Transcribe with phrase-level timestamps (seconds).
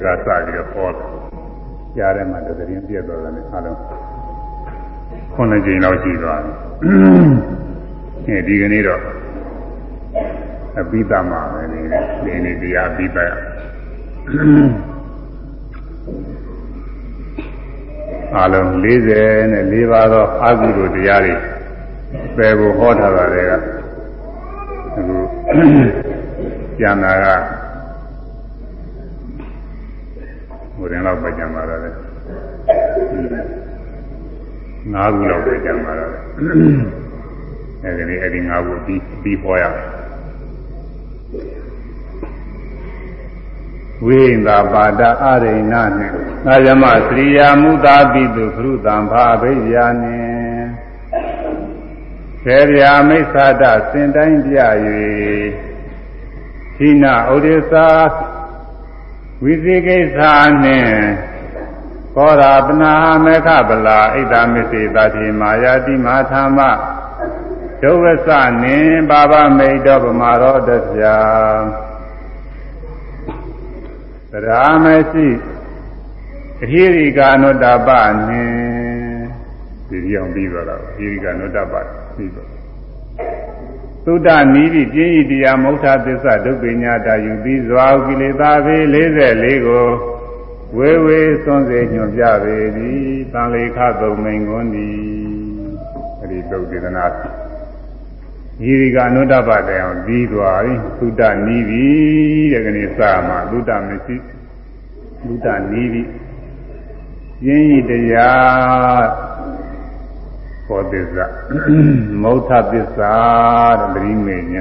[0.00, 1.10] ကစပြီးတော့ပေါ်တယ်
[1.96, 3.78] ကြားထဲမှာတကယ်ပြည့်သွားတယ်အားလုံး
[5.34, 6.56] ခုနှစ်ကြိမ်လောက်ရှိသွားတယ်
[8.26, 9.00] အဲဒီကနေ့တော့
[10.78, 11.80] အပိသမှာပဲနေ
[12.24, 13.18] နေနေတရားအပိသ
[18.34, 21.34] အားလုံး40နဲ့4ပါးသောအာဟုတို့တရားတွေ
[22.36, 23.58] ပယ်ဖို့ဟောထားတာတွေကအ
[24.94, 25.16] ခု
[26.78, 27.26] ကျန်တာက
[31.04, 31.90] ဟိုရင်တော့ပဲကျန်ပါတော့လေ
[34.92, 36.18] ငါးခုလောက်ပဲကျန်ပါတော့လေ
[37.84, 39.88] အဲဒီနေ့အဲဒီငါးခုပြီးပြီးဟောရမယ်
[44.06, 46.14] ဝိန္ဒပါဒအရိဏနှင့်
[46.44, 50.68] သာယမစရိယာမုသာပိတုခရုတံဘာဘိယာနှင့်
[52.42, 54.58] ခေဗျာမိစ္ဆာတစင်တိုင်းပြ၍
[56.76, 57.88] သီနာဩဒိသာ
[59.44, 60.18] ဝိသိကိစ္စ
[60.62, 60.94] နှင့်
[62.16, 62.92] ကောရာပနာ
[63.24, 66.58] မေခဗလာဣဒ္ဓမစ္စေတတိမာယာတိမာသမ္မ
[67.82, 68.28] ဒုဝဆ
[68.62, 71.16] နှင့်ဘာဝမိတ်တော်ဗမာရောတပြာ
[74.30, 75.28] သရာမရှိ
[76.62, 77.88] အဟိရိကာနုတ္တပ
[78.26, 78.54] နှင့်
[79.88, 81.74] ဒီကြောင်ပြီးတော့လားအဟိရိကာနုတ္တပ
[82.16, 82.49] ပြီးတော့
[84.06, 88.76] သုဒ္ဓနီးပြီးပြင်းဤတရားမௌထသစ္စာဒုက္ခညာတာယူပြီးဇွာကိလေသာပေ
[89.16, 89.86] 44ကို
[90.76, 94.98] ဝေဝေသွန်စေညွန်ပြပေသည်တန်လေခသုံမိန်ကွန်းသည်
[96.18, 97.06] အဲ့ဒီသုတ်ဒေသနာ
[98.68, 101.86] ဤရိကအနုတ္တပတယံပြီးသွားပြီသုဒ္ဓနီးပြီ
[102.52, 104.16] တဲ့ကနေ့စမှာသုဒ္ဓမရှိ
[105.24, 106.02] သုဒ္ဓနီးပြီ
[107.42, 109.04] ပြင်းဤတရား
[110.70, 111.24] ဟောသစ္စာ
[112.22, 113.14] မௌထသစ္စာ
[113.80, 114.54] တဲ့ပရိမေည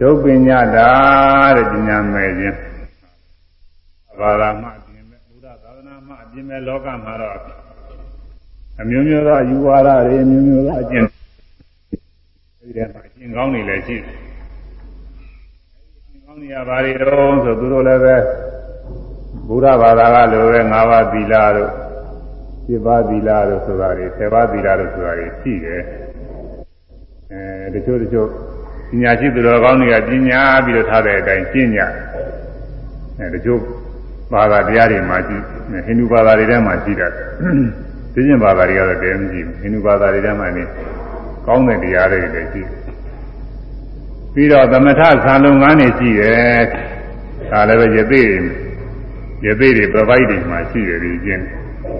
[0.00, 0.90] ဒုပညာတာ
[1.56, 2.58] တဲ့ပညာမဲ့ခြင်း
[4.20, 7.34] ဘာသာမှအပြင်မဲ့ဘုရားသာသနာမှအပြင်မဲ့လောကမှာတော့
[8.80, 11.04] အမျိုးမျိုးသောယူဝါဒတွေအမျိုးမျိုးသောအကျင့်
[12.60, 14.16] ဒီထဲမှာအကျင့်ကောင်းတွေလည်းရှိတယ်။
[16.24, 18.16] ကောင်းနေရပါလေတော့ဆိုသူတို့လည်းပဲ
[19.48, 21.72] ဘုရားဘာသာကလိုပဲ၅ပါးသီလတို့
[22.68, 25.82] 7ပါးသီလတို့ဆိုတာတွေ10ပါးသီလတို့ဆိုတာတွေရှိတယ်
[27.32, 28.28] အဲတချို့တချို့
[28.90, 31.80] ပညာရှိသူတော်ကောင်းတွေကပညာပြီးတော့ထားတဲ့အတိုင်းကျင့်ကြ
[33.18, 33.60] အဲတချို့
[34.32, 35.36] ဘာသာတရားတွေမှာရှိ
[35.86, 37.10] ဟိန္ဒူဘာသာတွေထဲမှာရှိတယ်
[38.14, 40.62] သိကျင်ဘာသာတွေကတော့တည်းမရှိဘူးဟိန္ဒူဘာသာတွေထဲမှာနေ
[41.46, 42.62] ကောင်းတဲ့တရားတွေလည်းရှိ
[44.34, 46.62] ပြီးတော့သမထဇာလုံငန်းတွေရှိတယ်
[47.50, 48.22] ဒါလည်းပဲယသိ
[49.44, 51.42] ယသိတွေပြပိုက်တွေမှာရှိတယ်ဒီကျင့်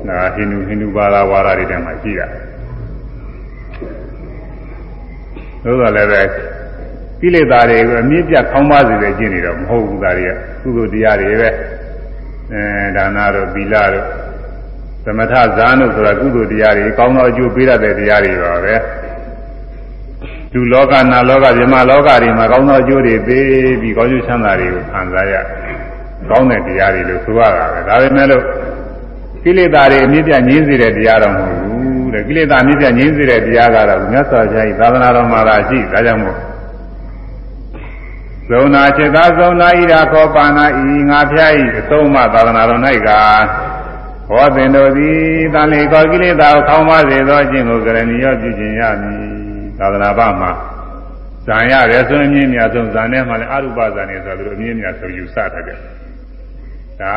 [0.09, 2.27] ဒါဟိန္ဒူဟိန္ဒူဘာသာဝါဒတွေထဲမှာရှိတာ
[5.65, 6.23] သို့တော်လည်းပဲ
[7.21, 10.33] ကိလေသာတွေကိုအမြင့်ပြတ်ခေါင်းပါစေတဲ့ကျင့်နေတော့မဟုတ်ဘူးဒါတွေက
[10.63, 11.49] ကုသိုလ်တရားတွေပဲ
[12.53, 12.63] အဲ
[12.97, 14.07] ဒါနာတို့သီလတို့
[15.05, 18.75] သမထဇာန်တို့ဆိုတာကုသိုလ်တရားတွေကောင်းသောအကျိုးပေးရတဲ့တရားတွေပါပဲ
[20.53, 23.45] လူလောကနာလောကမြမလောကတွေမှာကောင်းသောအကျိုးတွေပေး
[23.81, 25.35] ပြီးကောင်းကျိုးချမ်းသာတွေကိုခံစားရ
[26.31, 28.45] ကောင်းတဲ့တရားတွေလို့ဆိုရတာပဲဒါပေမဲ့လို့
[29.47, 36.37] ကိလေသာတွေအမြင့်ပြငြင်းစေတဲ့တရားတော်မဟုတ်ဘူးတဲ့ကိလေသာအမြင့်ပြငြင်းစေတဲ့တရားကတော့မြတ်စွာဘုရား၏သာသနာတော်မှာလာရှိဒါကြောင့်မို့
[38.49, 40.61] ဇုံနာจิตသာဇုံနာဤရာခောပါဏ
[40.95, 43.09] ဤငါဖျားဤအဆုံးမသာသနာတော်၌က
[44.29, 45.19] ဟောသင်တို့သည်
[45.55, 49.19] တန်လေကောကိလေသာကိုခေါင်းပါစေသောအခြင်းကိုကရဏီရောပြုခြင်းရမည်
[49.78, 50.51] သာသနာ့ဘာမှာ
[51.47, 55.78] ဇံရတယ်ဆိုရင်မြင့်မြတ်ဆုံးဇံထဲမှာလည်းအရုပဇံနေဆိုတော့အမြင့်မြတ်ဆုံးယူဆတတ်တယ်
[57.01, 57.12] ဒါ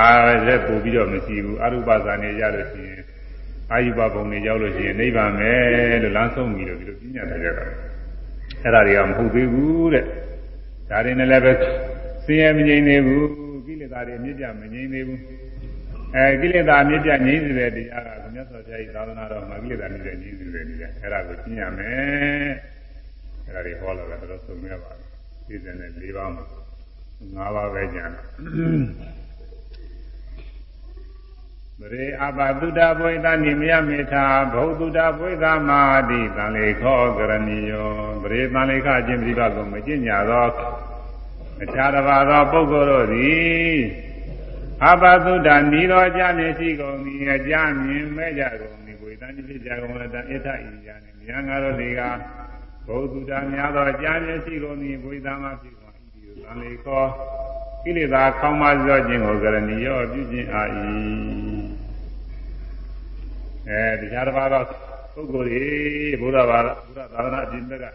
[0.47, 3.03] လည်းပို့ပြီးတော့မရှိဘူးအရုပဇာနေရလို့ရှိရင်
[3.71, 5.51] အာယုဘဘုံနေရောက်လို့ရှိရင်နိဗ္ဗာန်ပဲ
[6.03, 7.65] လို့လမ်းဆုံးပြီလို့ဒီလိုပြညာထားကြတာ
[8.63, 10.03] အဲ့ဒါတွေကမဟုတ်သေးဘူးတဲ့
[10.89, 11.53] ဒါတွေနဲ့လည်းပဲ
[12.25, 13.27] ဆင်းရဲမငြိမ်သေးဘူး
[13.65, 15.19] ကိလေသာတွေအမြင့်ပြမငြိမ်သေးဘူး
[16.15, 22.51] အဲကိလေသာအမြင့်ပြငြိမ်စေတဲ့တရားကမြတ်စွာဘုရား၏သာသနာတော်မှာကိလေသာမြင့်ပြငြိမ်စေတဲ့တရားအဲ့ဒါကိုရှင်းရမယ်
[23.45, 25.09] အဲ့ဒါတွေဟောလာတာတော့ဆုံးရပါတယ်
[25.47, 26.43] သိတဲ့၄ပါးမှာ
[27.45, 28.21] ၅ပါးပဲကြံတာ
[31.81, 37.89] ပရိအပတုဒ္ဓဘွေသနိမြမေထာဘௌတုဒ္ဓဘွေသမာတိတန်လေခောကရဏီယော
[38.21, 40.47] ပရိတန်လေခအချင်းပြိပကိုမကျင့်ညာသော
[41.63, 43.77] အခြားတစ်ပါးသောပုဂ္ဂိုလ်တို့သည်
[44.85, 45.49] အပတုဒ္ဓ
[45.79, 47.53] ဤသောအကြနေရှိကုန်သည်အကြ
[47.83, 52.01] မြင်မဲ့ကြကုန်သည်ဘွေသနိဖြစ်ကြကုန်လည်းတဣထဤကြနေမြာငါတို့တွေက
[52.87, 57.03] ဘௌတုဒ္ဓများသောအကြမြင်ရှိကုန်သည်ဘွေသမဖြစ်ကုန်၏ဒီတန်လေခော
[57.83, 60.63] ကိလေသာခေါင်းမစောခြင်းကိုကရဏီရောပြုခြင်းအာ၏
[63.69, 64.63] အဲတရားတစ်ပါးသော
[65.13, 65.63] ပုဂ္ဂိုလ်တွေ
[66.21, 67.85] ဘုရားဘာဘုရားသာသနာအပြင်ဘက်က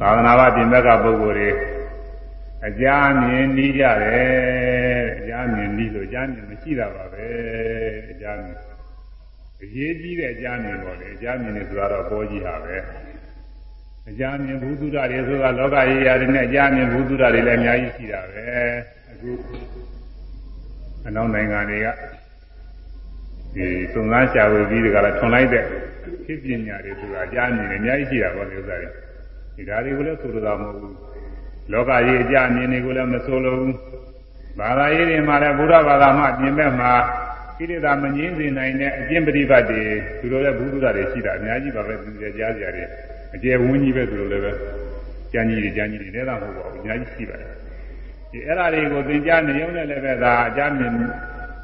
[0.00, 1.50] သာသနာ့အပြင်ဘက်ကပုဂ္ဂိုလ်တွေ
[2.66, 2.86] အကြ
[3.20, 7.26] မြင်နီးကြတယ်အကြမြင်နီးလို့အကြမြင်မရှိတာပါပဲ
[8.12, 8.58] အကြမြင်
[9.62, 12.76] အရေးကြီးတဲ့အကြမြင်ပေါ့လေအကြမြင်နေဆိုတော့ပေါ်ကြီးဟာပဲ
[14.10, 18.44] အကြမြင်ဘုသူဒ္ဓတွေဆိုတာလောကကြီးရာတွေနဲ့အကြမြင်ဘုသူဒ္ဓတွေလည်းအများကြီးရှိတာပဲ
[19.10, 19.30] အခု
[21.06, 21.88] အနောက်နိုင်ငံတွေက
[23.54, 25.64] ဒီသုံးသားရှာဝေပြီးတကလားထွန်လိုက်တဲ့
[26.24, 28.88] ဖြစ်ပညာတွေဆိုတာအကြမြင်နေအများကြီးရှိတာပေါ့လေဥစ္စာတွေ
[29.56, 30.96] ဒီဓာတွေကိုလည်းဆိုလိုတာမဟုတ်ဘူး
[31.72, 33.74] လောကကြီးအကြမြင်တွေကိုလည်းမဆိုလိုဘူး
[34.58, 36.92] ဘာသာရေးတွေမှာလည်းဘုရားဘာသာမှပြင်မဲ့မှာ
[37.58, 39.82] ကိလေသာမငြင်းစေနိုင်တဲ့အကျင့်ပฏิပတ်တွေ
[40.20, 42.88] သူတို့လည်းဘုသူဒ္ဓတွေရှိတာအများကြီးပါပဲသူတွေကြားကြတယ်
[43.34, 44.52] အကျယ်ဝန်းကြီးပဲသူတို့လည်းပဲ
[45.32, 47.50] ကျမ်းကြီးတွေကျမ်းကြီးတွေလည်းသာမဟုတ်ပါဘူးအများကြီးရှိပါတယ်
[48.30, 50.92] ဒီအဲ့ဓာတွေကိုသင်ကြားနေရုံနဲ့လည်းပဲဒါအကြမြင်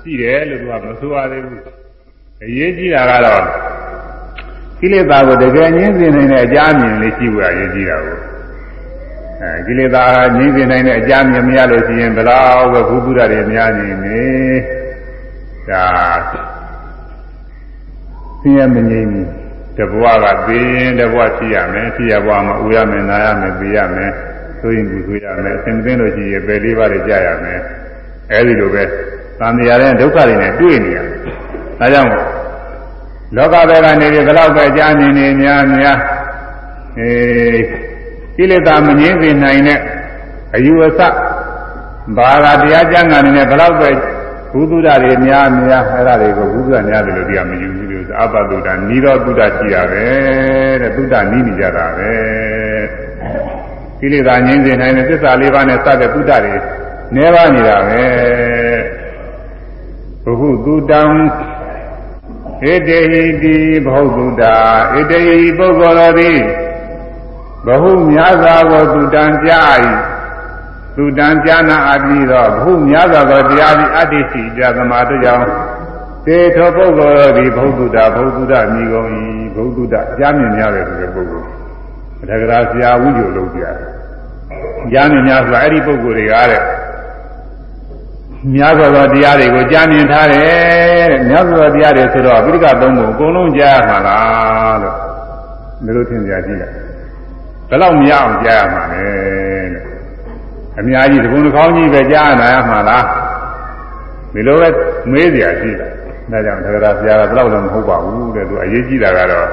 [0.03, 1.61] ရှိတယ်လို့သူကမဆိုရသေးဘူး
[2.45, 3.45] အရေးကြီးတာကတော့
[4.79, 8.19] ကိလေသာကိုတကယ်ငြင်းစေနိုင်တဲ့အကြမြင်လေးရှိဖို့အရေးကြီးတာကို
[9.41, 10.05] အဲကိလေသာ
[10.37, 14.23] ငြင်းစေနိုင်တဲ့အကြမြင်မရလို့ရှိရင်ဘယ်တော့ပဲဘုသူဒ္ဓတွေများနေနေ
[15.69, 15.87] ဒါ
[18.41, 19.29] ဆင်းရဲမငြိမ်းဘူး
[19.79, 24.13] တဘွားကသိရင်တဘွားဖြစ်ရမယ်ဖြစ်ရဘွားမှာဥရမယ်နာရမယ်သိရမယ်
[24.61, 27.61] ဆိုရင်ကူဆိုရမယ်အစဉ်သိလို့ရှိရင်ပယ်လေးပါးတွေကြာရမယ်
[28.33, 28.85] အဲဒီလိုပဲ
[29.43, 31.17] သံဃာရဲ့ဒုက္ခတွေနဲ့တွေ့နေရတယ်
[31.81, 32.11] ဒါကြောင့်
[33.37, 35.99] လောကဘက်ကနေပြီးဘယ်တော့ပဲကြားနေနေများများ
[36.99, 37.11] အဲ
[38.37, 39.81] ကိလေသာမငြင်းစေနိုင်တဲ့
[40.55, 41.01] အယူအဆ
[42.17, 43.91] ဘာသာတရားကျမ်းဂန်နေနဲ့ဘယ်တော့ပဲ
[44.53, 50.05] ဘုသူဒ္ဓတွေများများအဲ့ဒါတွေကိုဘုရားများတယ်လို့ဒီကမယူဘူးလို့အဘတုဒ္ဓနိရောဓုဒ္ဓရှိတာပဲ
[50.81, 52.11] တဲ့သုဒ္ဓနီးနေကြတာပဲ
[54.01, 56.55] ကိလေသာငြင်းစေနိုင်တဲ့သစ္စာလေးပါးနဲ့စတဲ့သုဒ္ဓတွေ
[57.17, 58.03] နေပါနေတာပဲ
[60.25, 61.03] ဘုဟုတုတံ
[62.71, 64.55] ဧတေဟိတိဘဟုတုတာ
[64.99, 66.33] ဧတေဟိပုဂ္ဂောရတိ
[67.67, 69.75] ဘဟုများစွာကိုတုတံကြား၏
[70.97, 75.47] တုတံကြားနာအပြီးတော့ဘဟုများစွာသောတရားသည်အတ္တိရှိကြသမာတို့ကြောင့်
[76.27, 79.09] တေထောပုဂ္ဂိုလ်သည်ဘုဒ္ဓတာဘုဒ္ဓတာမြည်ကုန်၏
[79.55, 81.49] ဘုဒ္ဓတာကြားမြင်များတယ်ဆိုတဲ့ပုဂ္ဂိုလ်
[82.29, 83.77] တက္ကရာဆရာဝိဇ္ဇုလုပ်ကြတယ်
[84.93, 86.63] ကြားမြင်များဆိုအဲ့ဒီပုဂ္ဂိုလ်တွေကတဲ့
[88.51, 94.97] များစွာသောတရားတွေကိုကြားမြင်ထားတယ်တဲ့များစွာသောတရားတွေဆိုတော့ပိဋကသုံးပုံအကုန်လုံးကြားရမှာလားလို့
[95.85, 96.75] ဒီလိုထင်ကြကြည့်လိုက်
[97.69, 99.03] ဘယ်တော့မရအောင်ကြားရမှာလဲ
[99.75, 99.83] တဲ့
[100.79, 103.05] အများကြီးဒီကုန်းတစ်ခေါင်းကြီးပဲကြားရနိုင်ရမှာလား
[104.35, 104.69] ဒီလိုပဲ
[105.13, 105.89] မေးစရာရှိတာ
[106.31, 109.49] ဒါကြောင့်သက္ကရာဆရာကဘယ်တော့လည်းမဟုတ်ပါဘူးတဲ့သူအရေးကြီးတာကတော့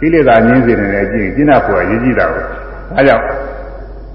[0.00, 3.24] ကိလေသာငြင်းစေနေတဲ့အကျင့်ကျင့်တာဖို့အရေးကြီးတာကိုဒါကြောင့်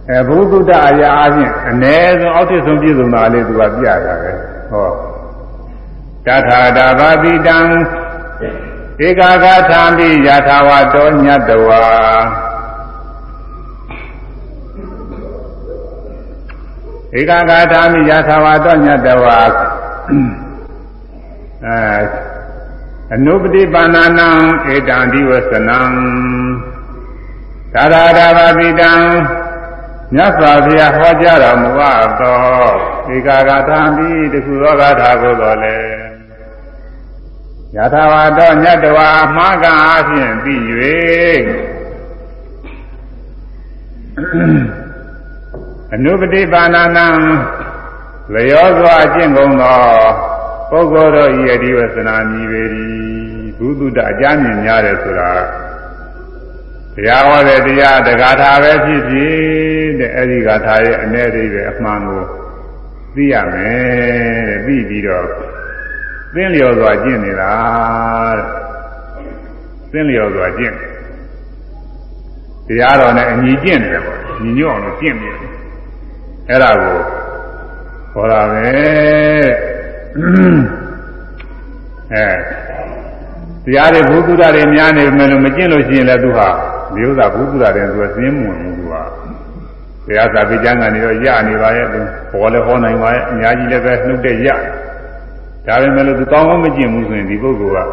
[0.09, 4.31] အဲဘုဒ္ဓအရာအချင်းအ ਨੇ ဆုံးအောက်ထစ်ဆုံးပြည့်စုံတာလေးသူကပြတာပဲ
[4.71, 4.89] ဟော
[6.25, 7.57] တထာတာဘာတိတံ
[9.07, 11.83] ဧကာဂထာမိယထာဝတောညတဝါ
[17.19, 19.39] ဧကာဂထာမိယထာဝတောညတဝါ
[21.65, 22.01] အဲ
[23.13, 24.29] အနုပတိပါဏာနံ
[24.73, 25.79] ဧတံဒီဝသနံ
[27.73, 28.91] သာရတာဘာတိတံ
[30.15, 32.37] မြတ်စွာဘုရားဟောကြားတော်မူအပ်သော
[33.15, 35.77] ဧကာဂထာမိတခုသောဂါထာကိုတော်လေ
[37.75, 40.61] ယထာဝတောညတဝါမှားကအားဖြင့်ပြီး၍
[45.93, 47.07] အနုပတိပါဏာနံ
[48.33, 49.81] လျောစွာအကျင့်ကုန်သော
[50.69, 52.93] ပုဂ္ဂိုလ်တို့ဤအဒီဝသနာမြည်ပေသည်
[53.57, 55.31] ဘုသူတအကြမ်းမြင်များတယ်ဆိုတာ
[57.03, 62.23] တရားဟောတဲ့တရားတဂါထာပဲဖြစ်ဖြစ်တဲ့အဲဒီဂါထာရဲ့အ ਨੇ အိပဲအမှန်ကို
[63.15, 65.25] သိရမယ်တဲ့ပြီးပြီးတော့
[66.33, 67.53] သင်လျော်စွာကျင့်နေတာ
[68.37, 68.43] တဲ့
[69.91, 70.75] သင်လျော်စွာကျင့်
[72.67, 75.51] တရားတော်နဲ့အညီကျင့်တယ်ပေါ့ညီညွတ်အောင်လို့ကျင့်နေတယ်
[76.49, 76.97] အဲ့ဒါကို
[78.13, 78.67] ဟောတာပဲ
[82.13, 82.68] အဲ
[83.69, 86.47] တရားတွေဘုသူဒ္ဓတွေများနေမယ်လို့မကျင့်လို့ရှိရင်လည်းသူဟာ
[86.93, 88.95] ဒီဥစ္စာဘုသူဒ္ဓတွေသူကသင်းမဝင်ဘူးသူက
[90.07, 91.99] တရားစာပေကျမ်းကနေတော့ရနေပါရဲ့သူ
[92.31, 94.49] ဟောလည်းဟောနိုင်ပါရဲ့အများကြီးလည်းပဲနှုတ်တဲ့ရ
[95.65, 97.91] ဒါပေမဲ့လို့သူကောင်းကောင်းမကျင့်ဘူးဆိုရင်ဒီပုဂ္ဂိုလ်က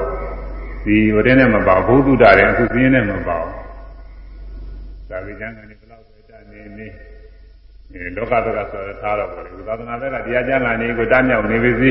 [0.85, 3.52] ဒီဝတ္တနဲ့မပါဘုသူဒ္ဓတွေအခုသင်းနဲ့မပါဘူး
[5.09, 6.87] စာပေကျမ်းကနေဘယ်လောက်ပဲတနေနေ
[7.92, 11.90] အဲလောကဘက်ကဆိုတော့ထားတော့ပေါ့လေသာသနာဘက်ကတရားကျမ်းကနေကိုတမ်းမြောက်နေပါစေ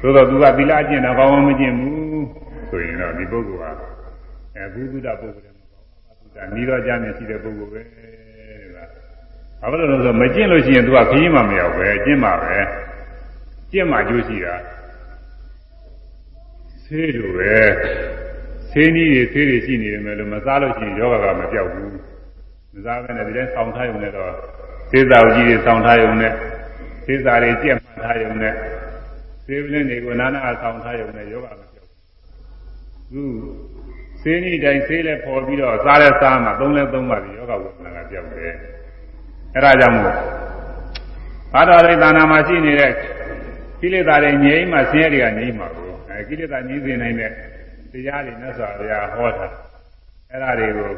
[0.00, 2.03] သို့တော့သူကသီလအကျင့်တော့ကောင်းကောင်းမကျင့်ဘူး
[2.74, 3.70] ဆိုရင်တော့ဒီပုဂ္ဂိုလ်ဟာ
[4.56, 8.04] အဲဘုသူဒ္ဓပုဂ္ဂိုလ်လည်းမကောင်းဘူးဘုသူဒ္ဓနီးတော့ကြမ်းနေရှိတဲ့ပုဂ္ဂိုလ်ပဲတဲ့
[9.60, 12.58] ကဘာလို့လဲဆိုတော့မကျင့်လို့ရှိရင်သူကခရီးမှမရောက်ပဲကျင့်မှပဲ
[13.70, 14.54] ကျင့်မှကျိုးရှိတာ
[16.84, 17.56] ဆေးလိုပဲ
[18.70, 21.92] ဆေးနည်းတွေဆေးတွေရှိနေတယ်မယ်လို့မစားလို့ရှိရင်ယောဂကမပြောက်ဘူး
[22.74, 24.32] မစားဘဲနဲ့ဒီတိုင်းဆောင်းထားရုံနဲ့တော့
[24.92, 26.32] သေစာကြီးတွေဆောင်းထားရုံနဲ့
[27.06, 28.54] သေစာတွေကြက်မှတ်ထားရုံနဲ့
[29.46, 31.73] သေပလင်းတွေကိုနာနာဆောင်းထားရုံနဲ့ယောဂမပြောဘူး
[33.14, 33.24] သူ
[34.20, 38.54] ဆေးနည်းတိုင်းဆေးလဲပေါ်ပြီးတော့စားလဲစားမှသုံးလဲသုံးမှပြီးယောဂဝိပဿနာကပြောက်တယ်
[39.54, 40.14] အဲဒါကြောင့်မို့
[41.52, 42.92] ဘာတော်ရိသနာမှာရှိနေတဲ့
[43.80, 47.30] ကိလေသာတွေငြိမ်းမှဆင်းရဲတွေကငြိမ်းမှာကိုအဲကိလေသာငြိမ်းစေနိုင်တဲ့
[47.92, 49.46] တရားတွေနဲ့ဆိုဗျာဟောတာ
[50.30, 50.90] အဲဒါတွေကို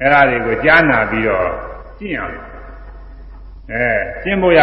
[0.00, 1.46] အဲဒါတွေကိုကြားနာပြီးတော့
[1.98, 2.53] ကျင့်ရမယ်
[3.72, 3.86] အဲ
[4.22, 4.60] ကျင့်ဖို့ရ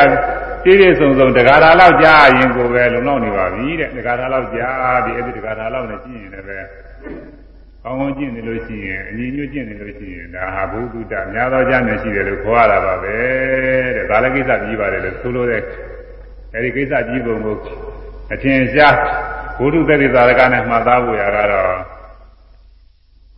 [0.63, 6.57] ပြည့်ပြည့်စုံစုံတက္ကရာလောက်ကြားရင်ကိုပဲလုံလောက်နေပါပြီတဲ့တက္ကရာလောက်ကြားပြီးအဲ့ဒီတက္ကရာလောက်နဲ့ကျင့်ရင်လည်းပဲ
[7.83, 13.15] ကောင်းကောင်းကျင့်နေလို့ရှိရင်အညီညွတ်ကျင့်နေလို့ရှိရင်ဒါဟာဘုဒ္ဓတများသောကြားနေရှိတယ်လို့ခေါ်ရတာပါပဲ
[13.95, 15.61] တဲ့ဒါလည်းကိစ္စကြီးပါတယ်လို့ဆိုလို့တဲ့
[16.55, 17.55] အဲဒီကိစ္စကြီးပုံကို
[18.33, 18.95] အထင်ရှား
[19.57, 21.73] ဘုဒ္ဓသတိသာရကနဲ့မှတ်သားဖို့ရကတော့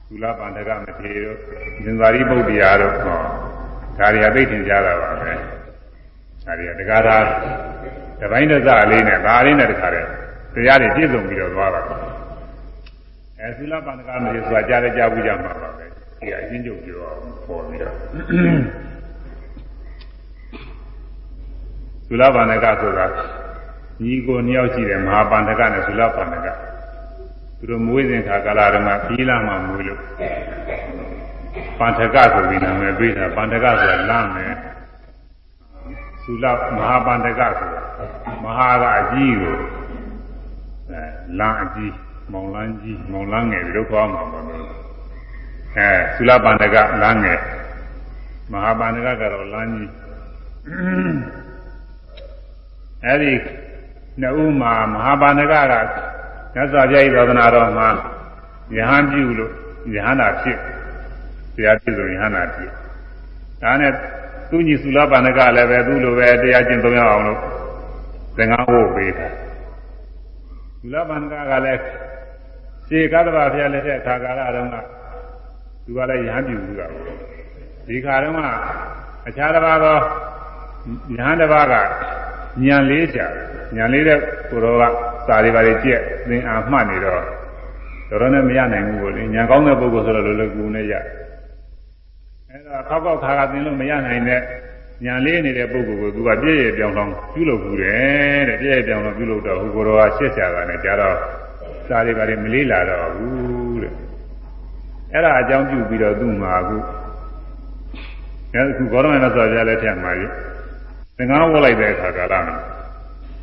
[0.08, 1.38] သုလပန္တကမထေတို့
[1.84, 3.20] ဇင်္သာရိပုတ္တရာတို့ဟော
[3.98, 5.34] ဒါတွေကသိထင်ကြတာပါပဲ
[6.46, 7.18] ဒါတွေကတက္ကရာ
[8.20, 10.08] တပိုင်းတစလေးနဲ့ဒါလေးနဲ့တခါတည်း
[10.56, 11.82] တရားတွေပြည့်စုံပြီးတော့သွားတာ
[13.40, 17.00] အဲသုလပန္တကမထေဆိုတာကြားလည်းကြားဘူးကြမှာပါပဲဒီအချင်းချုပ်ပြော
[17.48, 17.94] ပေါ်ပြီးတော့
[22.08, 23.06] သုလပန္နကဆိုတာ
[24.04, 26.48] ညီကိုနှစ်ယောက်ရှိတယ်မဟာပန္နကနဲ့သုလပန္နက
[27.58, 30.02] သူတို့မွေးစဉ်ခါကာလတုန်းကခီးလာမှမွေးလို့
[31.80, 34.54] ပန္ထကဆိုပြီးနာမည်ပေးတာပန္ထကဆိုတာလမ်းမယ်
[36.24, 36.46] သုလ
[36.76, 37.82] မဟာပန္ထကဆိုတာ
[38.44, 39.56] မဟာကအကြီးကို
[40.90, 41.02] အဲ
[41.40, 41.94] လမ်းအကြီး
[42.32, 44.62] မောင်လန်းကြီးမောင်လန်းငယ်ဒီလိုခေါ်မှာပေါ့လို့
[45.78, 47.40] အဲသုလပန္ထကလမ်းငယ်
[48.52, 49.90] မဟာပန္ထကကတော့လမ်းကြီး
[53.06, 53.34] အဲဒီ
[54.22, 55.74] နှစ်ဦးမှာမဟာပါဏကက
[56.54, 57.90] မြတ်စွာဘုရား၏သာသနာတော်မှာ
[58.76, 59.52] ယဟန်ပြုလို့
[59.96, 60.60] ယဟန္တာဖြစ်
[61.56, 62.70] တရားပြည့်စုံယဟန္တာဖြစ်
[63.62, 63.92] ဒါနဲ့
[64.50, 67.40] သူညီသုလပါဏကလည်းပဲသူ့လိုပဲတရားကျင့်သုံးရအောင်လို့
[68.38, 69.28] သင်္ကန်းဝုတ်ပေးတာ
[70.82, 71.82] သုလပါဏကကလည်း
[72.88, 74.76] ရှေကသဗ္ဗဘုရားလက်ထက်ခါကာလတုန်းက
[75.86, 76.88] သူကလည်းယဟန်ပြုဘူးတာ
[77.88, 78.40] ဒီခါတုန်းက
[79.28, 80.00] အခြားတစ်ပါးသောယ
[81.26, 81.74] ဟန်တစ်ပါးက
[82.64, 83.28] ညံလေးချာ
[83.76, 84.20] ညံလေးတဲ့
[84.50, 84.84] ကိုတော်က
[85.28, 87.22] စာတွေပါတွေကြက်သင်အားမှတ်နေတော့
[88.10, 90.94] တော်တော်နဲ့မရနိုင်ဘူးကိုလေညံကောင်းတဲ့ပုဂ္ဂိုလ်ဆိုတော့လောလောကူနဲ့ရ
[92.56, 94.42] အဲဒါခောက်ခောက်ခါခါသင်လို့မရနိုင်တဲ့
[95.04, 101.18] ညံလေးနေတဲ့ပုဂ္ဂိုလ်ကိုသူကပြည့်ရပြောင်းလောင်းပြုလုပ်ဘူးတယ်တဲ့ပြည့်ရပြောင်းလောင်းပြုလုပ်တော့ဟိုကိုတော်ကရှက်ချာတာနဲ့ကြာတော့
[101.88, 103.94] စာတွေပါတွေမလေးလာတော့ဘူးတဲ့
[105.14, 106.78] အဲ့ဒါအကြောင်းပြုပြီးတော့သူ့မှာအခု
[108.56, 110.32] အခုဂေါရမမြတ်စွာဘုရားလက်ထက်မှာကြီး
[111.18, 112.58] သင်္ကန်းဝတ်လိုက်တဲ့အခါကာလမှာ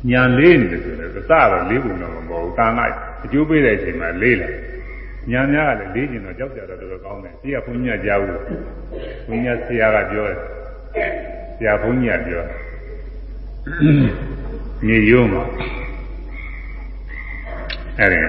[0.09, 4.49] ညာလေးနေတယ်ဆိုတော့သစတော့လေးပုံတော့မပေါ်ဘူး။ကာလိုက်အကျိုးပေးတဲ့အချိန်မှာလေးလာ။
[5.29, 8.39] ညာများကလည်းလေးကျင်တော့ကြောက်ကြတော့တော်တော်ကောင်းတယ်။ဒီကဘုန်းကြီးကကြားဘူး။
[9.27, 10.37] ဘုန်းကြီးဆရာကပြောတယ်။
[11.57, 12.43] ဆရာဘုန်းကြီးကပြော
[14.85, 15.43] မြေရုံးမှာ
[17.99, 18.19] အဲ့ဒီ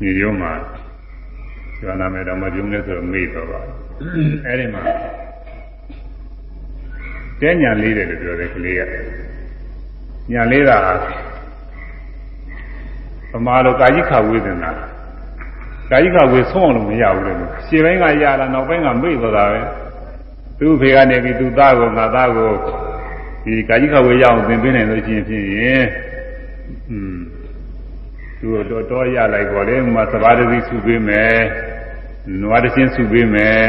[0.00, 0.52] မြေရုံးမှာ
[1.78, 3.60] ကျောင်းနာမယ်တော့မပြုံးလဲဆိုတော့မေ့တော့ပါ
[4.46, 4.82] အဲ့ဒီမှာ
[7.40, 8.82] တဲညာလေးတယ်လို့ပြောတယ်ကလေးက
[10.32, 10.78] ညာလေးတာ
[13.32, 14.70] ဗမာလိုကာယိခဝေဒနာ
[15.92, 17.32] ကာယိခဝေဆုံးအောင်လို့မရဘူးလေ
[17.66, 19.60] ရှင်းပိုင်းကရတာနောက်ပိုင်းကမေ့သွားတာပဲ
[20.58, 22.50] သူ့ဖေကနေပြီးသူ့သားကိုငါသားကို
[23.44, 25.84] ဒီကာယိခဝေရအောင်သင်ပေးနိုင်လို့ရှိရင်ဖြင့်
[26.90, 27.16] อืม
[28.38, 31.36] သူတော့တော့ရလိုက်ပါလေမှာသဘာဝတိစုပေးမယ်
[32.42, 33.62] နွားတချင်းစုပေးမယ်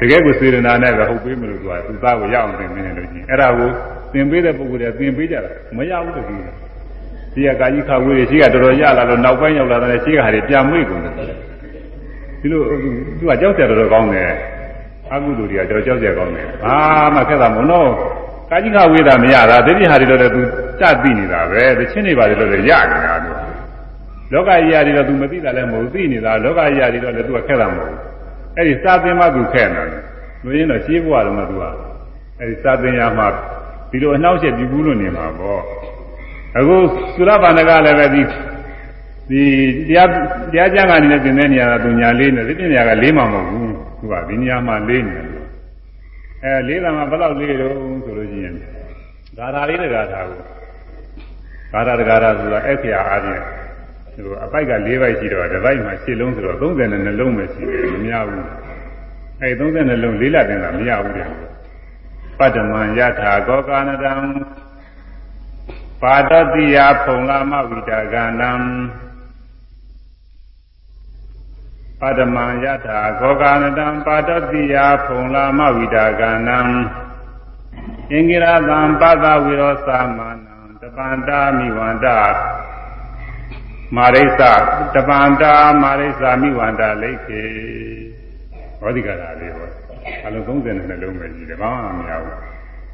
[0.00, 3.70] တကယ်ကိုစေရနာနဲ့ပဲဟုတ်ပေးမလို့သူကသူသားကိုရအောင်သင်ပေးနေလို့ရှိရင်အဲ့ဒါကို
[4.12, 6.34] သင်ပေးတဲ့ပုဂ္ဂိုလ်တွေသင်ပေးကြတာမရဘူးတကူ
[7.34, 11.14] ဒီကကာကြီးခါဝေးရှိကတော်တော်ရလာတော့နောက်ပိုင်းရောက်လာတဲ့ရှိကဟာတွေပြန်မွေ့ကုန်တယ်
[12.40, 12.60] ဒီလို
[13.18, 14.30] သူကကြောက်ကြတော်တော်ကောင်းတယ်
[15.12, 16.76] အကုသိုလ်တွေကတော်ကြောက်ကြကောင်းတယ်ဘာ
[17.14, 17.88] မှခက်တာမဟုတ်တော့
[18.50, 20.40] ကာကြီးခါဝေးတာမရတာဒိဋ္ဌိဟာတွေတော့လည်းသူ
[20.80, 23.30] စသိနေတာပဲတချင်းတွေပါတယ်လို့လည်းရနေတာသူ
[24.32, 27.94] လောကကြီးရာတွေတော့သူမသိတာလည်းမဟုတ်သိနေတာလောကကြီးရာတွေတော့လည်းသူကခက်တာမဟုတ်
[28.56, 30.02] အဲ့ဒီစာသင်မှသူခက်နေတယ်
[30.44, 31.64] လူရင်းတော့ရှင်းဘဝလုံးကသူက
[32.38, 33.26] အဲ့ဒီစာသင်ရမှာ
[33.90, 35.62] ဒီလိုအနှောက်အယှက်ပြဘူးလို့နေမှာပေါ့
[36.58, 36.76] အခု
[37.16, 38.22] သုရဘာနကလည်းပဲဒီ
[39.30, 39.42] ဒီ
[39.88, 40.08] တရား
[40.52, 45.26] တရားကျမ်းကနေလည်းသင်တဲ့နေရာကသူညာလေးနဲ့ဒီပညာကလေးမှမဟုတ်ဘူးသူကဒီနေရာမှာလေးနေတယ်
[46.44, 48.54] အဲလေးတာမှဘယ်လောက်လေးတော့ဆိုလို့ရှိရင်
[49.36, 50.38] ဂါထာလေးတဂါထာကို
[51.72, 53.42] ဂါထာတဂါထာဆိုတာအဲ့ဆရာအားဖြင့်
[54.14, 58.46] ဒီလိုအပိုက်က၄ပိုက်ရှိတော့တစ်ပိုက်မှာ၈လုံးဆိုတော့32လုံးပဲရှိတယ်မများဘူး
[59.40, 61.28] အဲ32လုံးလေးလက်တင်တာမရဘူးတဲ့
[62.38, 64.12] ပတ္တမံယထာကောကာနတံ
[66.02, 68.52] ပါဒတိယဖုံလာမဝိတာကန္တံ
[72.00, 76.58] ပါဒမံယထာခောကာနတံပါတတိယဖုံလာမဝိတာကနံ
[78.12, 79.88] အင်္ဂိရတံပသဝိရောသ
[80.18, 82.06] မနံတပန္တာမိဝန္တ
[83.96, 84.40] မာရိစ္ဆ
[84.94, 87.42] တပန္တာမာရိစ္ဆမိဝန္တလိခေ
[88.80, 89.68] ဟောဒီကရာလေးဟော
[90.24, 92.38] အလုံး30နဲ့နှလုံးပဲကြီးတယ်ဘာမှမရဘူး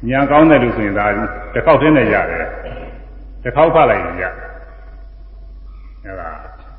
[0.09, 1.05] ညာကောင်းတယ်လို့ဆိုရင်ဒါ
[1.53, 2.45] တစ်ခေါက်တည်းနဲ့ရတယ်
[3.43, 4.25] တစ်ခေါက်ဖတ်လိုက်ရင်ရ
[6.03, 6.29] အဲ့ဒါ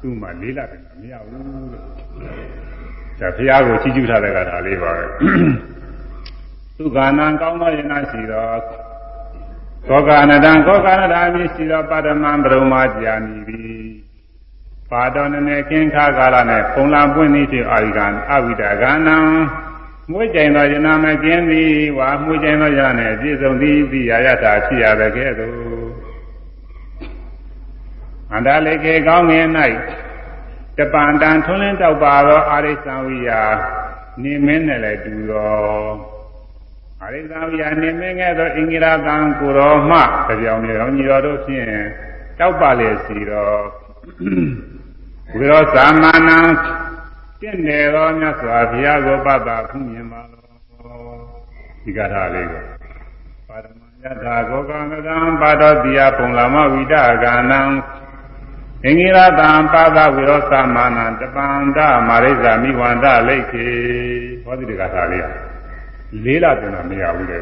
[0.01, 5.05] သူ့မှာလေးလာတယ်မရဘူးလို့ဒါဘုရားကိုချီးကျူးထားတဲ့ကဒါလေးပါပဲ
[6.77, 8.45] သူကနံကောင်းသောယနာရှိသော
[9.89, 13.89] ကောကာနတံကောကာနတာမြည်ရှိသောပါဒမံပရမကြာမိသည်
[14.91, 19.17] ပါတော်နည်းခင်းခါကာလနဲ့ပုံလာပွင့်သည်ဖြင့်အာရိကံအဝိဒကနံ
[20.11, 25.88] မွေးကြိမ်သောယနာမကင်းသည်ဝါမွေးကြိမ်သောယနာနဲ့ပြည့်စုံသည်သိရရတာဖြစ်ရတဲ့ကဲ့သို့
[28.33, 29.47] အန္တလေကေကောင်းငင်၌
[30.79, 33.43] တပန်တန်ထွန်းလင်းတောက်ပါသောအာရိသံဝိယာ
[34.23, 35.91] နေမင်းနဲ့လည်းတူသော
[37.03, 39.99] အာရိသံဝိယာနေမင်းငယ်သောအင်္ဂိရတံကိုရောမှ
[40.43, 41.69] ကြောင်မြေတော်ညီတော်တို့ဖြင့်
[42.39, 43.63] တောက်ပါလေစီတော်
[45.35, 46.39] ဝိရောသမဏံ
[47.41, 50.43] တင့်တယ်သောမြတ်စွာဘုရားကိုပတ်တာဖူးမြင်ပါလော
[51.83, 52.63] ဒီကထာလေးကို
[53.49, 56.95] ပါရမယထာကောကံကံပါတော်တိယပုံလာမဝိတ
[57.25, 57.61] ကနံ
[58.85, 63.65] အင်္ဂိရတံပါဒဝိရောသမဏံတပန္တမာရိဇာမိဝန္တလိတ်ခေ
[64.43, 65.25] ဟောဒီကထာလေး
[66.25, 67.39] လေးလာပြန်တာမရဘူးလေ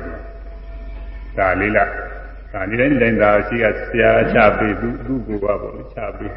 [1.37, 1.85] ဒါလေးလာ
[2.53, 6.33] ဒါဒီတိုင်းတိုင်းသာရှိကဆရာချပေးသူသူ့ကိုပါပေါ့ချပေး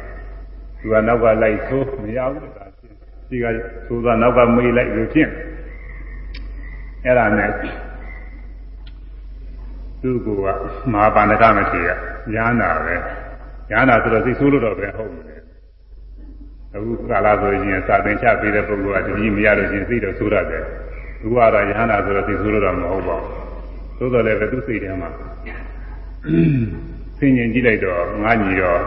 [0.78, 2.96] သူကနောက်ကလိုက်ဆိုးမရဘူးဒါချင်း
[3.28, 3.44] ဒီက
[3.86, 5.30] သိုးသာနောက်ကမေးလိုက်လို့ဖြင့်
[7.04, 7.50] အဲ့ဒါနဲ့
[10.00, 10.46] သူ့ကိုက
[10.92, 11.88] မဟာပါဏကမထေရ
[12.34, 12.96] ညာနာပဲ
[13.70, 15.40] ညာနာဆိုတော့သိဆိုးလို့တော့ပဲဟုတ်တယ်
[16.74, 20.64] အခုကာလဆိုရင်စာသင်ချပေးတဲ့ပုဂ္ဂိုလ်ကတတိမရလို့ချင်းသိတော့ဆိုးရတယ်
[21.20, 23.40] သူကတော့ညာနာဆိုတော့သိဆိုးလို့တော့မဟုတ်ပါဘူး
[23.98, 25.10] သို့တော်လည်းပဲသူ့စိတ်ထဲမှာ
[27.18, 28.80] ဆင်ញင်ကြည့်လိုက်တော့ငါညီတော့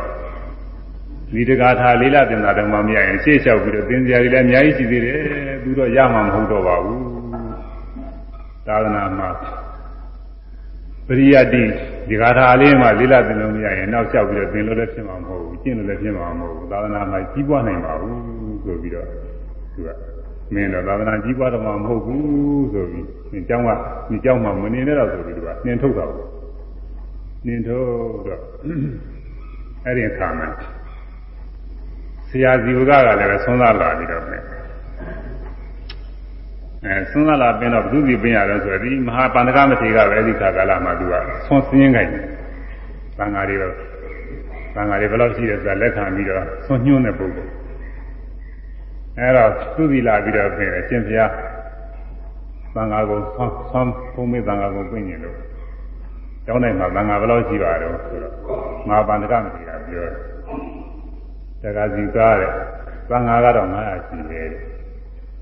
[1.34, 5.18] ဒီတကားထားလေးလာတင်တာတော့မှမရရင်ရှေ့လျှောက်ပြီးတော့သင်စရာတွေလည်းအများကြီးရှိသေးတယ်
[5.64, 7.02] သူတော့ရမှာမဟုတ်တော့ပါဘူး
[8.68, 9.30] သာသနာမှာ
[11.08, 11.64] ပရိယတိ
[12.09, 19.07] ဒီကားထားလေးမှလေးလာတင်လို့မရရင်နောက်လျှောက်ပြီးတော့သင်လို့လည်းဖြစ်မှာမဟုတ်ဘူးကျင့်လို့လည်းဖြစ်မှာမဟုတ်ဘူးသာသနာမှာကြီးပွားနိုင်ပါဘူးဆိုပြီးတော့
[19.75, 19.89] သူက
[20.55, 23.69] မင်းတော့သာသနာကြီးပွားတော့မှမဟုတ်ဘူးဆိုပြီးဒီเจ้าက
[24.09, 26.29] ဒီเจ้าမှမနေနဲ့တော့ဆိုပြီးသူကနှင်ထုတ်တာပေါ့
[27.47, 27.87] နှင်ထုတ်
[28.27, 28.41] တော့
[29.85, 30.49] အဲ့ဒီအခါမှာ
[32.29, 34.52] ဆရာဇီဝကကလည်းပဲဆွမ်းသာလာပြီးတော့ပဲ
[36.86, 41.14] အဲဆွမ်းသာလာပြီးတော့ဘုသူစီပင်ရတယ်ဆိုတော့ဒီမဟာပန္နကမထေရကပဲအဲဒီခါကာလမှာသူက
[41.46, 42.24] ဆွမ်းစင်းခိုင်းတယ်။
[43.18, 43.74] သံဃာတွေတော့
[44.76, 47.52] သံဃာတွေဘယ်လောက်ရှိတယ်ဆိုတာလက်ခံပြီးတော့ဆွမ်းညွှန်းတဲ့ပုဂ္ဂိုလ်
[49.18, 51.32] အဲတော့သူစီလာပြီးတော့ပြင်တယ်ရှင်ဘုရား
[52.76, 55.38] သံဃာကိုဆွမ်းဆွမ်းဘုံမေသံဃာကိုပြင်နေလို့
[56.46, 58.34] ကျောင်းတိုင်းမှာသံဃာဘယ်လောက်ရှိပါတော့ဆိုတော့
[58.88, 60.06] မဟာပန္နကမထေရပြော
[61.62, 62.52] တယ်တက္ကစီကားတဲ့
[63.10, 64.73] သံဃာကတော့900ရှိတယ်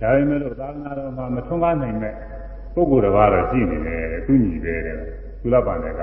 [0.02, 2.14] ဒါပေမဲ့လို့သာသနာတော်မှာမထွန်းကားနိုင်မဲ့
[2.76, 4.96] ပုဂ္ဂိုလ်တစ်ပါးတော့ရှိနေတယ်သူညီပဲတဲ့
[5.42, 6.02] သူလပန်တဲ့က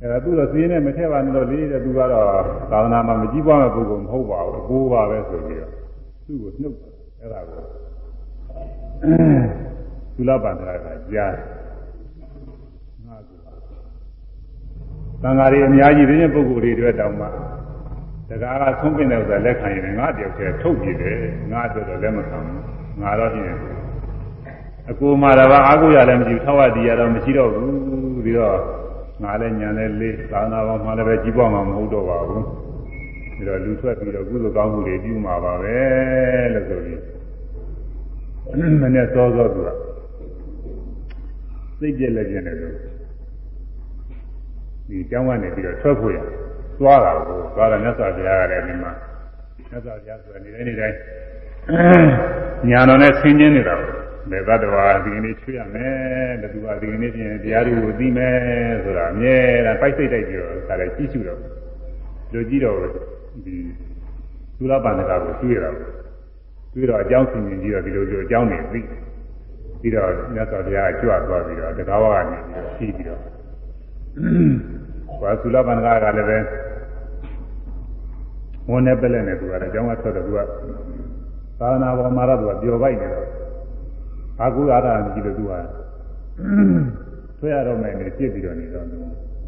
[0.00, 2.26] အဲဒါသူတော့စီးနေမထည့်ပါနဲ့တော့လေးတဲ့သူကတော့
[2.70, 5.72] သာသနာမှာမကြည့်ပွားမဲ့ပုဂ္ဂိုလ်မဟုတ်ပါဘူးအကိုးပါပဲဆိုပြီးတော့
[6.26, 6.76] သူ့ကိုနှုတ်
[7.20, 7.62] အဲ့ဒါကို
[10.14, 11.34] သူလပန်တဲ့ကကြား
[13.06, 13.30] ငါက
[15.22, 17.26] သံဃာတွေအများကြီးတဲ့ပုဂ္ဂိုလ်တွေအတွက်တောင်မှ
[18.28, 21.16] တကားကဆုံးပင်တဲ့ဥစ္စာလက်ခံရင်ငါတယောက်တည်းထုတ်ပြတယ်
[21.52, 23.56] ငါအတွက်တော့လက်မခံဘူး ငါတော့ပြင်
[24.90, 28.56] အကူမှာတော့အာကိုရလည်းမရှိဘူးထောက်ရတရားတော့မရှိတော့ဘူးပြီးတော့
[29.22, 32.44] ငါလည်းညာလည်းလေးသာနာပေါင်းမှလည်းပဲကြီးပွားမှာမဟုတ်တော့ပါဘူး
[33.36, 35.76] ပြီးတော့လူထွက်ပြီးတော့ကုသိုလ်ကောင်းမှုတွေပြုမှာပါပဲ
[36.54, 37.00] လို့ဆိုပြီး
[38.82, 39.70] မနေ့စောစောသူက
[41.78, 42.74] စိတ်ပြက်လက်ပြက်နေလို့
[44.88, 46.18] ဒီကျောင်းကနေပြီးတော့ထွက်ဖို့ရ
[46.78, 48.92] သွားတာကိုသွားတယ်မြတ်စွာဘုရားကလည်းဒီမှာ
[49.70, 50.96] မြတ်စွာဘုရားဆိုတာနေတိုင်းနေတိုင်း
[51.64, 53.92] ညာတော်နဲ့ဆင်းကျင်းနေတာပေါ့
[54.30, 58.36] ဘယ်သတ္တဝါဒီကနေ့ချွေးရမယ်တတူပါဒီကနေ့ပြင်တရားတွေကိုသိမယ်
[58.84, 61.40] ဆိုတာအမြဲတမ်းပိုက်စိတ်တိုက်ပြီးတော့ဒါလည်းကြည့်ရှုတော့
[62.32, 62.76] လူကြည့်တော့
[63.44, 63.54] ဒီ
[64.58, 65.70] သုလပန္နကကိုတွေ့ရတာ
[66.74, 68.80] တွေ့တော့အကြောင်းဆင်ခြင်ကြည့်တော့ဒီလိုလိုအကြောင်းတွေသိ
[69.80, 73.20] ပြီးတော့မြတ်စွာဘုရားကြွသွားပြီးတော့တကားဝကနေပြီးပြီးတော့
[75.20, 76.38] ဘာသုလပန္နကကလည်းပဲ
[78.70, 80.40] ဝန်နဲ့ပက်လက်နဲ့သူကတော့အကြောင်းကထွက်တော့သူက
[81.58, 83.28] သာသနာပေါ်မှာတော့သူကပျော်ပိုက်နေတော့
[84.40, 85.52] အာကုအာရကြည့်လို့သူက
[87.38, 88.98] ထွက်ရတော့မယ်နေပြစ်ပြီးတော့နေတော့သူ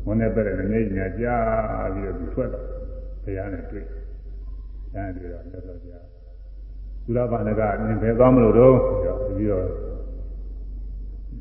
[0.07, 2.65] ဝန်နဲ့ပက်လက်နဲ့နေညာကြားပြီးတော့သူထွက်တော့
[3.23, 4.03] ဘုရားနဲ့တွေ့တယ်။
[4.95, 6.05] အဲဒီတော့မြတ်စွာဘုရား
[7.05, 8.75] သုလပါဏကနင်ဘယ်သွားမလို့တော့
[9.37, 9.65] ပြီးတော့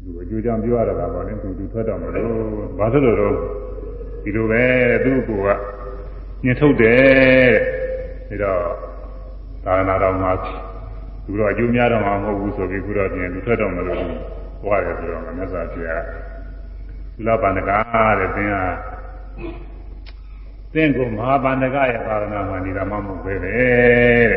[0.03, 2.33] သူအကျိုးကြောင့်ပြောရတာပါလေသူသူထွက်တော့မလို့
[2.77, 3.35] ဘာဖြစ်လို့တော့
[4.23, 4.63] ဒီလိုပဲ
[5.03, 5.47] သူ့ကိုက
[6.43, 7.53] ညှင်ထုတ်တယ်
[8.29, 8.94] တဲ့ဒါတော့
[9.65, 10.31] သာသနာတော်မှာ
[11.25, 13.99] သူတော့အကျိုးများတော့မှာမဟုတ်ဘူးဆိုပြီးခုတော့ပြင်သူထွက်တော့မလို့
[14.61, 16.03] ဟောရတယ်ဆိုတော့မြတ်စွာဘုရား
[17.15, 17.71] သုလပါဏက
[18.19, 18.63] တဲ့သင်ဟာ
[20.73, 24.27] သင်ကိုမဟာပန္နကရဲ့သာသနာမှာနေတာမှမဟုတ်ပဲတဲ့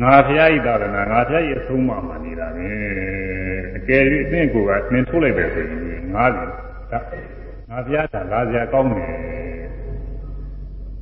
[0.00, 2.68] ငါဖျားဤသာသနာငါဖျားဤအဆုံးအမနေတာပဲ
[3.76, 6.52] အကယ်၍သင်ကိုကသင်ထုတ်လိုက်တယ်ဆိုရင်ငါလည်း
[7.70, 9.10] ငါဖျားတာလာစရာကောင်းတယ်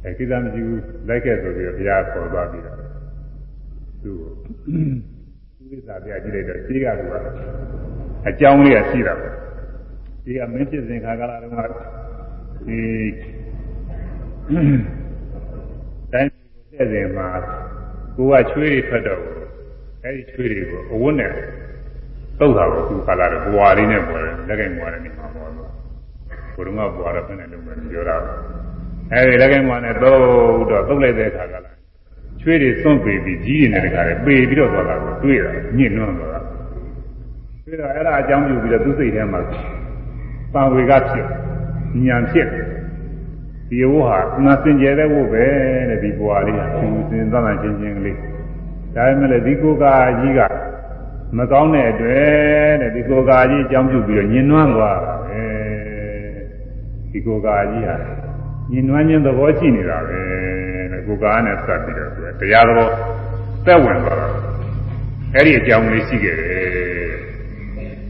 [0.04, 2.77] အဲကိစ္စမရှိဘူးလိုက်ခဲ့ဆိုပြီးတော့ဘုရားခေါ်သွားပြီးတော့
[4.08, 7.12] သူ့ကိုသူ့ဝိသပြကြည့်လိုက်တော့ရှိကက
[8.28, 9.28] အကြောင်းလေးကရှိတာပဲ
[10.24, 11.60] ဒီကမင်းဖြစ်စဉ်ခါကာလတုန်းက
[12.66, 12.80] ဒီ
[16.12, 16.30] တိုင်း
[16.72, 17.26] တဲ့စဉ်မှာ
[18.16, 19.22] ကိုကချွေးတွေထွက်တော့
[20.04, 21.32] အဲဒီချွေးတွေကိုအဝတ်နဲ့
[22.38, 25.70] တုတ်တာကိုသူခါလာတော့ဘွာလေးနဲ့ပေါ်တယ်လက်ကင်ဘွာလေးနဲ့မှာပေါ်တော့
[26.54, 28.16] ဘုရုံကဘွာတော့ဖက်နဲ့လုံးမယ်ပြောတာ
[29.12, 30.18] အဲဒီလက်ကင်ဘွာနဲ့တုတ်
[30.70, 31.77] တော့တုတ်လိုက်တဲ့အခါကလာ
[32.40, 36.40] ချွေးတွေသွန့်ပေပြီးကြီးတွေနဲ့တခါလေပေပြီးတော့သွားတာကိုတွေ့တာညှင့်နှွမ်းသွားတာ
[37.64, 39.40] ပြီးတော့အဲ့ဒါအကြောင်းပြုပြီးတော့သူ့စိတ်ထဲမှာ
[40.54, 41.26] ပါဝေကဖြစ်
[42.06, 42.48] ဉာဏ်ဖြစ်
[43.70, 45.44] ဒီဝဟာငါစင်ကြယ်တဲ့ဝပဲ
[45.88, 48.16] တဲ့ဒီဘွာလေးကသူစင်သတ်မှချင်းချင်းကလေး
[48.94, 50.40] ဒါပေမဲ့လည်းဒီကိုကာကြီးက
[51.36, 55.42] မကောင်းတဲ့အတွက်တဲ့ဒီကိုကာကြီးအကြောင်းပြုပြီးတော့ညင်နွမ်းသွားတာပဲ
[57.10, 57.96] ဒီကိုကာကြီးဟာ
[58.72, 60.18] ညင်နွမ်းခြင်းသဘောရှိနေတာပဲ
[60.92, 62.88] တဲ့ကိုကာနဲ့စပ်ပြီးတော့သူတရားသဘော
[63.66, 64.28] သက်ဝင်သွားတာ
[65.34, 66.58] အဲ့ဒီအကြောင်းလေးရှိခဲ့တယ်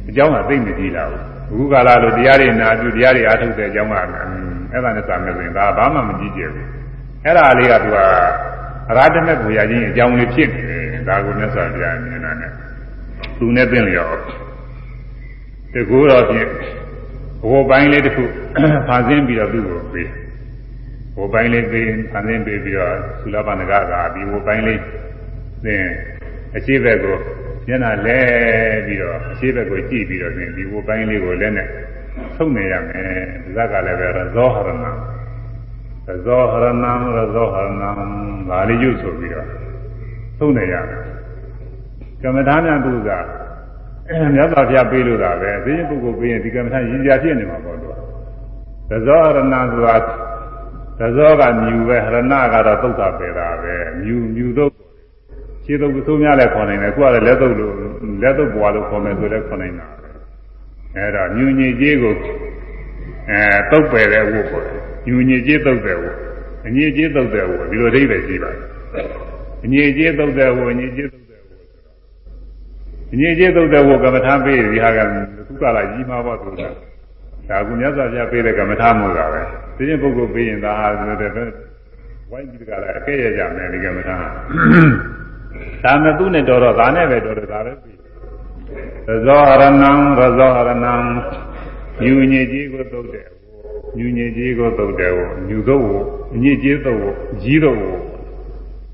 [0.08, 6.66] အကြောင်းကသိမကြည့်လာဘူးအခုကာလလိုတရားတွေနာပြုတရားတွေအားထုတ်တဲ့အကြောင်းကအဲ့ဒါနဲ့စာမယ်ဆိုရင်ဒါဘာမှမကြည့်ကြဘူး
[7.24, 7.96] အဲ့ဒါလေးကသူက
[8.90, 12.52] အရာတမဲ့ကိုရချင်းအကြောင်းလေးဖြစ်နေတယ်ဒါကိုမြတ်စွာဘုရားမြင်တာနဲ့
[13.38, 14.16] သူနဲ့ပြင်လျော်
[15.72, 16.48] တကူတော့ဖြင့်
[17.42, 18.24] ဘိုးပိုင်းလေးတစ်ခု
[18.86, 20.08] ဖန်ဆင်းပြီးတော့သူ့ကိုပေး
[21.18, 24.80] ဘိုးပိုင်းလေးပေးဖန်ဆင်းပေးပြီးတော့သုလပနကကဒီဘိုးပိုင်းလေး
[25.64, 25.84] သင်
[26.56, 27.16] အခြေဘက်ကို
[27.68, 28.20] မျက်နှာလဲ
[28.86, 31.68] ပြီးတော့အခြေဘက်ကိုကြည့်ပြီးတော့သင်ဒီဘိုးပိုင်းလေးကိုလက်နဲ့
[32.36, 33.06] ဆုံးနေရမယ်
[33.54, 34.86] ဇက်ကလည်းပဲရဇောဟရဏ
[36.06, 36.84] ရဇောဟရဏ
[37.16, 37.84] ရဇောဟရဏ
[38.50, 39.48] ဒါလေးရုပ်ဆိုပြီးတော့
[40.38, 41.00] ဆုံးနေရမယ်
[42.22, 43.10] ကမ္မထာများသူက
[44.34, 47.92] မြတ်စွာဘုရားပေးလို့တာပဲသိရင်ပုဂ္ဂိုလ်ပေးရင်ဒီကမ္မထာရည်ကြဖြစ်နေမှာပေါ့သူက
[48.90, 49.96] ရဇောဟရဏဆိုတာ
[51.00, 54.72] ရဇောကမြူပဲဟရဏကတော့သုတ်တာပဲတာပဲမြူမြူတော့
[55.64, 57.74] ခြေသုတ်သုံးများလည်းခေါ်နိုင်တယ်ခုကလည်းလက်သုတ်လို့
[58.22, 59.86] လက်သုတ်ဘွားလို့ခေါ်မယ်ဆိုလည်းခေါ်နိုင်တာ
[60.96, 62.14] အဲ့တော့မြူညစ်ကြီးကို
[63.30, 64.64] အဲတုတ်ပယ်တဲ့ဝတ်ပေါ့
[65.06, 66.16] မြူညစ်ကြီးတုတ်တဲ့ဝတ်
[66.66, 68.62] အညစ်ကြီးတုတ်တဲ့ဝတ်ဒီလိုအဓိပ္ပာယ်ရှိပါတယ်
[69.64, 71.58] အညစ်ကြီးတုတ်တဲ့ဝတ်အညစ်ကြီးတုတ်တဲ့ဝတ်
[73.12, 74.98] အညစ်ကြီးတုတ်တဲ့ဝတ်ကမ္မထာပေးဒီဟာက
[75.48, 76.87] ခုကလာကြီးမှာပေါ့ဆိုတာ
[77.48, 79.42] ဒါကမြတ်စွာဘုရားပေးတဲ့ကမ္မထာမို့တာပဲ
[79.76, 81.30] သိရင်ပုဂ္ဂိုလ်ပေးရင်ဒါဆိုတဲ့
[82.30, 84.16] ဝိုင်းပြီးကြလားအကဲရကြမယ်ဒီကမ္မထာ
[85.84, 87.96] ဒါမဲ့သူ့နဲ့တော်တော့ဒါနဲ့ပဲတော်တော့ဒါပဲပြီး
[89.06, 89.68] ရဇောဟရဏံ
[90.18, 90.74] ရဇောဟရဏံ
[92.00, 93.28] မြူညစ်ကြီးကိုသုတ်တယ်
[93.96, 95.12] မြူညစ်ကြီးကိုသုတ်တယ်
[95.46, 96.02] မြူသုတ်ကို
[96.42, 97.96] ညစ်ကြီးသုတ်ကိုကြီးသုတ်ကို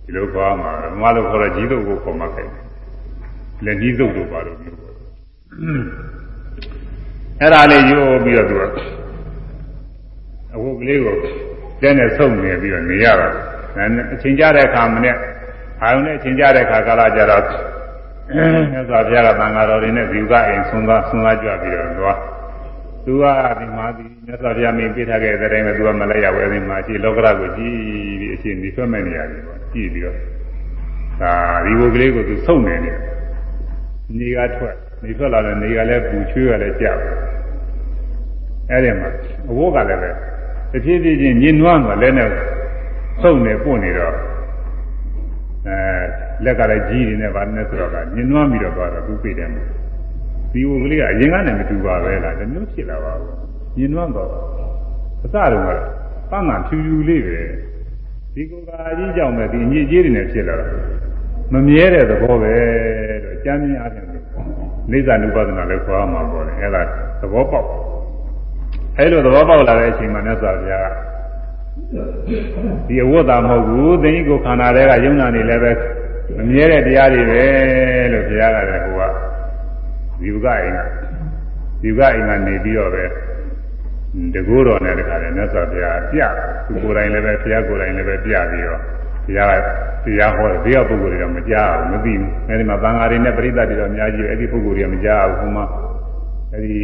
[0.05, 2.49] ဒီလိုခေါ်မှာမမလို့ခေါ်တော့ကြီးသုတ်ကိုခေါ်မှာခဲ့
[3.65, 4.75] လက်ကြီးသုတ်တို့ပါလို့ပြော
[7.41, 8.65] အဲ့ဒါလေးရိုးပြီးတော့သူက
[10.55, 11.17] အဝတ်ကလေးကို
[11.81, 13.29] ကျန်းနဲ့ဆုပ်နေပြီးတော့နေရတာ
[14.13, 15.17] အချိန်ကြတဲ့အခါမနဲ့
[15.83, 17.45] အာယုန်နဲ့အချိန်ကြတဲ့အခါကာလကြတော့
[18.73, 22.19] မြတ်စွာဘုရားကသံဃာတော်တွေနဲ့ဇီဝကအိမ်ဆွမ်းသွားဆွမ်းသွားကြပြီးတော့သွား
[23.05, 23.25] သူက
[23.59, 27.77] ဒီမှာဒီမြတ်စွာဘုရားမင်းပြထားခဲ့တဲ့တိုင်းပဲသူကမလဲရဘူးအဲဒီမှာကြည့်လောကရကိုကြည့်
[28.21, 30.17] ပြီးအရှင်ဒီဆွဲမဲ့နေရတယ်ပေါ့ကြည့်ပြီးတော့
[31.21, 32.99] ဒါဒီဘုကလေးကိုသူစုံနေတယ်
[34.19, 37.01] နေကထွက် နေထွက်လာတယ်နေကလည်းပူချွေးကလည်းကြောက်
[38.71, 39.09] အဲဒီမှာ
[39.51, 40.11] အဝတ်ကလည်းပဲ
[40.73, 42.29] တဖြည်းဖြည်းချင်းညင်နွားမှာလည်းနဲ့
[43.23, 44.15] စုံနေပွနေတော့
[45.67, 45.79] အဲ
[46.45, 49.67] လက်ကလည်းကြီးနေတယ်ဗာနဲ့ဆိုတော့ကညင်နွားပြီးတော့သွားတော့သူသိတယ်မို့
[50.53, 53.35] ဒီဝကလေးကအရင်ကနဲ့မတူပါပဲလားတမျိုးဖြစ်လာပါဘူး
[53.79, 54.31] ညင်နွားတော့
[55.25, 55.69] အစတုန်းက
[56.31, 57.43] ပန်းကဖြူဖြူလေးပဲ
[58.35, 60.67] ဒီကိုယ်ကာကြီးကြောင့်ပဲဒီအညစ်အကြေးတွေနဲ့ဖြစ်လာတာ
[61.53, 62.55] မမြဲတဲ့သဘောပဲ
[63.23, 64.14] တော့အကျမ်းမြင်အားဖြင့်
[64.91, 66.83] နေသနုပဒနာလည်းခေါ်မှာပေါ့လေအဲ့ဒါ
[67.21, 67.69] သဘောပေါက်
[68.99, 70.97] အဲ့လိုသဘောပေါက်လာတဲ့အချိန်မှာမြတ်စွာဘုရားက
[72.87, 75.73] ဒီအဝတ်သာမဟုတ်ဘူးသင်ကြီးကိုခန္ဓာတွေကယုံနာနေလည်းပဲ
[76.37, 77.43] မမြဲတဲ့တရားတွေပဲ
[78.13, 79.03] လို့ဘုရားကလည်းဟိုက
[80.21, 80.81] ဒီဥကအိမ်က
[81.83, 83.05] ဒီဥကအိမ်ကနေပြီးတော့ပဲ
[84.35, 86.21] တကူတော်နဲ့တခါလဲမြတ်စွာဘုရားပြ
[86.67, 88.81] သူကိုယ်တိုင်လည်းပဲဘုရားကိုယ်တိုင်လည်းပဲပြပြီးတော့
[89.27, 89.51] တရား
[90.05, 95.65] တရားဟောတယ်တရားပုဂ္ဂိုလ်တွေတော့မကြားဘူးမသိဘူးအဲဒီမှာသံဃာတွေနဲ့ပရိသတ်တွေတော့အများကြီးအဲ့ဒီပုဂ္ဂိုလ်တွေကမကြားဘူးဟိုမှာ
[96.53, 96.83] အဲဒီ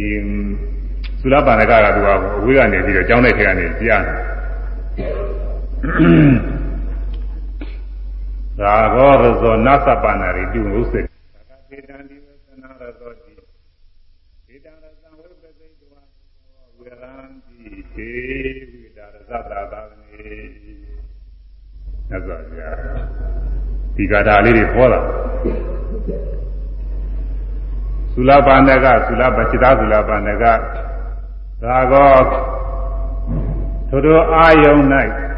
[1.21, 4.17] သုလပါဏကကသူကအဝေးကနေပြီးတော့ကျောင်းတဲ့ထဲကနေကြားတယ်
[8.59, 13.31] သာဂောရဇောနသပနာရိတုဥစ္စေသကတေတံဒီဝသနာရသောတိ
[14.47, 16.01] ဒေတံရသံဝိပသိတဝါ
[16.77, 17.13] ဝေရံ
[17.45, 18.09] တိသေ
[18.71, 20.80] ဝိတာရသတာသာနေ
[22.10, 22.74] မြတ်စွာဘုရား
[23.96, 25.00] ဒီကာထာလေးတွေဟောတာ
[28.12, 30.44] သုလပါဏကသုလပจิตသုလပါဏက
[31.62, 32.16] သာကော
[33.88, 34.76] ထိုတို့အာယုံ၌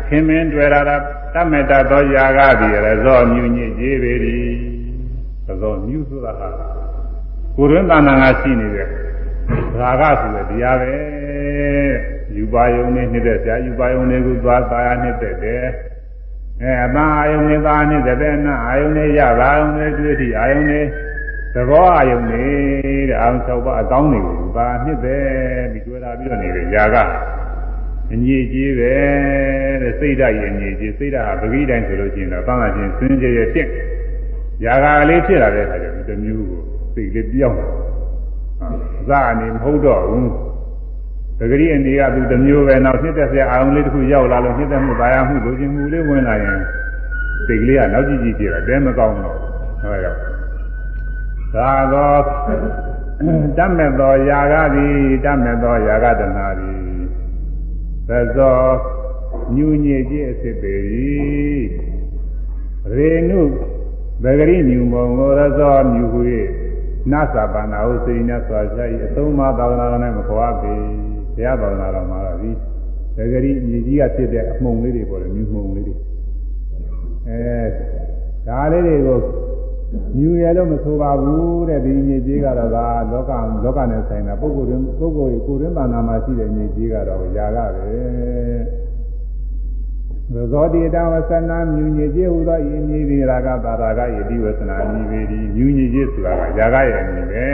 [0.08, 0.96] ခင်မင်းတွေ့ရတာ
[1.34, 4.42] တမေတ္တသောຢာကသည်ရဇောမြူညစ်ကြီးပေသည်
[5.46, 6.48] ရဇောမြူဆိုတာဟာ
[7.56, 8.88] ကိုယ်ရင်းတဏ္ဍာငါရှိနေတဲ့
[9.80, 10.94] ရာဂဆိုတဲ့တရားပဲ
[12.36, 15.64] ယူပါယုံနဲ့နှိမ့်တဲ့ဆရာယူပါယုံတွေကိုသွားသာရနှိမ့်တဲ့တယ်
[16.63, 20.85] အဲအပန်းအာယုန်နဲ့သာနဲ့တဲ့နာအာယုန်နဲ့ရပါအောင်နဲ့တွေ့ထိအာယုန်နဲ့
[21.53, 22.49] သဘောအာယုန်နဲ့
[23.09, 25.17] တဲ့အာယုန်၆ပါးအကောင်းတွေကိုပါနှစ်ပဲ
[25.71, 26.95] ပြီးတွေ့တာပြီးတော့နေတယ်ຢာက
[28.13, 28.93] အညစ်အကြေးပဲ
[29.81, 33.67] တဲ့စိတ်ဓာတ်ရဲ့အညစ်အကြေးစိတ်ဓာတ်ဟာပဂိတိုင်းဆိုလို့ရှိရင်တော့တောင်းတာချင်းစင်းကြရဲ့ဖြစ်
[34.63, 36.61] ຢာကလေးဖြစ်လာတဲ့အခါကျတော့ဒီမျိုးကို
[36.93, 37.59] စိတ်လေးပြောင်း
[39.01, 40.52] အစအနေမဟုတ်တော့ဘူးပ
[41.51, 46.59] ဂရိအနေကသူတစ်မျိုးပဲနောက်နှစ်သက်စရာအာရုံလေးတစ်ခုရောက်လာလို့နှစ်သက်မှုပါရမှုလိုချင်မှုလေးဝင်လာရင်
[47.45, 49.37] စိတ်ကလေးကနောက်ကြည့်ကြည့်ကြည့်တာတဲမကောင်းတော့
[49.81, 50.19] ဟောရောက်
[51.55, 52.13] သာသော
[53.57, 56.83] တတ်မဲ့သောຢာကသည်တတ်မဲ့သောຢာကတနာသည်
[58.07, 58.57] သဇော
[59.55, 60.75] ညူညစ်ခြင်းအစစ်ပေ၏
[62.95, 63.41] ရေနု
[64.23, 66.19] ဗဂရိညူမောငောရဇောမြူဟု၍
[67.11, 70.73] နသဗန္နာဟုစိရိနစွာချ၏အသုံးမသာသနာတော်၌မခေါ်ပေ
[71.35, 72.51] ဘုရားဘာဝနာတော်မှာတော့ဒီ
[73.17, 75.95] ဒဂရီမြေကြီးကဖြစ်တဲ့အမှုံလေးတွေပေါ်တယ်မြူမှုံလေးတွေ
[77.27, 77.63] အဲ
[78.47, 79.19] ဒါလေးတွေကို
[80.17, 83.31] မြူရလို့မဆိုပါဘူးတဲ့ဒီမြေကြီးကတော့ဒါလောက
[83.63, 97.47] လောကနဲ့ဆိုင်တာပုဂ္ဂိုလ်တွင်ပုဂ္ဂိုလ်ကိုကိုယ်တွင်ပါဏာမှာရှိတဲ့မြေကြီးကတော့ຢာကပဲဇောတိတဝဆနာမြူညစ်ကြီးဟူသောဤမြေဒီရာကပါရာကယတိဝဆနာမြည်ပေသည်မြူညစ်ကြီးဆိုတာကຢာကရဲ့အမည်ပဲ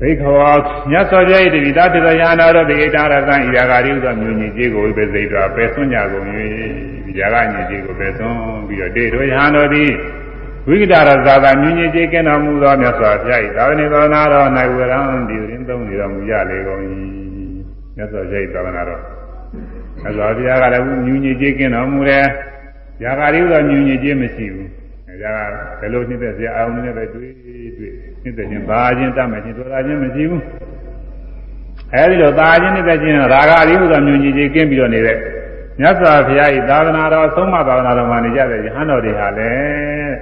[0.00, 0.50] ဘိခဝါ
[0.90, 6.26] မြတ်စွာဘုရား၏တပိတာတေရယာနာတော်ဒီဣတာရသံဣရာဂရိဥသောမြူညစ်ကြီးကိုဝိပသိတ္တပယ်ဆွညကုန်၍
[7.18, 8.26] ຢာကညစ်ကြီးကိုပယ်ဆွ
[8.68, 9.90] ပြီးတော့တေတော်ယဟန်တော်သည်
[10.68, 16.80] ဝိကတရဇာတာမြူညစ်ကြီးကင်းတော်မူသောမြတ်စွာဘုရား၏သာဝတိသောနာတော်၌ဝေရံဒီရင်သုံးနေတော်မူရလေကုန်၏
[17.96, 19.02] မြတ်စွာဘုရား၏သာဝနာတော်
[20.02, 22.24] မြတ်စွာဘုရားကလည်းမြူညစ်ကြီးကင်းတော်မူတယ်
[23.02, 24.70] ຢာကရိဥသောမြူညစ်ကြီးမရှိဘူး
[25.22, 25.34] ဒါ
[25.80, 27.32] ကဘယ်လိုနှိမ့်သက်စရာအောင်နဲ့ပဲတွေ့
[27.78, 30.42] တွေ့ နှိမ့်သက်ခြင်းဘာခြင်းတတ်မယ်ခြင်းတော်တာခြင်းမရှိဘူး
[31.94, 35.18] အဲဒီလိုသာခြင်းနှိမ့်သက်ခြင်းရာဂအရိဟုသောမြူညစ်ကြီးကင်းပြီးတော့နေတဲ့
[35.80, 40.14] မြတ်စွာဘုရား၏သာသနာတော်သုံးမသာသနာတော်မှာနေကြတဲ့ယဟန်တော်တွေဟာလည်း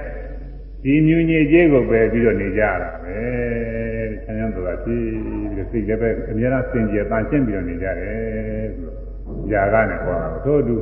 [0.83, 3.17] ဒီမြူညစ်ကြီးကိုပဲပြီးတော့နေကြတာပဲ
[4.23, 5.07] ဆန်းရမ်းဆိုတာပြီး
[5.53, 10.75] ပြီးတော့စိတ်လည်းပဲအများအားစင်ကြယ်တန်ရှင်းပြီးတော့နေကြတယ်ဆိုတော့ຢာကနဲ့ဟောတာထို့အတူ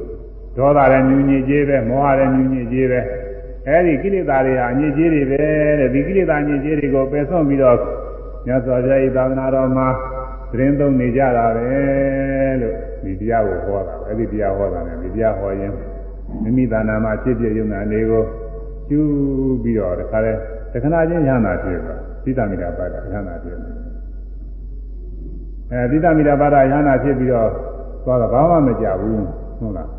[0.57, 2.99] ဒေါသလည်းမြူညစ်ကြီးပဲမောဟလည်းမြူညစ်ကြီးပဲ
[3.67, 5.38] အဲဒီကိလေသာတွေဟာအညစ်အကြေးတွေပဲ
[5.80, 7.78] တဲ့ဒီကိလေသာအညစ်အကြေးတွေကိုပယ်ဆုံးပြီးတော့
[8.45, 9.88] မြတ်စွာဘုရား၏သာသနာတော်မှာ
[10.52, 11.67] သတင်းသုံးနေကြတာပဲ
[12.62, 15.74] လို့ဒီတရားကိုဟောတာအဲဒီတရားဟောတာနဲ့ဒီတရားဟောရင်
[16.43, 18.24] မိမိသာနာမှာဖြစ်ပြရုံနာလေးကို
[18.89, 20.34] ကျူးပြီးတော့တခါလဲ
[20.71, 23.74] တခဏချင်းရဟနာဖြစ်သွားသီတမိတာပါဒရဟနာဖြစ်တယ်
[25.71, 27.50] အဲသီတမိတာပါဒရဟနာဖြစ်ပြီးတော့
[28.06, 29.24] သွားတော့ဘာမှမကြဘူး
[29.60, 29.89] ဟုတ်လား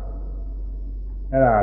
[1.31, 1.53] အဲ့ဒါ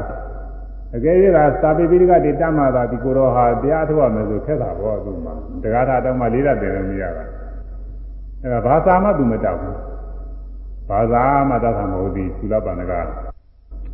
[0.95, 5.31] အကယ်၍သာသာပိပိဋကတိတမသာဒီကိုရောဟာတရားထုတ်ရမယ်ဆိုခက်တာပေါ့သူမှ
[5.63, 7.25] တက္ကထာတောင်းမှလေးရတယ်လို့မရတာ
[8.43, 9.77] အဲဒါဘာသာမှသူမတောက်ဘူး
[10.89, 12.93] ဘာသာမှတတ်တာမဟုတ်ဘူးသုလပန္နက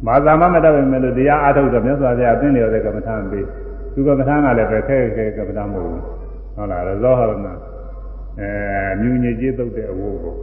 [0.06, 3.46] ဘာသာမှမတောက်ရင်လည်းတရားအားထုတ်တော့မြတ်စွာဘုရားအသိလျော်တဲ့ကမ္မထာပေး
[3.94, 6.02] သူကမ္မထာကလည်းပဲခဲခဲကမ္မထာမဟုတ်ဘူး
[6.56, 7.32] ဟုတ်လားရဇောဟရဏ
[8.40, 8.48] အဲ
[9.00, 10.35] မြူညစ်ကြီးတုတ်တဲ့အဝိုးကို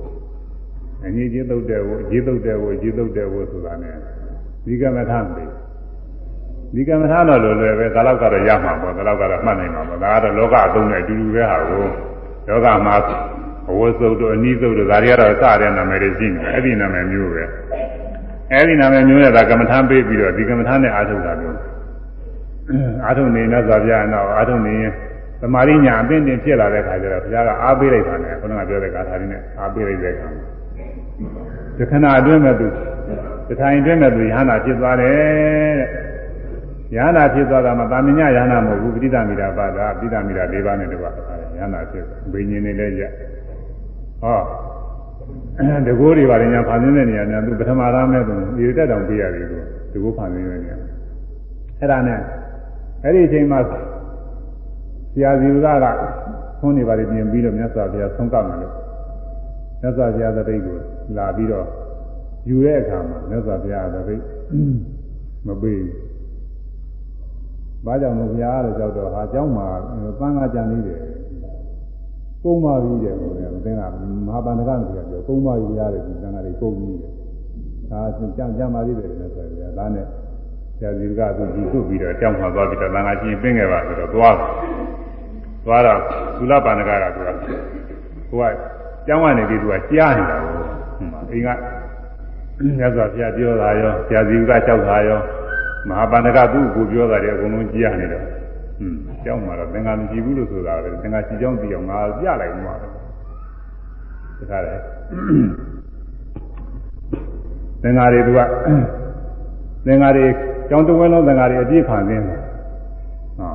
[1.05, 3.91] အညစ်ကြီးတုတ်တဲ့ဝိုးအကြီးတုတ်တဲ့ဝိုးအကြီးတုတ်တဲ့ဝိုးဆိုတာ ਨੇ
[4.65, 5.49] ဒီကမ္မထာပေး
[6.75, 11.83] ဒီကမ္မထာတော့လိုလွယ်ပဲဒါတော့ကတော့ရမှာပေါ့ဒါတော့ကတော့မှတ်နိုင်မှာပေါ့ဒါကတော့လောကအသုံးနဲ့အတူတူပဲဟာကို
[12.47, 12.95] လောကမှာ
[13.69, 17.43] အဝတ်စုပ်တို့အနည်းစုပ်တို့ဒါတွေကတော့စတဲ့နာမည်တွေရှိနေတယ်အဲ့ဒီနာမည်မျိုးပဲ
[18.51, 21.57] အဲ့ဒီနာမည်မျိုးနဲ့ဒါကမ္မထာပေးပြီးတော့ဒီကမ္မထာနဲ့အာထုတ်တာမျိုး
[23.05, 24.91] အာထုတ်နေနဲ့သာပြတော့အာထုတ်နေရင်
[25.41, 32.67] သမာဓိညာအပင်တင်ဖြစ်လာတဲ့ခါကျတော့ဘုရားကအားပေးလိုက်တာနဲ့ခုနကပြောတဲ့ကာထာလေးနဲ့အားပေးလိုက်တဲ့အခါဒီခဏအတွင်းမဲ့သူ
[33.47, 36.02] တထိုင်အတွင်းမဲ့သူရဟနာဖြစ်သွားတယ်တဲ့
[36.95, 41.13] ယန္တာဖြစ်သွားတာမှတာမညယန္တာမဟုတ်ဘူးပိဋကမိတာပါတာပိဋကမိတာ၄ပါးနဲ့တပါး
[41.57, 43.03] ယန္တာဖြစ်ဘိညာဉ်နေလည်းရ
[44.21, 44.39] ဟော
[45.87, 49.57] တကိုးတွေပါလေညာဖန်ဆင်းတဲ့နေရာညာသူပထမသားမဲ့သူဒီတက်တောင်ပြရတယ်သူ
[49.93, 50.77] တကိုးဖန်ဆင်းတဲ့နေရာ
[51.79, 52.19] အဲ့ဒါနဲ့
[53.03, 53.71] အဲ့ဒီအချိန်မှာဆ
[55.21, 55.85] ရာဇီဝကက
[56.59, 58.73] သုံးနေပါလိမ့်ပြင်ပြီးတော့မြတ်စွာဘုရားဆုံးကမယ်လို့
[59.81, 60.77] မြတ်စွာဘုရားသတိကို
[61.17, 61.67] လာပြီးတော့
[62.49, 64.15] ယူတဲ့အခါမှာမြတ်စွာဘုရားသတိ
[65.47, 65.91] မပေးဘူး။
[67.86, 69.66] ဘာကြောင့်လဲဘုရားလို့ကြောက်တော့ဟာเจ้าမှာ
[70.18, 71.00] ပန်းကားကြံနေတယ်။
[72.42, 73.82] ကုန်းပါပြီတဲ့ကိုယ်ကသင်က
[74.26, 77.12] မဟာပန္နကမပြောပြောကုန်းပါပြီဘုရားတဲ့ဒီသံဃာတွေကုန်းပြီးတယ်။
[77.90, 78.00] ဒါ
[78.36, 80.06] ကြံကြံပါလိမ့်တယ်လို့ဆိုတယ်။ဒါနဲ့
[80.78, 84.36] ဆရာကြီးကသူကြည့်ထုတ်ပြီးတော့ကြောက်မှာသွားပြီးတော့သံဃာချင်းပင်းခဲ့ပါဆိုတော့သွား
[85.64, 86.00] သွားတော့
[86.36, 87.30] သုလပန္နကကသူက
[88.30, 88.52] ကိုက
[89.06, 90.54] ကျောင်းကနေပြီးသူကကြားနေတာကို
[91.32, 91.48] အိမ်က
[92.78, 95.20] မြတ်စွာဘုရားပြောတာရောဆရာကြီးကကြောက်တာရော
[95.89, 98.25] မဟာပန္နကသူ့ကိုပြောတာတွေအကုန်လုံးကြားနေတော့
[98.81, 102.73] อืมကျောင်းမှာတော့သင်္ဃာမရှိဘူးလို့ဆိုတာပဲသင်္ဃာရှိကျောင်းသိအောင်ငါပြလိုက်မှာ
[104.39, 104.73] တခါလေ
[107.81, 108.39] သင်္ဃာတွေသူက
[109.85, 110.25] သင်္ဃာတွေ
[110.69, 112.39] ကျောင်းတစ်ဝဲလုံးသင်္ဃာတွေအပြည့်ခံနေတယ်
[113.39, 113.49] ဟာ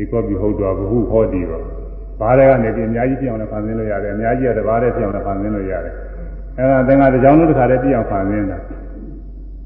[0.00, 1.64] ဧကောပိဟုတ်တော်ဘုဟုဟောတိတော့
[2.20, 5.94] ဘားတွေကနေပြီးအများကြီးပြအောင်လည်းခံနေလို့ရတယ်အများကြီးကတဘားတွေပြအောင်လည်းခံနေလို့ရတယ်
[6.58, 8.58] အဲဒါသင်္ဃာတစ်ကြောင်းလုံးတစ်ခါတည်းပြအောင်ခံနေတာ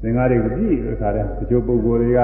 [0.01, 2.19] သင်္ဃာတွေကိုပြည့်တစ်ခါတည်းတချို့ပုဂ္ဂိုလ်တွေက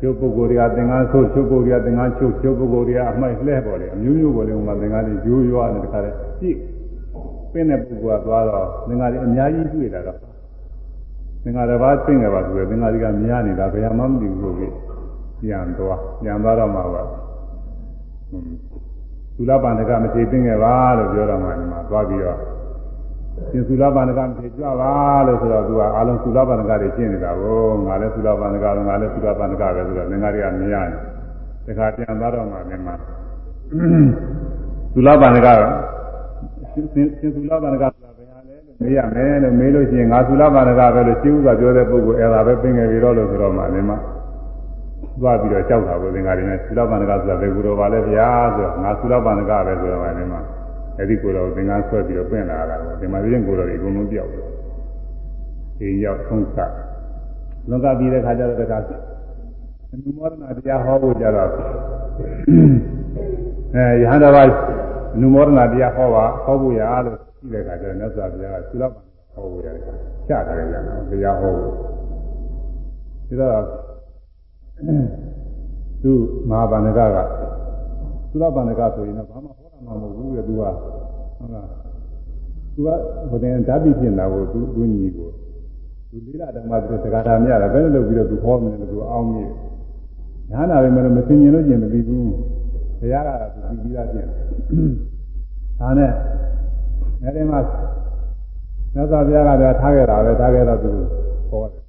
[0.00, 6.56] ချို့ပုဂ္ဂိုလ်တွေကသင်္ကန်းဆိုးချို့ပုဂ္ဂိုလ်တွေကသင်္ကန်းချုပ်ချို့ပုဂ္ဂိုလ်တွေကအမိုက်လှဲပေါ်တယ်အမျိုးမျိုးပေါ်တယ်ဟိုမှာသင်္ကန်းတွေရိုးရွားနေတခါတည်းပြည့်
[7.52, 10.18] ပင်းတဲ့ပုဂ္ဂိုလ်ကသွားတော့သင်္ကန်းတွေအများကြီးတွေ့လာတော့
[11.44, 14.56] သင်္ကန်းတစ်ပါးသိငယ်ပါဆိုရယ်သင်္ကန်းတွေကများနေတာဘယ်မှမသိဘူးလို့
[15.40, 17.02] ပြန်သွားပြန်သွားတော့မှပါ
[19.36, 22.38] သုလပန္နကမထေသိငယ်ပါလို့ပြောတော့မှဒီမှာသွားပြီးတော့
[23.50, 24.90] ရှင်သုလပန္နကမထေကြွပါ
[25.26, 31.00] လို့ဆိုတော့သူကအာလုံးသုလပန္နကတွေရှင်းနေတာကိုငါလည်းသုလပန္နကငါလည်းသုလပန္နကပဲဆိုတော့ငါတွေကမရဘူး
[31.66, 32.94] တခါပြန်သွားတော့မှမြန်မာ
[34.94, 35.48] သုလပန္နက
[36.70, 43.98] ရှင်သုလပန္နကဆိုတာဘယ်ဟာလဲလို့မေးရမယ်လို့မေးလို့ရှိရင်ငါသုလပန္နကပဲလို့ရှင်းဥစွာပြောတဲ့ပုဂ္ဂိုလ်အဲ့ဒါပဲပြင်ငယ်ပြီးတော့လို့ဆိုတော့မှမြန်မာ
[45.20, 50.40] သွားပြီးတော့ကြောက်တာကိုသင်္ဃာတွေနဲ့သုလပန္နကဆိုတာဘယ်ကူတော်ပါလဲဗျာဆိုတော့ငါသုလပန္နကပဲဆိုတော့မှမြန်မာ
[50.98, 54.44] အဲ့ဒီကိုယ်တော်သင်္ကန်းဆွဲပြီးတော့ပြင်လာတာကိုဒီမှာပြင်းကိုယ်တော်တွေအကုန်လုံးပြောက်တယ်။
[55.78, 56.58] ဒီရောက်ဆုံးက
[57.70, 58.78] လောကပြီးတဲ့ခါကျတော့တခါ
[59.92, 61.48] အနုမောဒနာတရားဟောဖို့ကြတော့
[63.74, 64.38] အဲယဟန်တော်က
[65.14, 69.84] အနုမောဒနာတရားဟောပါဟောဖို့ရလို့ရှိတဲ့ခါကျတော့မြတ်စွာဘုရားကသုလပန်ဟောဖို့ရတယ်
[70.28, 71.68] ချတာလည်းရအောင်တရားဟောဖို့
[73.28, 73.64] ဒီတော့
[76.02, 76.12] သူ
[76.50, 77.18] မဟာဗန္ဒကက
[78.30, 80.62] သုလပန္နကဆိုရင်တော့ဘာမှဟော မှာမဟုတ်ဘူးလေသူက
[81.38, 81.66] ဟုတ်လား
[82.74, 82.88] သူက
[83.30, 85.28] ဘယ်တင်ဓာတ်ပြီးပြင်တာကိုသူသူညီကို
[86.10, 89.52] သူလေးလာဓမ္မသူတက္ကရာမြတာဘယ်လိုလုပ်ပြီးတော့သူဟောမလဲလို့သူအောင်းနေတယ်
[90.50, 92.24] ညာနာပဲမလို့မသိမြင်လို့ကျင်မပြီးဘူး
[92.98, 94.26] ဘုရားကသူပြီးပြီးသားပြင်
[95.80, 96.12] ဒါနဲ့
[97.22, 97.60] အဲဒီမှာ
[98.94, 100.90] မြတ်စွာဘုရားကလည်းထားခဲ့တာပဲထားခဲ့တော့သူ
[101.50, 101.82] ဟောတယ်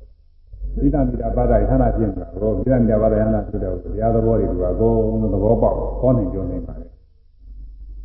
[0.76, 6.89] သီတမိတာပါဒယဟနာပြင်တာဘောသီတမိတာပါဒယဟနာဆိုတော့ဘုရားသဘောတွေကအကုန်သဘောပေါက်ဟောနိုင်ကြနေပါလေ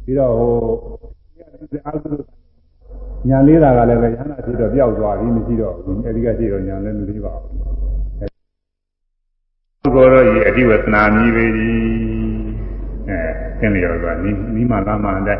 [0.04, 0.52] ပြီးတော့ဟို
[1.86, 2.10] အာသု
[3.28, 7.54] ညာလေးတာကလည်းပဲရဟနာဖြစ်တော့ပျောက်သွားပြီမရှိတော့ဘူးအဲဒီကရှိတော့ညာလည်းမသိပါဘူး
[9.94, 11.78] ကိုယ်တော့ဤအတိဝသနာမြည်ပေသည်
[13.08, 13.20] အဲ
[13.58, 15.38] သင်လျော်သွားနီးနီးမှလာမှန်တဲ့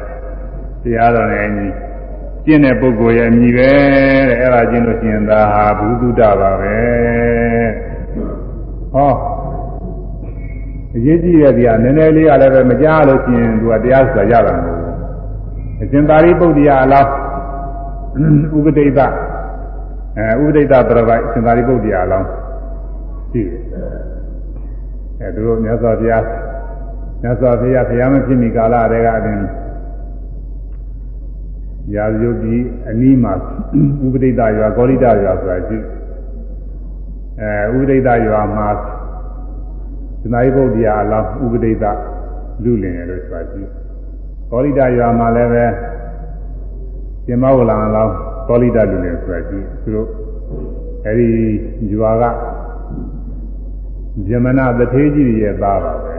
[0.83, 1.69] တရားတော်နဲ့အညီ
[2.45, 3.71] ကျင့်တဲ့ပုဂ္ဂိုလ်ရဲ့အမြည်ပဲ
[4.29, 6.79] တဲ့အဲ့ဒါကျင့်လို့ရှိရင်ဒါဟာဘုသူတ္တပါပဲ
[8.95, 9.34] ဟော
[10.97, 14.95] အရေးကြီးတဲ့ဒီကနည်းနည်းလေးကလည်းပဲမကြားလို့ရှိရင်သူကတရားဆိုတာရတာမဟုတ်ဘူး
[15.83, 17.07] အရှင်သာရိပုတ္တရာအလား
[18.57, 19.01] ဥပဒိတ
[20.19, 22.29] အဲဥပဒိတပြပိုက်အရှင်သာရိပုတ္တရာအလောင်း
[23.31, 23.61] ရှိတယ်
[25.21, 26.25] အဲသူတို့မြတ်စွာဘုရား
[27.23, 29.41] မြတ်စွာဘုရားဘုရားမဖြစ်မီကာလတည်းကအရင်
[31.95, 33.33] ရာဇယုတ်ကြီးအနီးမှာ
[34.07, 35.79] ဥပဒိတရွာကောလိတရွာဆိုတာရှိ
[37.41, 38.69] အဲဥပဒိတရွာမှာ
[40.25, 41.85] သနာယပုဒ်တရားအလောင်းဥပဒိတ
[42.63, 43.63] လူလင်ရလို့ဆိုတာရှိ
[44.51, 45.65] ကောလိတရွာမှာလည်းပဲ
[47.25, 48.15] ရှင်မဝလံအလောင်း
[48.49, 50.09] ကောလိတလူလင်ဆိုတာရှိသူတို့
[51.07, 51.29] အဲဒီ
[51.93, 52.25] ရွာက
[54.29, 56.15] ဇမနာတထေးကြီးရဲ့သားပါပဲ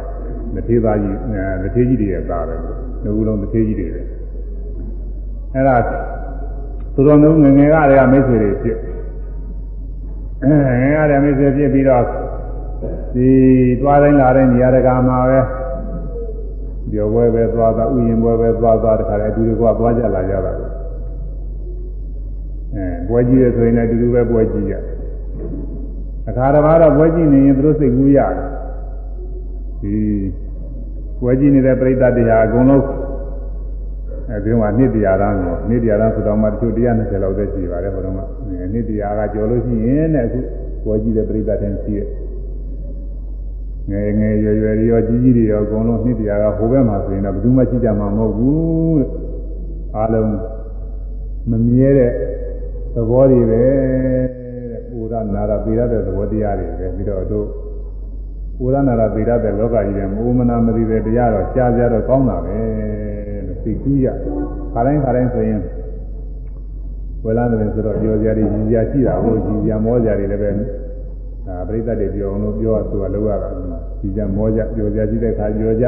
[0.55, 1.17] တထေးသားကြီး
[1.63, 2.55] တထေးကြီးရဲ့သားပဲ
[3.03, 4.01] လူဦးလုံးတထေးကြီးတွေပဲ
[5.53, 5.75] အဲ့ဒါ
[6.95, 8.77] သူတော်မျိုးငငယ်ကတည်းကမိတ်ဆွေတွေဖြစ်
[10.41, 12.03] အဲငငယ်ကတည်းကမိတ်ဆွေဖြစ်ပြီးတော့
[13.13, 13.29] ဒီ
[13.81, 15.39] သွားတိုင်းလာတိုင်းနေရာတကာမှာပဲ
[16.91, 20.51] ပြောပွဲပဲသွားတာဥယျင်ပွဲပဲသွားသွားတခါလေအတူတူကသွားကြလာကြတာ
[22.75, 24.73] အဲပွဲကြီးရဆိုရင်လည်းအတူတူပဲပွဲကြီးရ
[26.29, 28.49] အခါတစ်ပါးတော့ပွဲကြီးနေရင်သူတို့စိတ်ကူးရတယ်
[29.81, 29.95] ဒီ
[31.21, 32.85] ပွဲကြီးနေတဲ့ပြိဿတရားအကုန်လုံး
[34.29, 38.19] အဲဒီမှာနှစ်တရားရမ်းကိုနှစ်တရားရမ်းဆိုတော့မှတချို့120လောက်ပဲရှိပါတယ်ဟိုတုန်းက
[38.73, 40.39] နှစ်တရားကကျော်လို့ရှိရင်တဲ့အခု
[40.83, 42.07] ပွဲကြည့်တဲ့ပြိဿတန်းရှိရဲ့
[43.89, 49.09] ငယ်ငယ်ရွယ်ရွယ်ရောကြီးကြီးတွေရောအကုန်လုံးနှစ်တရားကဟိုဘက်မှာဆိုရင်တော့ဘယ်သူမှရှိကြမှာမဟုတ်ဘူးတဲ့
[49.95, 50.29] အားလုံး
[51.49, 52.11] မမြဲတဲ့
[52.95, 53.63] သဘောတွေပဲ
[54.71, 57.47] တဲ့ပူရနာရပေရတဲ့သဘောတရားတွေပဲပြီးတော့တို့
[58.57, 62.57] ပူရနာရပေရတဲ့လောကကြီးရဲ့မိုးမနာမသိတဲ့တရားတော့ကြားကြတော့ကောင်းတာပဲ
[63.47, 64.07] လို့သိကူးရ
[64.73, 65.61] ခါတိုင်းခါတိုင်းဆိုရင်
[67.23, 70.49] ဝေလာတယ်ဆိုတော့ပြောကြရတယ်ကြီးကြရှိတာဟုတ်ကြီးကြမောကြတယ်လည်းပဲ
[71.47, 73.49] ဒါပရိသတ်တွေပြောအောင်လို့ပြောသူကလောက်ရတာ
[73.99, 75.85] ကြီးကြမောကြပြောကြရှိတဲ့ခါပြောကြ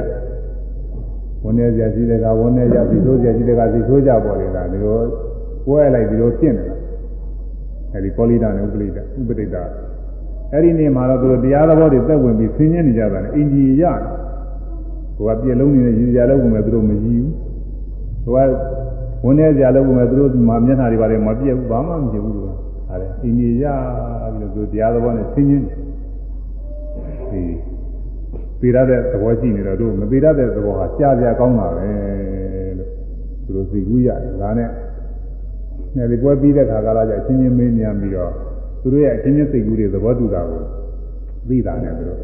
[1.43, 4.99] ဝန်နေကြရှိတဲ့ခါဝန်နေကြပြီးဆိုးကြရှိတဲ့ခါပြီးဆိုးကြပေါ်နေတာဒီလို
[5.65, 6.75] ပွဲလိုက်ဒီလိုဖြစ်နေတာ
[7.93, 9.63] အဲဒီကောလိတာနဲ့ဥပလိတာဥပဒိတာ
[10.51, 13.83] အဲ့ဒီနေ့မှာတော့သူတို့တရားတော်တွေသက်ဝင်ပြီးဆင်းရဲနေကြတာနဲ့အင်ဂျီရ
[15.15, 17.33] ဟိုကပြည့်လုံးနေတဲ့ရည်ကြလို့ကမှသူတို့မကြည့်ဘူး
[18.33, 18.49] ဟိုက
[19.23, 23.65] ဝန်နေကြလို့ကမှသူတို့မှာမျက်နှာတွေပါတယ်မပြည့်ဘူးဘာမှမကြည့်ဘူးလို့ ဟာတယ်အင်ဂျီရ
[24.37, 25.59] ပြီးတော့သူတရားတော်နဲ့ဆင်းရဲ
[27.31, 27.41] ဒီ
[28.59, 31.89] ပေရတဲ့သဘောရှိနေတော့တို့မပေရတဲ့သဘောဟာကြားပြကောင်းတာပဲ
[32.77, 32.89] လို့
[33.45, 34.69] သူတို့သိကူးရတယ်ဒါနဲ့
[35.95, 38.31] အဲဒီပွဲပြီးတဲ့ခါကလာကျအချင်းချင်းမင်းမြန်ပြီးတော့
[38.81, 40.61] သူတို့ရဲ့အချင်းချင်းစိတ်ကူးတွေသဘောတူတာကို
[41.49, 42.19] သိတာနဲ့သူတို့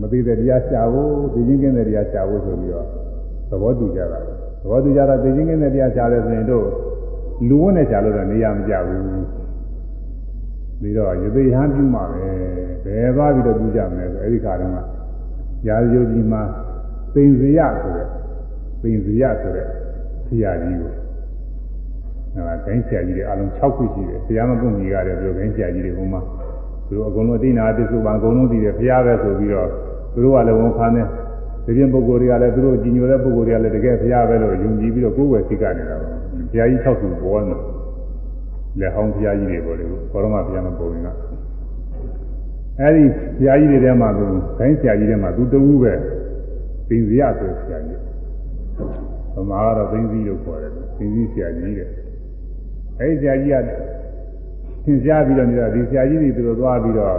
[0.00, 2.86] မသိတဲ့တရားရှာဖို့သိချင်းကင်းတဲ့တရားရှာဖို့ဆိုပြီးတော့
[3.50, 6.66] သဘောတူကြတာသဘောတူကြတာသိချင်းကင်းတဲ့တရားရှာလဲဆိုရင်တို့
[7.48, 9.37] လူဝတ်နဲ့ရှာလို့တော့နေရာမကြဘူး
[10.80, 12.26] ပြီးတော့ရသေးဟန်းပြုမှာပဲ
[12.84, 14.78] ဘယ်သွားပြီးတော့ပြုကြမလဲဆိုအဲဒီခါတုန်းက
[15.68, 16.42] ရာဇယုကြီးမှာ
[17.14, 18.06] သိင်စရဆိုတဲ့
[18.82, 19.66] သိင်စရဆိုတဲ့
[20.26, 20.92] ဆရာကြီးကို
[22.34, 26.20] အဲဒါဂိမ်းဆရာကြီးတွေအလုံး6ခုရှိတယ်ဆရာမကုညီရတယ်ပြောဂိမ်းဆရာကြီးတွေဟိုမှာ
[26.88, 29.68] သူတို့အကုန်လုံးအတိနာတစ္ဆုပံအကုန်လုံးသိတယ်ဖရားပဲဆိုပြီးတော့
[30.12, 31.06] သူတို့ကလည်းဝန်ခံတယ်
[31.64, 36.08] ဒီပြင်ပုဂ္ဂိုလ်တွေကလည်းသူတို့ကြည်ညိုတဲ့ပုဂ္ဂိုလ်တွေကလည်းတကယ်ဖရားပဲလို့ယုံကြည်ပြီးတော့ကိုယ်ဝယ်သိကနေတာပါ
[36.50, 37.54] ဘုရားကြီး6ခုပေါ်နေ
[38.80, 41.08] လက်ဟောင်းဘုရားကြီးတွေပေါ်လေဘောရမဘုရားမပေါ်ရင်က
[42.80, 43.02] အဲဒီ
[43.38, 44.24] ဘုရားကြီးတွေထဲမှာသူ
[44.58, 45.92] ဂိမ်းဆရာကြီးထဲမှာသူတူပဲ
[46.88, 48.00] သင်္ဇယဆိုဆရာကြီး
[49.34, 51.88] ဗမာကတော့သိင်းစည်းလို့ခေါ်တယ်သိင်းစည်းဆရာကြီးတဲ့
[52.98, 53.56] အဲဒီဆရာကြီးက
[54.84, 57.14] သင်ကြားပြီးတော့နေတာဒီဆရာကြီးတွေသူတို့သွားပြီးတော့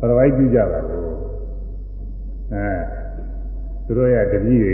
[0.00, 1.00] ပရဝိုက်ပြုကြတာကို
[2.52, 2.66] အဲ
[3.86, 4.72] သူတို့ရဲ့တပည့်တွေ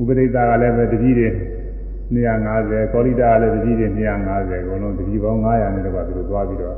[0.00, 1.28] ဥပဒိတာကလည်းပဲတပည့်တွေ
[2.14, 6.76] 250ကောလိတာကလည်းတပည့်တွေ250အကုန်လုံးတပည့်ပေါင်း900နဲ့တော့သူတို့သွားပြီးတော့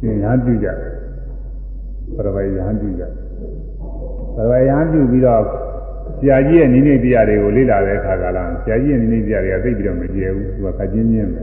[0.00, 0.68] သင်ရန်ပြုကြ
[2.16, 3.02] ပရဝိုက်ရန်ပြုကြ
[4.36, 5.42] ပရဝိုက်ရန်ပြုပြီးတော့
[6.18, 11.42] ဆရာကြီးရဲ့နိမိတ်တရားတွေကိုလေ့လာတဲ့အခါကလာဆရာကြီးရဲ့နိမိတ်တရားတွေကသိပြီးတော့မကျဲဘူးသူကခချင်းချင်းပဲ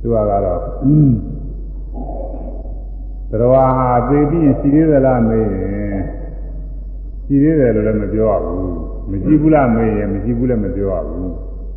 [0.00, 0.60] သူကတော့တော်
[3.76, 5.98] ဟာသိပြီးရင်ရှိသေးသလားမေးရင်
[7.26, 8.60] ရှိသေးတယ်လို့လည်းမပြောရဘူး
[9.10, 11.30] မရှိဘူးလားမေးရင်မရှိဘူးလည်းမပြောရဘူး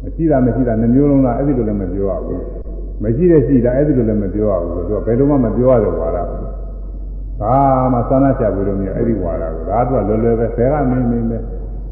[0.03, 2.41] မရှိတာမရှိတာနှမျိုးလုံးလားအဲ့ဒီလိုလည်းမပြောရဘူး
[3.03, 6.17] မရှိတဲ့ရှိတာအဲ့ဒီလိုလည်းမပြောရဘူးသူကဘယ်လိုမှမပြောရတဲ့ဝါဒ
[7.41, 7.55] ဘာ
[7.93, 11.37] မှသာနာချဘူးလို့မျိုးအဲ့ဒီဝါဒကိုဒါကလွယ်လွယ်ပဲဆယ်ကမင်းမင်းပဲ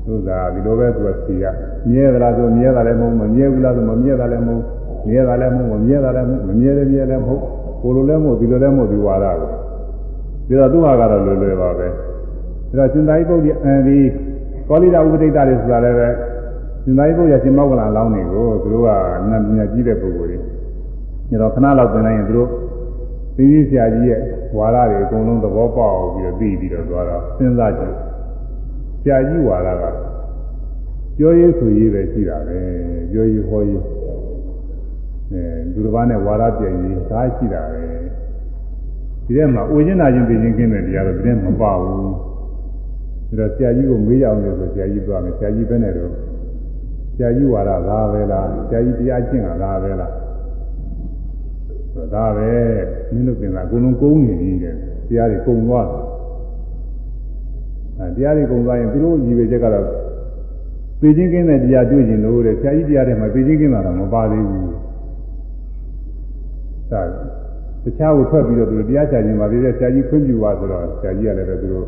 [0.05, 1.45] သူကဒီလိုပဲသူကဖြေရ
[1.89, 4.63] မြဲသလားဆိုမြဲတာလည်းမဟုတ်မမြဲဘူးလားဆိုမမြဲတာလည်းမဟုတ်
[5.07, 7.41] မြဲတာလည်းမဟုတ်မမြဲတာလည်းမဟုတ်မမြဲတယ်မြဲလည်းမဟုတ်
[7.81, 9.49] ကိုလိုလည်းမဟုတ်ဒီလိုလည်းမဟုတ်ဒီဝါဒကို
[10.47, 11.87] ပြီးတော့သူဟာကတော့လွယ်လွယ်ပါပဲ
[12.69, 13.97] ဒါတော့ရှင်သာရိပုတ္တရာအဲဒီ
[14.69, 16.07] ကောလိတာဥပဒိတာတွေဆိုတာလည်းပဲ
[16.83, 18.89] ရှင်သာရိပုတ္တရာရှင်မောက္ကလလောင်းတွေကိုသူတို့က
[19.29, 20.39] နတ်ပညာကြီးတဲ့ပုဂ္ဂိုလ်တွေ
[21.29, 22.49] ညတော့ခဏလောက်သင်လိုက်ရင်သူတို့
[23.37, 24.21] သီးဆရာကြီးရဲ့
[24.57, 27.95] ဝါဒတွေအကုန်လုံးသဘောပေါက်ပြီးတော့သိပြီးတော့သွားတော့စဉ်းစားကြည့်
[29.01, 29.83] ဆရာကြီးဝါဒက
[31.17, 32.59] ပြောရေးဆိုရေးပဲရှိတာပဲ
[33.11, 33.81] ပြောရေးဟောရေး
[35.31, 35.43] အဲ
[35.73, 37.83] သူတစ်ပါးနဲ့ဝါဒပြည့်ရေးဒါရှိတာပဲ
[39.25, 42.09] ဒီထဲမှာအိုခြင်းနာခြင်းသိခြင်းကင်းတဲ့တရားတော့ဒီထဲမပါဘူး
[43.39, 46.11] ဒါတော့ဆရာကြီးကိုမေးကြအောင်လို့ဆိုဆရာကြီးပြောမယ်ဆရာကြီးပဲနဲ့တော့
[47.15, 50.11] ဆရာကြီးဝါဒလားပဲလားဆရာကြီးတရားကျင့်တာလားပဲလား
[52.13, 52.51] ဒါပဲ
[53.13, 54.75] မင်းတို့ပြင်တာအကုန်လုံးကုန်းနေပြီတဲ့
[55.07, 56.03] တရားတွေကုံသွားတယ်
[57.99, 59.85] အဲတရားတွေကုံသွားရင်သူတို့ညီဝေချက်ကတော့
[61.01, 64.63] သိချင်းကင်းတဲ့တရားတွေ့ရင်လို့တဲ့ဆရာကြီးတရားတွေမှာသိချင်းကင်းတာတော့မပါသေးဘူး
[66.91, 67.01] ဒါ
[67.83, 71.87] တခြားကိုထွက်ပြီးတော့သူတို့တရားချခြင်းပါသေးတယ်ဆရာကြီးခွင့်ပြုပါဆိုတော့ဆရာကြီးကလည်းပဲသူတို့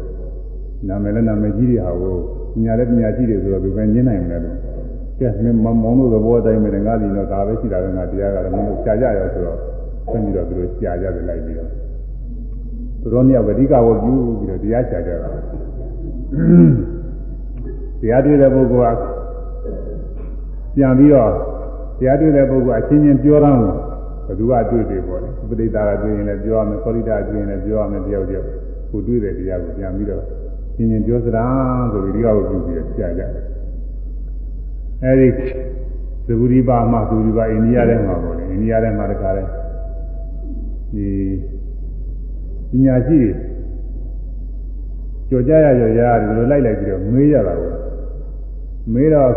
[0.88, 2.16] နာမည်လည်းနာမည်ကြီးတွေဟာကို
[2.54, 4.58] ပညာလည်းပညာကြီးတွေဆိုတော့သူပဲညင်းနိုင်တယ်လို့
[5.20, 9.58] ကဲမင်းမောင်တို့သဘောအတိုင်းပဲငါဒီတော့ဒါပဲရှိတာပဲငါတရားကလည်းမင်းတို့ရှားကြရဆိုတော့
[10.10, 11.70] ဆွပြီးတော့သူတို့ရှားကြတယ်လိုက်ပြီးတော့
[13.02, 15.30] သူတို့မြောက်အဓိကဝပြုပြီးတော့တရားရှားကြတာ
[18.02, 19.00] တရားတွေ့တဲ့ပုဂ္ဂိုလ်က
[20.76, 21.32] ပြန်ပြီးတော့
[22.00, 23.60] တရားတွေ့တဲ့ပုဂ္ဂိုလ်အချင်းချင်းပြောတော့
[24.28, 28.48] ဘသူကတွေ့တယ်ပေါ့လေဥပဒိတာကတွေ့ရင်လည်းပြောရမယ်ခေါရိတာတွေ့ရင်လည်းပြောရမယ်တယောက်တယောက်
[28.92, 30.24] ကိုတွေ့တဲ့တရားကိုပြန်ပြီးတော့
[30.78, 31.46] ချင်းချင်းပြောစရာ
[31.92, 33.32] ဆိုပြီးဒီကောက်ပြုပြီးတော့ရှားကြတယ်
[35.04, 35.28] အဲဒီ
[36.28, 39.44] သဘူရိပါမှသဘူရိပါအိန္ဒိယထဲမှာပေါ့လေအိန္ဒိယထဲမှာတခါလဲ
[40.94, 41.08] ဒီ
[42.70, 43.20] ပညာရှိ
[45.30, 47.72] ကြော်ကြရကြော်ရဒီလိုလိုက်လိုက်ပြီးတော့မေးရတာကို
[48.94, 49.32] မေးတော့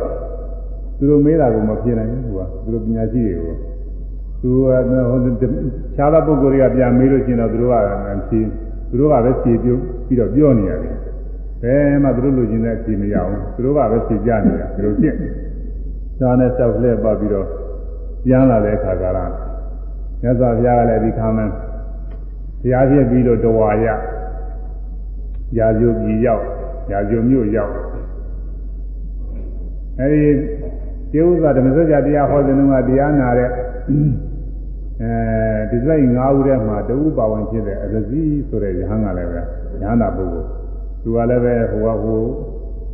[0.98, 3.54] သူတို့မေးတာကိုမဖြစ်နိုင်ဘူးကွာသူတို့ပညာရှိတွေကို
[4.42, 4.72] သူကဟို
[5.96, 7.76] ခြားသောပုဂ္ဂိုလ်တွေကပြန်မေးလို့ရှိရင်တော့သူတို့က
[8.28, 8.40] ဖြေ
[8.90, 9.74] သူတို့ကပဲဖြေပြု
[10.06, 10.94] ပြီးတော့ပြောနေရတယ်
[11.62, 15.16] ဘယ်မှသူတို့လူချင်းနဲ့ဖြေမရအောင်သူတို့ကပဲဖြေကြနေတာသူတို့ပြင့်
[16.20, 17.46] သာနဲ့တောက်လှည့်ပတ်ပြီးတော့
[18.24, 19.24] ပြန်လာတဲ့အခါကလာ
[20.22, 21.52] မြတ်စွာဘုရားကလည်းဒီခါမှန်း
[22.62, 23.86] ဘုရားဖြစ်ပြီးတော့တဝါရ
[25.58, 26.44] ရာဇိုပြည်ရောက်
[26.92, 27.74] ရာဇိုမြို့ရောက်
[30.00, 30.30] အဲဒီ
[31.12, 33.50] ကျေဥစွာဓမ္မစကြာတရားဟောတဲ့နှုန်းကတရားနာတဲ့
[35.02, 35.12] အဲ
[35.70, 39.40] ဒီစိတ်၅ဦးထဲမှာတဦးပါဝင်ဖြစ်တဲ့အရဇီဆိုတဲ့ယဟန်ကလည်းပဲ
[39.82, 40.59] ညာနာပုဂ္ဂိုလ်
[41.02, 42.22] သူကလည်းပဲဟိုကဟို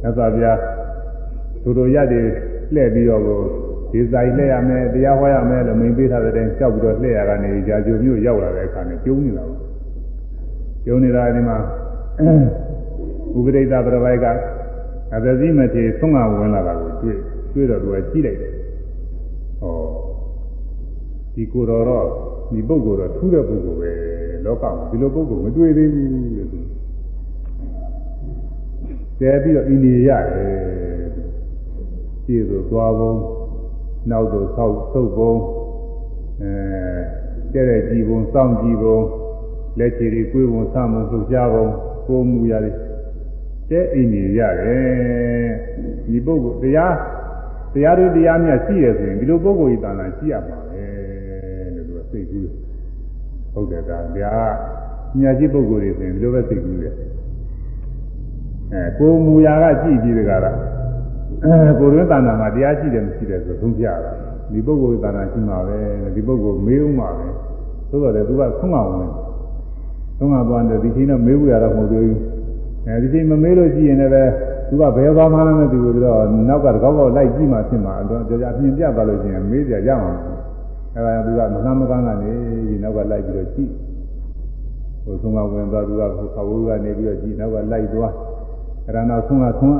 [0.01, 0.59] မြတ်စွာဘုရား
[1.63, 2.27] သူတို့ရတဲ့
[2.75, 3.41] လှည့်ပြီးတော့ကို
[3.93, 9.61] ဒီဆိုင်လှည့်ရမယ်တရားဟောရမယ်လို့မိန်ပေးထားတဲ့တိုင်ကြောက်ပြီးတော့လှည့်ရတာနေကြာကြိုမျိုးရောက်လာတဲ့အခါနဲ့ကျုံနေတာပေါ့
[10.85, 11.59] ကျုံနေတာဒီမှာ
[13.37, 14.27] ဥပဒိတပြပိုက်က
[15.15, 17.19] အသတိမထေသုံးငါဝင်လာတာကိုတွေ့
[17.53, 18.53] တွေ့တော့သူကကြည့်လိုက်တယ်။
[19.61, 19.75] ဟော
[21.35, 22.07] ဒီကိုယ်တော်တော့
[22.53, 23.93] ဒီပုဂ္ဂိုလ်တော့ထူးတဲ့ပုဂ္ဂိုလ်ပဲ
[24.45, 26.59] လောကမှာဒီလိုပုဂ္ဂိုလ်မတွေ့သေးဘူးတဲ့သူ။
[29.19, 30.55] ကျဲပြီးတော့ဣန္ဒိယရတယ်။
[32.25, 33.13] ရှေ့ဆိုသွားပုံ
[34.11, 35.35] နောက်ဆိုဆောက်သုတ်ပုံ
[36.41, 36.53] အဲ
[37.55, 38.99] တဲ့တဲ့ကြည်ပုံစောင့်ကြည်ပုံ
[39.79, 41.67] လက်ချီတွေကိုယ်ပုံစမှုလှုပ်ရှားပုံ
[42.07, 42.75] ကိုမူရတယ်
[43.71, 45.51] တဲ့အိမ်ကြီးရတယ်
[46.07, 46.95] ဒီပုဂ္ဂိုလ်တရား
[47.73, 50.85] တရားတွေတရားမြတ်ရှိရဆိုရင်ဒီလိုပုဂ္ဂိုလ်ဤတဏ္ဍာရှိရမှာပဲ
[51.75, 52.51] လို့သူကစိတ်ကူး
[53.53, 54.35] ဟုတ်တယ်ဒါဗျာ
[55.19, 56.95] မြတ်ရှိပုဂ္ဂိုလ်တွေဆိုရင်ဒီလိုပဲစိတ်ကူးတယ်
[58.73, 60.57] အဲကိုမူရာကကြည့်ပြီးတကားလား
[61.45, 63.95] အဲကိုရင်းတဏ္ဍာမှာတရားရှိတယ်မရှိတယ်ဆိုသုံးပြတာ
[64.53, 65.79] ဒီပုဂ္ဂိုလ်ဤတဏ္ဍာရှိမှာပဲ
[66.15, 67.27] ဒီပုဂ္ဂိုလ်မေးဦးမှာပဲ
[67.91, 69.13] သို့တော်လည်းသူကဆုံးအောင်ဝင်
[70.19, 72.21] ဆုံးအောင်သွားတယ်ဒီချိန်တော့မေးဖို့ရတော့မဟုတ်သေးဘူး
[72.87, 74.33] အဲဒီချိန်မမေးလို့ကြည့်ရင်လည်း
[74.69, 80.13] သူကဘယ်သွားမှလည်းမသိဘူးပြီးတော့နောက်ကတကောက်ကောက်လိုက်ကြည့်မှဖြစ်မှာတော့ကြာကြာပြင်ပြသွားလို့ရှိရင်မေးကြရမှာ
[80.95, 82.31] အဲဒါသူကမကမ်းမကမ်းကနေ
[82.69, 83.71] ဒီနောက်ကလိုက်ပြီးတော့ကြည့်
[85.05, 88.13] ဟိုဆုံးမဝင်သွားသူကဟိုခဝူကနေပြီးတော့ကြည့်နောက်ကလိုက်သွား
[88.87, 89.79] အဲဒါနောက်ဆုံးကဆုံး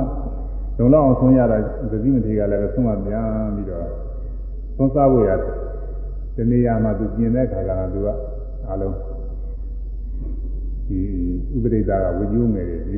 [0.77, 1.57] ကလုံလောက်အောင်ဆုံးရတာ
[1.91, 3.87] သတိမထေကလည်းဆုံးမပြန်ပြီးတော့
[4.77, 5.53] သုံးစားဖို့ရတယ်
[6.35, 8.07] ဒီနေရာမှာသူပြင်တဲ့ခါကသူက
[8.69, 8.95] အလုံး
[10.87, 10.99] ဒီ
[11.55, 12.97] ဥပဒိတာကဝိညုငယ်တွေ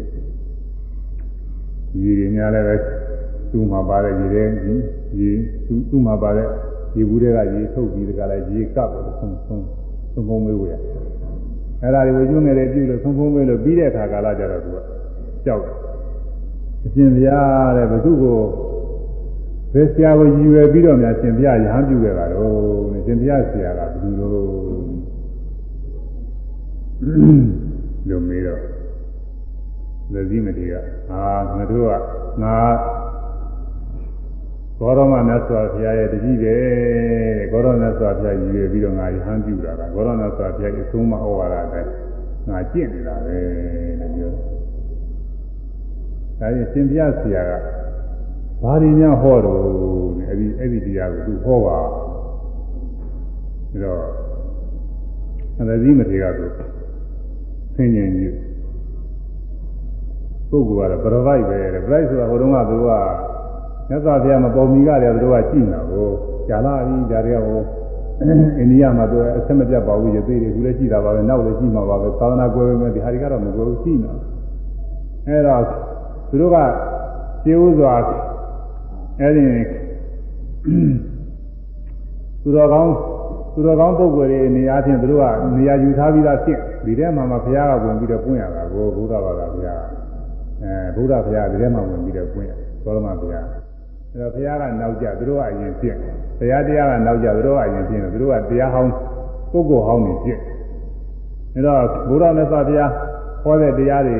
[1.91, 2.75] ဒီရေတွေများလည်းပဲ
[3.51, 4.43] သူ့မှာပါတဲ့ရေတွေ
[5.19, 5.29] ရေ
[5.67, 6.47] သူ့သူ့မှာပါတဲ့
[6.95, 9.63] ရေဘူးတွေကရေထုတ်ပြီးတကလည်းရေကပ်လို့ဆုံးဆုံး
[10.13, 10.77] ဆုံးဖုံးမေးဝယ်
[11.81, 14.77] အဲ့ဒါတွေဝိညုငယ်တွေပြုလို့ဆုံးဖုံးမေးလို့ပြီးတဲ့အခါကာလကျတော့သူက
[15.45, 15.78] ကြောက်တယ်
[16.85, 18.39] အရှင်ဘုရားတဲ့ဘုသူ့ကို
[19.73, 22.53] ဘယ်ဆရာကိုရည်ရွယ်ပြီးတော့များရှင်ဘုရားရဟန်းပြုခဲ့တာတော့
[23.05, 24.33] ရှင်ဘုရားဆရာကဘယ်သူလို့
[28.09, 28.61] လို့မေးတော့
[30.13, 30.73] လက်စည်းမတီးက
[31.11, 31.21] အာ
[31.57, 31.91] ငါတို့က
[32.43, 32.57] ငါ
[34.79, 36.57] ဘောရမမြတ်စွာဘုရားရဲ့တတိပဲ
[37.51, 41.85] ဘောရမမြတ်စွာဘုရားရည်ရွယ်ပြီးတော့ငါရဟန်းပြုတာကဘောရမမြတ်စွာဘုရားရဲ့အဆုံးမဩဝါဒတဲ့
[42.49, 43.37] ငါကျင့်နေတာပဲ
[43.99, 44.48] လို့ပြော
[46.39, 47.53] ဒါရင်ရှင်ဘုရားဆရာက
[48.63, 49.59] ဘာဒီများဟောတော့
[50.27, 51.77] အဲ့ဒီအဲ့ဒီတရားကိုသူဟောပါ
[53.69, 54.01] ပြီးတော့
[55.59, 56.45] အသတိမထေရကသူ
[57.75, 58.33] ဆင်ញင်ကြီး
[60.49, 62.89] ပုဂ္ဂိုလ်ကတော့ပရပိုက်ပဲတဲ့ပရိုက်ဆိုတာဟိုတုန်းကသူက
[63.89, 66.07] မြတ်စွာဘုရားမပေါ်မီကတည်းကသူကကြည့်နေတာကို
[66.47, 67.61] ကြာလာပြီဒါတွေကဟို
[68.21, 74.15] အိန္ဒိယမှာသူအဆက်မပြတ်ပါဘူးရသေးတယ်သူလည်းကြည့်တာပါပဲနောက်လည်းကြည့်မှာပါပဲသာသနာကွယ်ပဲဒီဟာတွေကတော့မကွယ်ဘူးကြည့်နေတာ
[75.27, 75.88] အဲ့တော့
[76.29, 76.57] သူတို့က
[77.43, 77.93] ရှင်းဥစွာ
[79.19, 79.43] အဲ့ဒီ
[82.43, 82.93] သူတော်ကောင်း
[83.53, 85.25] သူတော်ကောင်းပုဂ္ဂိုလ်တွေနေရာချင်းသူတို့က
[85.57, 89.81] နေရာယူထားပြီးသားဖြစ်ဒီထဲမှာမှဘုရားကဝင်ပြီးတော့ပွင့်ရတာကိုဘုရားဘာသာဘုရား
[90.61, 92.51] အဲဘုရားဘုရားဒီထဲမှာဝင်ပြီးတော့ပွင့်ရ
[92.83, 93.45] သောရမဘုရား
[94.11, 95.95] အဲတော့ဘုရားကနောက်ကြသူတို့ကအရင်ဖြစ်
[96.39, 98.91] ဘုရားတရားကနောက်ကြသူတို့ကအရင်ဖြစ်တယ်သူတို့ကတရားဟောင်း
[99.51, 100.39] ပုဂ္ဂိုလ်ဟောင်းနေဖြစ်
[101.55, 102.91] အဲတော့ဘုရားမြတ်စွာဘုရား
[103.43, 104.17] ဟောတဲ့တရားတွေ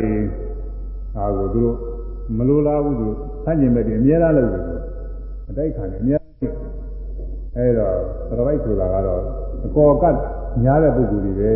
[1.16, 1.78] ဟာကိုသူတို့
[2.38, 3.08] မလိုလားဘူးသူ
[3.44, 4.74] ဆန့်ကျင်ဘက်တွေအများအားလုပ်တယ်သူ
[5.50, 6.22] အတိုက်ခံတယ်အများ
[7.56, 7.96] အဲတော့
[8.30, 9.22] ပရပိုက်ဆိုတာကတော့
[9.66, 10.16] အကောကတ်
[10.64, 11.52] ညားတဲ့ပုဂ္ဂိုလ်တွေပဲ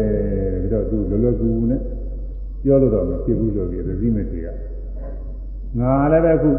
[0.61, 1.82] ပြီးတော့သူလောလောကူကူနဲ့
[2.63, 4.47] ပြောလို့တော့မဖြစ်ဘူးဆိုပြီးသတိမဲ့တွေက
[5.80, 6.49] ငါလည်းပဲခု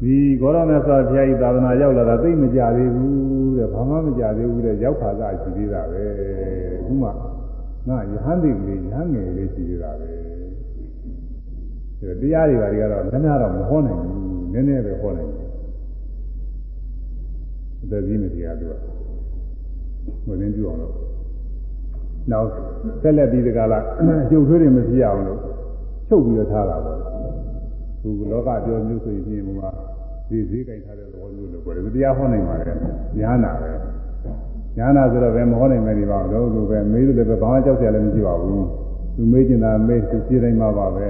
[0.00, 6.04] ဒီဂေါရမဆောဘုရားကြီးသာသနာရောက်လာတာသိမကြသေးဘူးတဲ့ဘာမှမကြသေးဘူးတဲ့ရောက်ခါကရှိသေးတာပဲ
[6.78, 7.08] အခုမှ
[7.88, 10.21] ငါယဟန်သိကလေးယဟန်ငယ်လေးရှိသေးတာပဲ
[12.22, 14.14] တရားတွေဘာတွေကတော့လည်းများတော့မဟောနိုင်ဘူး
[14.52, 15.48] နည်းနည်းပဲဟောနိုင်တယ်
[17.82, 18.72] အသက်ကြီးနေတရားသူက
[20.26, 20.94] ဝင်ရင်းပြအောင်လို့
[22.30, 22.48] နောက်
[23.02, 23.78] ဆက်လက်ပြီးဒီကလာ
[24.22, 25.40] အကျုပ်ထွေးတွေမဖြစ်အောင်လို့
[26.08, 26.98] ချုပ်ပြီးတော့ထားတာပေါ့
[28.02, 29.70] သူကလောကပြောမျိုးဆိုရင်ဒီမှာ
[30.28, 32.76] ဒီစည်းကြိုင်ထားတဲ့သဘောမျိုးလို့ပြောတယ်တရားဟောနိုင်ပါတယ်
[33.18, 33.70] ညာနာပဲ
[34.78, 38.66] ညာနာဆိုတော့ဘယ်မဟောနိုင်မယ်ဒီပါတော့သူပဲမေးလို့လည်းပဲဘာမှကြောက်ကြလည်းမရှိပါဘူး
[39.16, 41.06] သူမေးကျင်တာမေးသူရှင်းတိုင်းမှာပါပဲ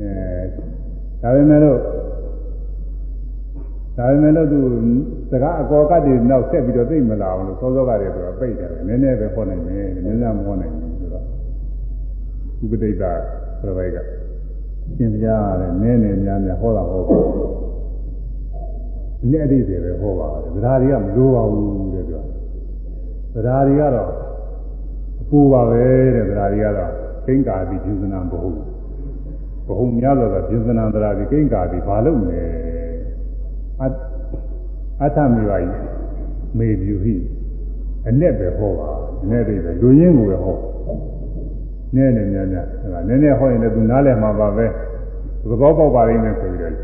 [0.00, 0.10] အဲ
[1.22, 1.78] ဒါပေမဲ့လို့
[3.96, 4.60] ဒါပေမဲ့လို့သူ
[5.30, 11.24] စကားအကောကတည်းကနောက်ဆက်ပြီးတော့သိမလာအောင်လို့စောစောကတည်းကတော့ပိတ်တယ်နည်းနည်းပဲဟောနိုင်တယ်နည်းနည်းမဟောနိုင်ဘူးဆိုတော့
[12.62, 13.04] ဥပဒိတ္တ
[13.60, 13.98] ပြပိုက်က
[14.96, 15.28] ရှင်ပြရ
[15.60, 17.18] တယ်နည်းနည်းများများဟောတာဟောပါ
[19.22, 22.22] အနည်းအသေးပဲဟောပါတယ်ဗဒာတွေကမလိုပါဘူးတဲ့ပြော
[23.34, 24.10] ဗဒာတွေကတော့
[25.20, 25.84] အပူပါပဲ
[26.14, 26.90] တဲ့ဗဒာတွေကတော့
[27.26, 28.71] သင်္ကာတိကျူဇနာမဟုတ်ဘူး
[29.66, 32.42] ဟုများသောပြုဇနာဗราတွေကိင်္ကာတိဘာလို့လဲ
[33.80, 33.84] အ
[35.04, 35.82] အထမေပါကြီး
[36.58, 37.14] မေပြုဟိ
[38.08, 38.90] အနဲ့ပဲဟောပါ
[39.22, 40.56] အနဲ့ပဲလူရင်းကိုပဲဟော
[41.94, 44.66] နည်းနည်းများများအဲဒါနည်းနည်းဟောရင်လည်းသူနားလည်မှာပါပဲ
[45.50, 46.74] သဘောပေါက်ပါလိမ့်မယ်ဆိုပြီးတော့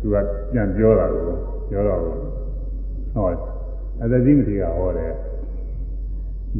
[0.00, 0.16] သူက
[0.52, 1.22] ပြန်ပြောတာကို
[1.70, 2.00] ပြောတော့
[3.14, 3.26] ဟော
[4.02, 5.12] အသတိမတိကဟောတယ်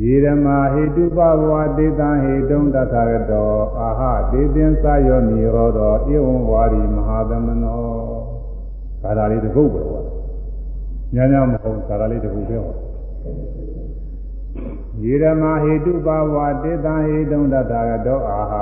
[0.00, 5.80] ယေရမဟေတုပဘဝတေတံဟေတုံတထာရတောအာဟတေတင်သယောနိရောဓ
[6.12, 7.82] ဧဝံဝါရီမဟာသမနော
[9.02, 10.04] ကာလာလေးတစ်ခုပဲဟော
[11.14, 12.76] ညာညာမဟုတ်ကာလာလေးတစ်ခုပဲဟော
[15.02, 18.54] ယေရမဟေတုပဘဝတေတံဟေတုံတထာရတောအာဟ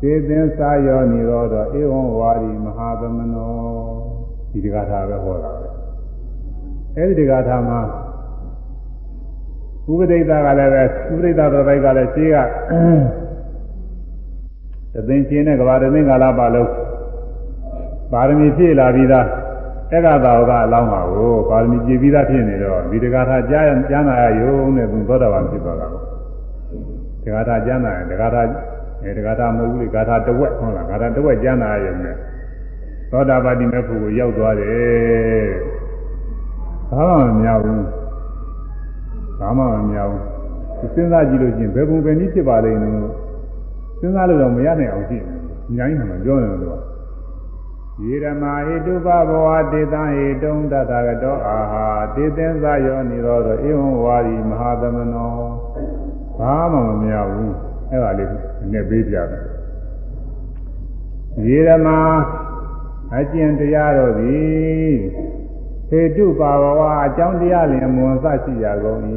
[0.00, 3.52] သေသင်္သာယောနိရောဓဧဝံဝါရီမဟာသမနော
[4.50, 5.68] ဒီတက္ကထာပဲဟောတာပဲ
[6.96, 7.80] အဲဒီတက္ကထာမှာ
[9.90, 12.38] ဥပဒိတာကလည်းပဲဥပဒိတာတော်တိုက်ကလည်းရှင်းက
[14.94, 16.70] တသိန်းချင်းတဲ့ကဘာတသိန်းကာလပါလုံး
[18.12, 19.26] ပါရမီဖြည့်လာပြီးသား
[19.90, 26.02] တက္ကသာဝကအလောင်းပါကိုပါရမီပြည့်ပြီးသားဖြစ်နေတော့ဒီတက္ကထာကြားကြားနာရယုံနဲ့သူသောတာပန်ဖြစ်သွားတာကို
[27.24, 28.42] တက္ကထာကြားနာရင်တက္ကထာ
[29.02, 32.16] အဲတက္ကထာမဟုတ်ဘူးလေဂါထာတဝက်ဟုတ်လားဂါထာတဝက်ကြားနာရယုံနဲ့
[33.10, 35.48] သောတာပတိမေဖို့ကိုရောက်သွားတယ်
[36.90, 37.82] ဘာမှမများဘူး
[39.38, 43.10] ဘာမှမများဘူးစဉ်းစားကြည့်လို့ချင်းဘယ်ပုံပဲနည်းဖြစ်ပါလိမ့်လို့
[43.98, 45.26] စဉ်းစားလို့တော့မရနိုင်အောင်ရှိတယ်
[45.68, 46.80] အများကြီးမှမပြောနိုင်ဘူးလို့
[48.02, 55.32] ယေရမဟိတုပဘဝတေတံဟိတုံတထာဂတောအာဟာတေသင်္သယောနိရောဓဧဝံဝါရီမဟာသမနော
[56.38, 57.54] ဘာမှမများဘူး
[57.90, 58.30] အဲ့ဒါလေး
[58.72, 59.44] နဲ့ပေးပြတယ်
[61.46, 61.88] ယေရမ
[63.14, 64.92] အကျင့်တရားတို့သည်
[65.90, 69.00] ဟေတုပါဘဝအကြောင်းတရားလင်အမွန်စရှိရကုန်၏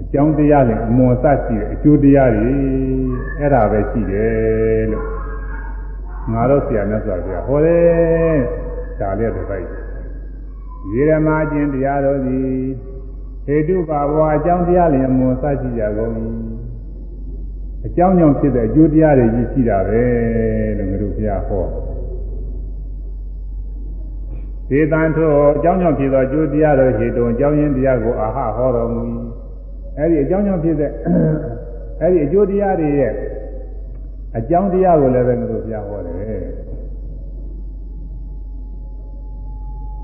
[0.00, 2.52] အကြောင်းတရားလင်အမွန်စရှိတယ်အကျိုးတရားတွေ
[3.38, 5.06] အဲ့ဒါပဲရှိတယ်လို့
[6.32, 8.38] ငါတို့ဆရာမြတ်စွာဘုရားဟောတယ်
[9.00, 9.66] ဒါလေးတစ်ပိုက်
[10.92, 12.52] ရေရမအကျင့်တရားတို့သည်
[13.44, 16.12] ဟေတုပါဘဝအကြောင်းတရားလင်အမွန်စရှိရကုန်၏
[17.86, 20.04] အကြောင်းကြောင့်ဖြစ်တဲ့အကျိုးတရားတွေကြီးရှိတာပဲ
[20.78, 21.89] လို့ငါတို့ဘုရားဟော
[24.70, 29.02] ဒေသံထိုအကြောင်းကြောင့်ဖြစ်သောအကျိုးတရားတို့ဟေတုံအကြောင်းရင်းတရားကိုအာဟဟောတော်မူ၏
[29.98, 30.90] အဲဒီအကြောင်းကြောင့်ဖြစ်တဲ့
[32.00, 33.12] အဲဒီအကျိုးတရားတွေရဲ့
[34.38, 36.16] အကြောင်းတရားကိုလည်းပဲငါတို့ဘုရားဟောတယ်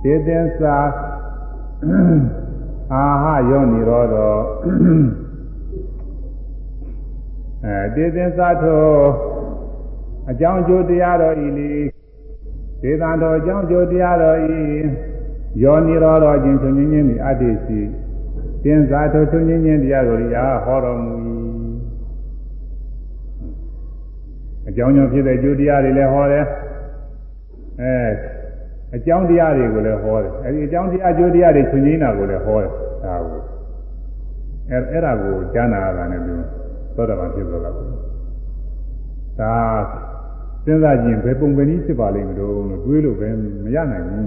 [0.03, 0.77] ဒေသင်္စာ
[2.93, 4.15] အာဟယောနိရောဓ
[7.65, 8.87] အဲတေသင်္သာထော
[10.31, 11.71] အကြောင်းကျိုးတရားတော်ဤလေ
[12.83, 14.59] ဒေသတော်အကြောင်းကျိုးတရားတော်ဤ
[15.63, 17.81] ယောနိရောဓခြင်းချုပ်ငင်းခြင်းဤအတ္တိစီ
[18.63, 21.15] တင်္သာထောချုပ်ငင်းခြင်းတရားတော်ဤအားဟောတော်မူ၏
[24.69, 26.45] အကြောင်းကြောင့်ဖြစ်တဲ့ကျိုးတရားတွေလည်းဟောတယ်
[27.81, 27.93] အဲ
[28.97, 32.71] အကြောင်းတရားတွေကိုလည်းဟောတယ်အဲဒီအကြောင်းတရားကျိုးတရားတွေချုပ်ငင်းတာကိုလည်းဟောတယ်
[33.05, 33.41] ဒါကို
[34.71, 36.39] အဲအဲ့ဒါကိုကြားနာရတာနဲ့ပြော
[36.97, 37.71] သောတာပန်ဖြစ်သွားတာ
[39.41, 39.55] ဒါ
[40.67, 43.29] စဉ်းစားကြည့်ဘယ်ပုံပဲနည်းဖြစ်ပါလိမ့်မလို့လို့တွေးလို့ပဲ
[43.65, 44.27] မရနိုင်ဘူး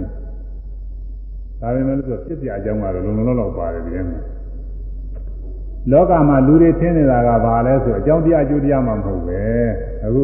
[1.62, 4.20] ။ဒါပေမဲ့လို့ဖြစ်ပြအကြောင်းကတော့လုံလုံလောက်ပါတယ်ဒီမှာ။
[5.92, 9.42] လောကမှာလူတွေထင်နေတာကဘာလဲဆိုအကြောင်းတရားအကျိုးတရားမှမဟုတ်ပဲ။
[10.06, 10.24] အခု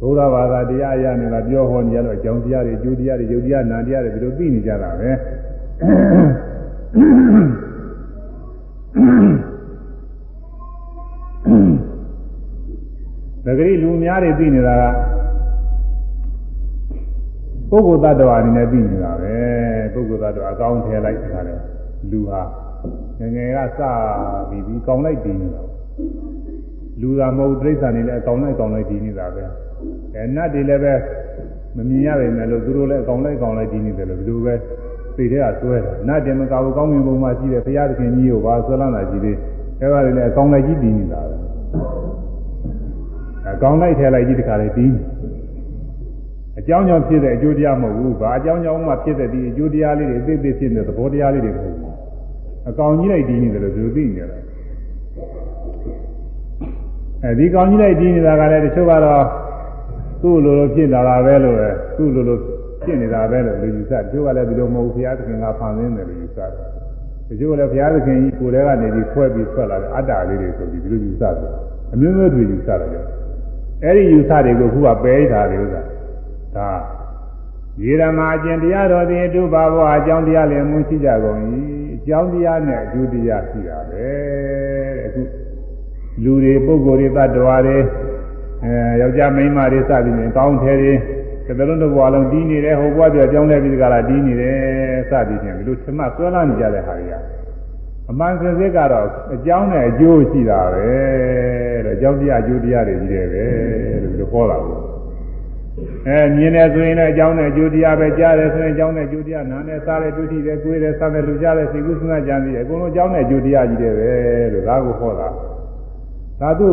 [0.00, 5.10] ဘုရားဘာသာတရားအရနေတာပြောဟောနေရတော့အကြောင်းတရားတွေအကျိုးတရားတွေယုတ်တရားနာတရားတွေဒီလိုသိနေကြတာပဲ။
[13.44, 15.15] ဒါကြိလူများတွေသိနေတာက
[17.70, 19.34] ပုဂ္ဂိုလ်တ attva အနေနဲ့သိနေတာပဲ
[19.94, 21.54] ပုဂ္ဂိုလ်တ attva အကောင်းထဲလိုက်တာလေ
[22.10, 22.42] လူဟာ
[23.20, 23.80] ငငယ်ကစ
[24.48, 25.62] ပြီးပြီးကောင်းလိုက်တည်နေတာ
[27.00, 29.42] လူသာမဟုတ်တိရစ္ဆာန်တွေလည်းအကောင်လိုက်ကောင်လိုက်တည်နေတာပဲ
[30.14, 30.94] အဲနတ်တွေလည်းပဲ
[31.76, 34.54] မမြင်ရပေမဲ့လို့သူတို့လည်းအကောင်လိုက်ကောင်လိုက်တည်နေတယ်လို့ဒီလိုပဲ
[35.16, 39.36] သိတဲ့ကစွဲတယ်နတ်တယ်မကဘူးကောင်းမြင်ပုံမှရှိတယ်ဘုရားသခင်ကြီးကိုပါဆွဲလန်းတာကြီးလေး
[39.80, 41.36] အဲ့ဒါတွေလည်းအကောင်လိုက်ကြီးတည်နေတာပဲ
[43.52, 44.92] အကောင်လိုက်ထဲလိုက်ကြီးတခါလေတည်
[46.58, 51.92] အကြောင်းကြောင့်ဖြစ်တဲ့အကျိုးတရားမဟုတ်ဘူး။ဘာအကြောင်းကြောင့်မှဖြစ်တဲ့ဒီအကျိုးတရားလေးတွေအသေးသေးဖြစ်နေတဲ့သဘောတရားလေးတွေမဟုတ်ဘူး။
[52.68, 54.42] အကောင်ကြီးလိုက်တည်နေတယ်လို့သူသိနေတယ်။
[57.24, 59.24] အဲဒီကောင်ကြီးလိုက်တည်နေတာကလည်းတချို့ကတော့
[60.22, 62.38] သူ့လိုလိုဖြစ်လာတာပဲလို့ပဲသူ့လိုလို
[62.84, 66.50] ဖြစ်နေတာပဲလို့လူယူဆတချို့ကလည်းဒီလိုမဟုတ်ဘုရားသခင်ကဖန်ဆင်းတယ်လို့ယူဆတယ်။
[67.28, 71.52] တချို့ကလည်းဘုရားသခင်ကြီးကိုယ်တည်းကနေပြီးခွဲပြီးဆွဲလာတဲ့အတ္တလေးတွေဆိုပြီးဒီလိုယူဆတယ်။
[71.92, 73.08] အမျိုးမျိုးတွေယူဆတယ်ကြောင့်
[73.84, 75.82] အဲဒီယူဆတွေကိုခုကပယ်ထားတယ်ဥစ္စာ။
[76.56, 76.70] ဒါ
[77.82, 81.40] ရေရမအကျင့်တရားတော်သည်အတုပါဘောအကြောင်းတရားလည်းမွရှိကြကုန်၏
[81.94, 84.06] အကြောင်းတရားနဲ့အကျိုးတရားရှိတာပဲ
[84.98, 85.22] တဲ့အခု
[86.22, 87.78] လူတွေပုဂ္ဂိုလ်တွေတ attva တွေ
[88.64, 90.92] အဲယောက်ျားမိန်းမတွေစသည်ဖြင့်ကောင်းထဲတွေ
[91.46, 94.56] တစ်လုံးတစ်ဘဝလုံးတီးနေတယ်ဟိုဘဝပြအကြောင်းလဲပြီးကြလားတီးနေတယ်
[95.10, 97.14] စသည်ဖြင့်ဒီလိုသမှဆွဲလာနေကြတဲ့ဟာတွေက
[98.10, 100.88] အမှန်စင်စစ်ကတော့အကြောင်းနဲ့အကျိုးရှိတာပဲ
[101.84, 103.44] တဲ့အကြောင်းတရားအကျိုးတရားတွေကြီးတယ်ပဲ
[104.02, 104.85] လို့ဒီလိုဟောတာကို
[106.08, 114.10] အဲမြင်တယ်ဆိုရင်လည်းအကြောင်းနဲ့အကျိုးတရားပဲကြားတယ်ဆိုရင်အကြောင်းနဲ့အကျိုးတရားနားနဲ့စားတယ်တွေ့ထိတယ်ကိုယ်တယ်စားတယ်လူကြားတယ်စိတ်ကူးစဉ်းစားကြံပြီးအကုန်လုံးအကြောင်းနဲ့အကျိုးတရားကြီးတယ်ပဲ
[114.52, 115.28] လို့ဒါကိုဟောတာ
[116.40, 116.68] သာသူ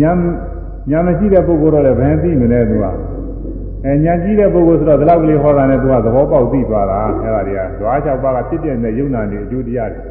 [0.00, 0.12] ညာ
[0.90, 2.84] ညာမရှိတဲ့ပုဂ္ဂိုလ်တော့လည်းဘယ်သိမလဲသူက
[3.84, 10.02] အဲညာကြီးတဲ့ပုဂ္ဂိုလ်ဆိုတော့ဒီလောက်ကလေးဟောတာနဲ့သူကသဘောပေါက်သိသွားတာအဲဒါတွေကဓွား၆ပါးကဖြစ်တဲ့နဲ့ယုံနာနေအကျိုးတရားတွေ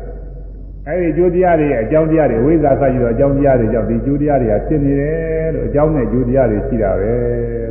[0.88, 7.14] အဲဒီအကျိုးတရားတွေရဲ့အကြောင်းတရားတွေဝိဇ္ဇာဆက်ယူတော့အကြောင်းတရားတွေကြောင့်ဒီအကျိုးတရားတွေကဖြစ်နေတယ်လို့အကြောင်းနဲ့အကျိုးတရားတွေရှိတာပဲ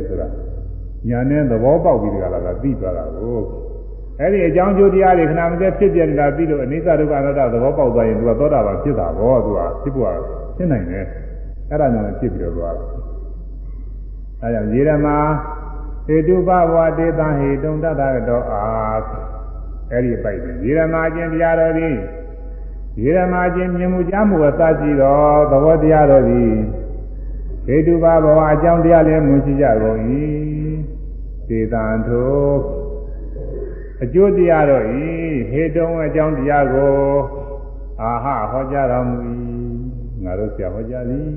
[0.07, 0.27] ဆိုတာ
[1.09, 3.37] ညာနဲ့သဘောပေါက်ပြီးကြလားကသိသွားတာကို
[4.19, 10.07] အဲ့ဒီအကြောင်းကျိုးတရားတွေခဏမစဲဖြစ်ပြနေတာပြီးလို့အနိစ္စဒုက္ခအနတ္တသဘောပေါက်သွားရင်သူကသောတာပန်ဖြစ်တာဘောသူကဖြစ်ဖို့
[10.57, 11.05] ဖြစ်နိုင်တယ်
[11.69, 12.87] အဲ့ဒါကြောင့်ဖြစ်ပြီးတော့သွားတယ်
[14.41, 15.07] အဲကြောင့်ရေရမ
[16.07, 18.61] ဟေတုပဘဝတေတံဟေတုံတတတောအာ
[19.91, 21.95] အဲ့ဒီပိုက်တယ်ရေရမအချင်းတရားတော်သည်
[23.01, 26.53] ရေရမအချင်းမြင်မှုကြားမှုအစရှိတော်သဘောတရားတော်သည်
[27.65, 29.99] ဟေတုပဘဝအကြောင်းတရားလည်းမရှိကြကုန်၏
[31.47, 32.43] စေတံထို
[34.03, 35.05] အကျိုးတရားတော့ဤ
[35.51, 36.97] ဟေတုံအကြောင်းတရားကို
[38.01, 39.17] အာဟဟောကြားတော်မူ၏
[40.23, 41.27] ငါတို့ဆရာဟောကြားသည်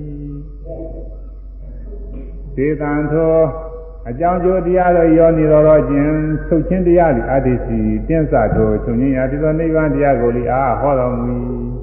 [2.54, 3.34] စေတံထို
[4.10, 6.12] အကြောင်းကျိုးတရားတော့ရောနေတော်တော့ခြင်း
[6.46, 7.78] ထုတ်ခြင်းတရားသည်အတ္တိစီ
[8.08, 11.34] တင်းစထိုချုပ်ခြင်းရာဒီသောနိဗ္ဗာန်တရားကိုလေအာဟောတော်မူ၏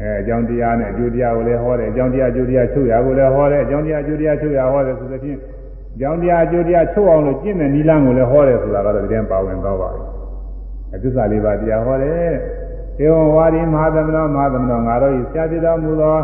[0.00, 5.38] အဲအကြောင်းတရားနဲ့အကျိုးတရားကိုလည်းဟောတယ်အကြောင်းတရားအကျိုးတရားချုပ်ရာကိုလည်းဟောတယ်အကြောင်းတရားအကျိုးတရားချုပ်ရာဟောတယ်ဆိုသဖြင့်
[6.00, 10.02] ကြောင်းတရားအကျိုးတရားချုပ်အောင်လို့ကျင့်တဲ့နိလန်းကိုလည်းဟောတယ်ဆိုတာကတော့ဒီတည်းပါဝင်တော့ပါပြီ
[10.94, 12.34] အသစ္စာလေးပါးတရားဟောတယ်
[13.04, 16.16] ဧဝံဝါဒီမဟာသမဏမဟာသမဏငါတို့ဤဆရာပြတော်မူသော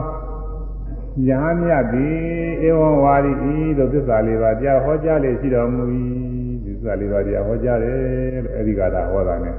[1.29, 2.21] ယဟမြတ်သည်
[2.67, 5.85] ဧဝံဝါဒီဤသို့သစ္စာလေးပါးတရားဟောကြားလေရှိတော်မူ၏
[6.65, 7.97] သစ္စာလေးပါးတရားဟောကြားတယ်
[8.45, 9.53] လို့အဲဒီကတာဟောတာ ਨੇ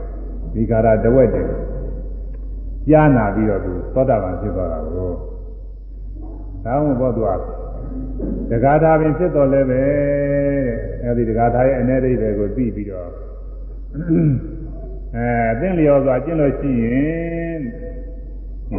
[0.53, 1.47] ဒီကာရတဝက်တယ်
[2.89, 5.09] ကြားနာပြီးတော့သူသောတာပန်ဖြစ်သွားတာကို
[6.65, 7.29] ဒါမှမဟုတ်သူက
[8.49, 9.81] ဒဂါထာပင်ဖြစ်တော်လဲပဲ
[10.67, 13.09] တဲ့အဲဒီဒဂါထာရဲ့အနေအိဗယ်ကိုသိပြီးတော့
[15.15, 17.59] အဲအသိလျော်စွာကျင့်လို့ရှိရင်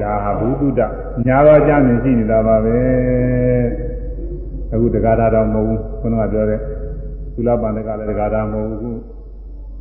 [0.02, 0.80] ဒါဟာဘုဒ္ဓ
[1.26, 2.78] ညာတော်ကြမြင်ရှိနေတာပါပဲ
[4.72, 6.60] အခုဒဂါထာတော့မဟုတ်ဘူးခုနကပြောတဲ့
[7.34, 8.98] သုလပန္နကလည်းဒဂါထာမဟုတ်ဘူး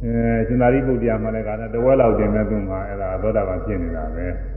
[0.03, 0.13] အဲ
[0.47, 4.25] ရှင်သာရိပုတ္တရာမှလည်းကတဝဲလောက်တင်မဲ့သူမှာအဲ့ဒါသောတာပန်ဖြစ်နေတာပဲ။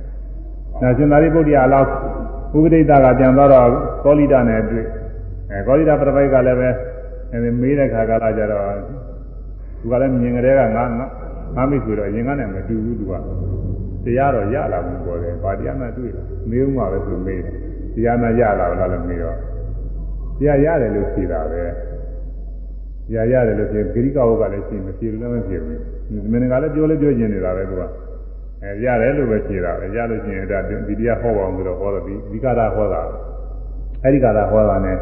[0.81, 1.89] ဒါရှင်သာရိပုတ္တရာလောက်
[2.57, 3.69] ဥပဒိတာကပြန်သွားတော့
[4.05, 4.87] ကောလိတာနဲ့တွေ့
[5.51, 6.69] အဲကောလိတာပြပိုက်ကလည်းပဲ
[7.33, 8.63] အဲမေးတဲ့ခါကလာကြတော့
[9.81, 10.85] သူကလည်းမြင်ကြတဲ့ကငါ
[11.57, 13.13] ငါမိဆိုတော့ရင်ကနဲ့မတူဘူးသူက
[14.07, 17.41] တရားတော့ရလာဘူးပေါ်တယ်ဗာတရားမှတွေ့လားမေးဦးမှာပဲသူမေး
[17.95, 19.37] တရားမှရလာလားလို့မေးတော့
[20.39, 21.63] တရားရတယ်လို့ဖြေတာပဲ
[23.09, 27.83] တရားရတယ်လို့ဖြေဂရိကဝကလည်းရှိမဖြေလို့လည်းမဖြေဘူးမင်းကလည်းပြောလည်းပြောကျင်နေတာပဲသူက
[28.63, 33.03] အဲရတယ်လို့ပဲဖြေတာပဲရလို့ရှိရင်ဒါဒီတရားဟောပါအောင်ဆိုတော့ဟောတော့ဒီဒီကရာဟောတာ
[34.05, 34.93] အဲဒီကရာဟောတာ ਨੇ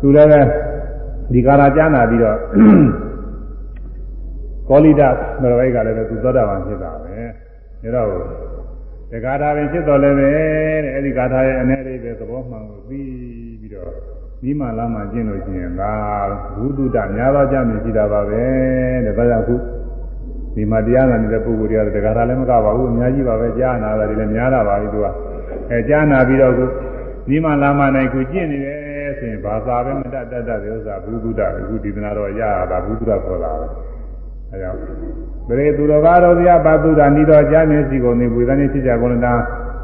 [0.00, 0.40] သူလည်းပဲ
[1.32, 2.36] ဒီကာရာကြားနာပြီးတော့
[4.68, 5.02] ကောလိဒ
[5.40, 7.14] မရဝိကလည်းပဲသူသောတာပန်ဖြစ်တာပဲ
[7.82, 8.08] ဒါတော့
[9.10, 10.30] ဒီကာထာပင်ဖြစ်တော်လည်းပဲ
[10.84, 13.92] တဲ့အဲဒီကာထာရဲ့အနေလေးပဲသဘောမှန်ကိုပြီးပြီးတော့
[14.42, 15.92] ဒီမှလာမှကျင့်လို့ရှိရင်ဒါ
[16.56, 18.42] ဘုဒ္ဓတများသောကြမြင်ရှိတာပါပဲ
[19.04, 19.54] တဲ့ဒါကြောင့်ခု
[20.54, 25.06] ဒီမှာတရားနာနေတဲ့ပုဂ္ဂိုလ်တွေကဒီကာထာလည်းမကပါဘူးအများကြီးပါပဲကြားနာတာတွေလည်းများတာပါပြီသူက
[25.70, 26.64] အဲကြားနာပြီးတော့ခု
[27.28, 33.66] ဒီမှလာမှနိုင်ခုကျင့်နေတယ်ဆိုရင်ဘာသာပဲမတတ်တတ်တဲ့ဥစ္စာဘုဒ္ဓတအခုဒီသနာတော့ရတာဘုဒ္ဓတခေါ်တာပဲ
[34.54, 34.78] အဲကြောင့်
[35.48, 39.34] ပရိသူတော်ဘာတော်ဗျာဘသုဒ္ဓနိတော်ကြားနေစီကုန်နေဝေဒနေဖြစ်ကြကုန်တာ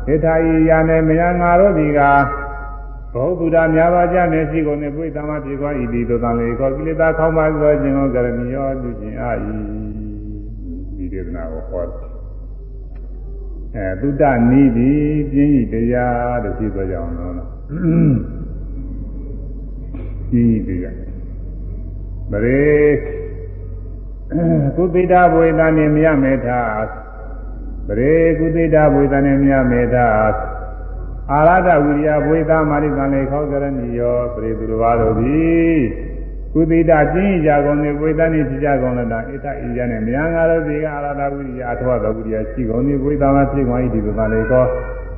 [0.06, 2.00] ဣထာယယာနေမယငါတို့ဒီက
[3.14, 9.52] ဘောဗုဒ္ဓများပါးကြားနေစီကုန်နေပွေသမပြေသွားဤဒီသို့တံလေခေါ်ကိလေသာခေါင်းပါသောခြင်းကိုကရဏီယောပြုခြင်းအာဤ
[10.96, 11.98] ဒီဒေသနာကိုဟောတယ်
[13.76, 14.92] အဲသုတနိတိ
[15.32, 17.34] ပြင်းဤတရားလို့ပြသွားကြအောင်လို့
[20.30, 20.94] ပြင်းဤတရား
[22.30, 23.19] ဗရေ
[24.76, 26.60] ကုသိတာဘဝေတန်နေမြမေထာ
[27.88, 30.06] ဗရေကုသိတာဘဝေတန်နေမြမေထာ
[31.32, 35.78] အာရဒဝိရိယဘဝေတာမာရိသံလေခောကရဏီယောပရိသူတော်ဘာတို့သည်
[36.54, 44.64] ကုသိတာကျင်းကြကုန်နေဝေဒနိဖြစ်ကြကုန်လတာဣတဣယနဲ့မြန်ငါတို့ဒီကအာရဒဝိရိယအထောတော်ဝိရိယရှိကုန်နေဝေဒနာဖြစ်ကုန်၏ဒီသံလေခော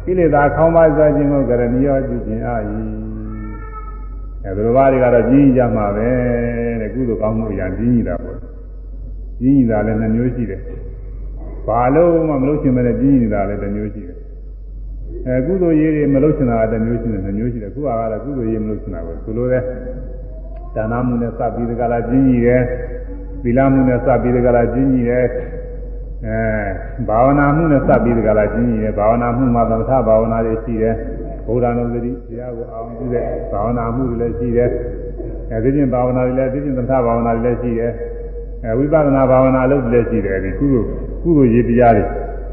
[0.04, 2.56] ကိလေသာခေါင်းပါစွာခြင်းကိုကရဏီယောပြုခြင်းအာ၏
[4.44, 6.08] အဲသူတော်ဘာတွေကတော့ကျင်းကြမှာပဲ
[6.80, 8.51] တဲ့ကုသိုလ်ကောင်းမှုအရာကျင်းကြတာပေါ့
[9.43, 10.61] ကျင်းကြတာလည်းနှမျိုးရှိတယ်
[11.66, 14.18] ဘာလို့မှမလို့ရှင်မဲ့ကျင်းကြတာလည်းတစ်မျိုးရှိတယ်
[15.26, 19.62] အဲကုသိုလ်ရေးတွေမလုပ်ချင်တာကတစ်မျိုးရှိတယ်နှစ်မျိုးရှိတယ်ခုကတော့ကုသိုလ်ရေးမလုပ်ချင်တာကိုဆိုလိုတဲ့
[20.74, 22.62] ဒါနမှုနဲ့စပ်ပြီးတကလားကျင်းကြီးတယ်
[23.43, 25.26] သီလမှုနဲ့စပ်ပြီးတကလားကျင်းကြီးတယ်
[26.26, 26.38] အဲ
[27.09, 30.95] ဘာဝနာမှုနဲ့စပ်ပြီးတကလားကျင်းကြီးတယ်ဘာဝနာမှုမှာသမထဘာဝနာတွေရှိတယ်
[31.47, 34.70] ဘုရားနုသတိတရားကိုအောင်ပြုတဲ့ဘာဝနာမှုတွေလည်းရှိတယ်
[35.53, 37.93] အဲဒီပြင်ဘာဝနာတွေလည်းဒီပြင်သမထဘာဝနာတွေလည်းရှိတယ်
[38.64, 40.86] အဲဝိပဿနာဘာဝနာလုပ်လည်းရှိတယ်ဒီကုသိုလ်
[41.22, 42.04] ကုသိုလ်ရေးတရားတွေ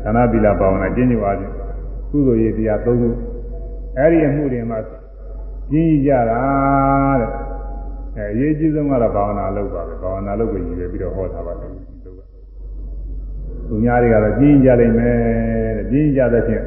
[0.03, 1.53] ဒါနသီလဘာဝနာကျင့်ကြပါခြင်း
[2.09, 3.09] ကုသိုလ်ရေးတရား၃ခု
[3.97, 4.79] အဲ့ဒီအမှုတွေမှာ
[5.71, 6.41] ကျင့်ကြတာ
[7.19, 7.29] တဲ့
[8.15, 11.71] အဲအရေးကြီးဆုံးကတော့ဘာဝနာလုပ်ပါပဲဘာဝနာလုပ်ကိုရည်ရွယ်ပြီးတော့ဟောထားပါတယ်
[13.67, 15.17] သူများတွေကတော့ကျင့်ကြလိမ့်မယ်
[15.77, 16.63] တဲ့ကျင့်ကြတဲ့ဖြင့်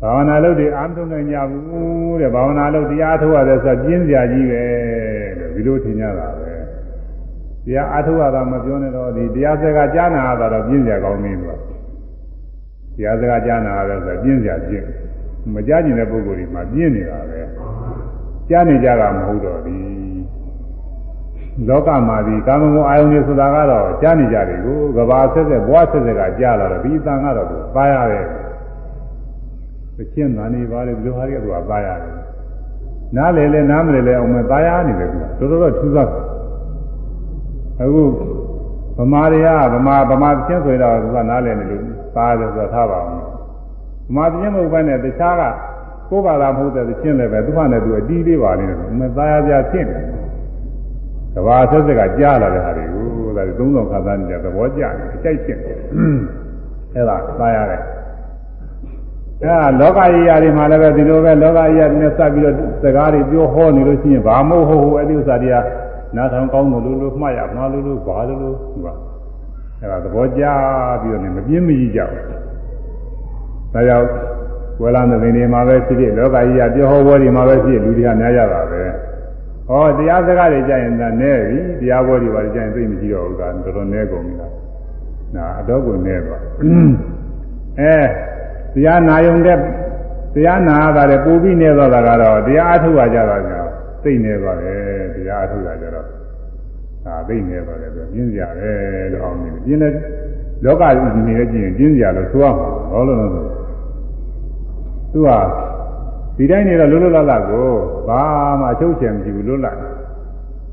[0.00, 4.62] ဘာဝနာလုပ်တွေအာမထုံနိုင်ကြဘူးတဲ့ဘာဝနာလုပ်တရားထုတ်ရတယ်ဆိုတော့ကျင့်စရာကြီးပဲ
[5.38, 6.61] လို့ဒီလိုထင်ကြတာပဲ
[7.66, 11.58] တရားအထုတ်ရတာမပြောနဲ့တော့ဒီတရားစကားကြားနာရတာတော့ကျင့်စရာကောင်းနေလို့
[12.96, 14.86] တရားစကားကြားနာရတယ်ဆိုတော့ကျင့်စရာကျင့်
[15.54, 17.40] မကြားကျင်တဲ့ပုဂ္ဂိုလ်တွေမှာပြင်းနေတာပဲ
[18.48, 19.76] ကြားနေကြတာမဟုတ်တော့ဒီ
[21.68, 28.24] လောကမှာဒီကာမဂုဏ်အာယုန်တွေဆိုတာကတော့ကြားနေကြတယ်ကိုကဘာဆက်ဆက်ဘွားဆက်ဆက်ကကြားလာတော့ဒီအတန်ကတော့သူပါရတယ်
[29.96, 32.12] သချင်းသာနေပါလေဒီလိုဟာတွေကသူကပါရတယ်
[33.16, 35.08] နားလေလေနားမလေလေအောင်မပါရနေတယ်
[35.38, 36.10] သူတော်တော်ထူးဆန်း
[37.80, 38.02] အခု
[38.98, 41.82] ဗမာတွေကဗမာဗမာသချင်းဆိုတော့သူကနားလေနေလို့
[42.16, 43.20] ပါတယ်ဆိုတော့ထားပါအောင်
[44.08, 45.42] ဗမာသချင်းမဟုတ်ဘဲနဲ့တခြားက
[46.08, 50.06] ကိုယ်ဘာသာမဟုတ်တဲ့သချင်းလည်းပဲသူ့ဟာနဲ့သူအတီးလေးပါနေတယ်မသားရပြဖြစ်နေတယ်
[51.34, 53.04] ကဘာဆက်ဆက်ကကြားလာတဲ့ဟာတွေကို
[53.36, 55.78] ဒါသုံးဆောင်ခါသားနေတဲ့သဘောကျတယ်အကြိုက်ဖြစ်တယ်
[56.94, 57.82] အဲ့ဒါသားရတယ်
[59.42, 65.56] အဲလောကကြီးရာတွေမှာလည်းပဲဒီလိုပဲလောကကြီးရာတွေနဲ့စပ်ပြီးတော့စကားတွေပြောဟောနေလို့ရှိရင်ဘာမို့ဟုတ်ဟုတ်အဲ့ဒီဥစ္စာတွေက
[66.16, 68.88] နားထောင်ကောင်းလို့လို့လို့မှတ်ရမှာလို့လို့ဘာလို့လို့သူက
[69.80, 70.44] အဲ့ဒါသဘောကျ
[71.00, 74.06] ပြီးတော့ねမပြင်းမကြီးကြဘူးဒါကြောင့်
[74.80, 78.82] ဝေလာတဲ့နေမှာပဲဖြစ်ဖြစ်လောကကြီးရာပြောဟောပွဲတွေမှာပဲဖြစ်လူတွေကများကြတာပဲ
[79.68, 84.52] ဟောတရားစကားတွေကြရင်လည်းနဲပြီတရားပွဲတွေပါကြရင်သိမကြည့်တော့ဘူးကတော်တော်နဲကုန်ပြီလား
[85.36, 86.42] နာအတော့ကိုနဲသွား
[87.80, 87.96] အဲ
[88.74, 89.58] တရားနာယုံတဲ့
[90.34, 93.61] တရားနာရတာလေပူပြီးနေသွားတာကတော့တရားအထုတ်ရကြတာကြောင့်
[94.02, 94.80] သိနေသွားတယ်
[95.14, 96.06] တရားအထုတ်ရကြတော့
[97.04, 98.72] ဒါသိနေသွားတယ်ဆိုပြင်းစရာပဲ
[99.12, 99.92] လို့အောင်နေတယ်ပြင်းတဲ့
[100.64, 103.44] လောကကြီးနေကြည့်ရင်ပြင်းစရာလို့ဆိုရမှာဘာလို့လဲဆို
[105.12, 105.30] သူက
[106.36, 107.68] ဒီတိုင်းနေတော့လွတ်လွတ်လပ်လပ်ကို
[108.08, 108.22] ဘာ
[108.60, 109.76] မှအချုပ်ချယ်မရှိဘူးလွတ်လပ်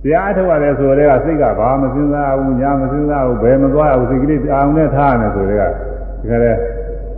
[0.03, 6.57] တရားအထုတ်ရတယ်ဆိုတဲ့ကစိတ်ကဘာမစဉ်းစားဘူးညာမစဉ်းစားဘူးဘယ်မသွားဘူးစိတ်ကလေးအာရုံနဲ့ထားရတယ်ဆိုတဲ့ကဒီကလေး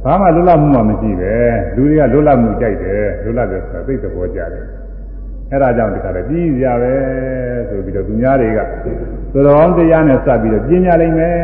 [0.03, 1.33] ဘာမှလွတ်လပ်မှုမှမရှိပဲ
[1.75, 4.63] လူတွေကလွတ်လပ်မှုကြိုက်တယ်လွတ်လပ်တယ်ဆိုတာသိတဲ့ဘောကြတယ်
[5.51, 6.93] အဲ့ဒါကြောင့်ဒီကလေးပြီးကြပဲ
[7.69, 8.59] ဆိုပြီးတော့သူများတွေက
[9.33, 11.35] သတော်တရားနဲ့စပ်ပြီးတော့ပြင်းကြလိမ့်မယ်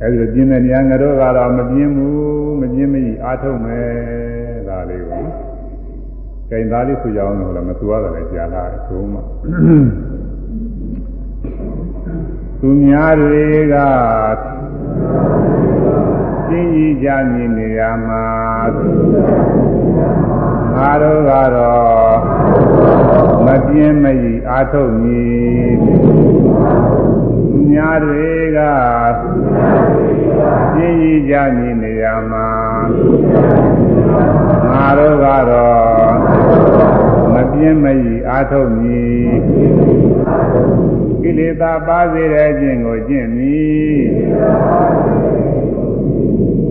[0.00, 3.88] တဲ့အဲဒီလိုပြင်းတဲ့နေရာငါတို့ကတော့မပြင်းဘူးမပြင်းမကြီးအားထုတ်မယ်
[4.68, 5.24] ဒါလေးကို
[6.48, 9.18] ကြိုင်သားလေးဆိုကြအောင်လို့လည်းမသူရတာလည်းကြားလာတယ်သို့မှ
[12.60, 13.76] သူများတွေက
[16.46, 18.24] ရှင်းကြီးကြမြင်နေရမှာ
[20.76, 22.16] ငါတို့ကတော့
[23.44, 25.72] မပြင်းမကြီးအာထုတ်မည်
[27.50, 28.58] သူများတွေက
[30.74, 32.48] ရှင်းကြီးကြမြင်နေရမှာ
[34.72, 36.14] ငါတို့ကတော့
[37.32, 39.28] မပြင်းမကြီးအာထုတ်မည်
[41.22, 43.98] ကိလေသာပါစေတဲ့ခြင်းကိုကျင့်မည်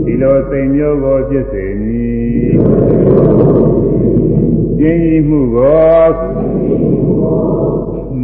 [0.05, 2.53] ဒီလိုစိတ်မျိုးကိုဖြစ်စေမည်
[4.85, 6.07] ပြင်းရီမှုကို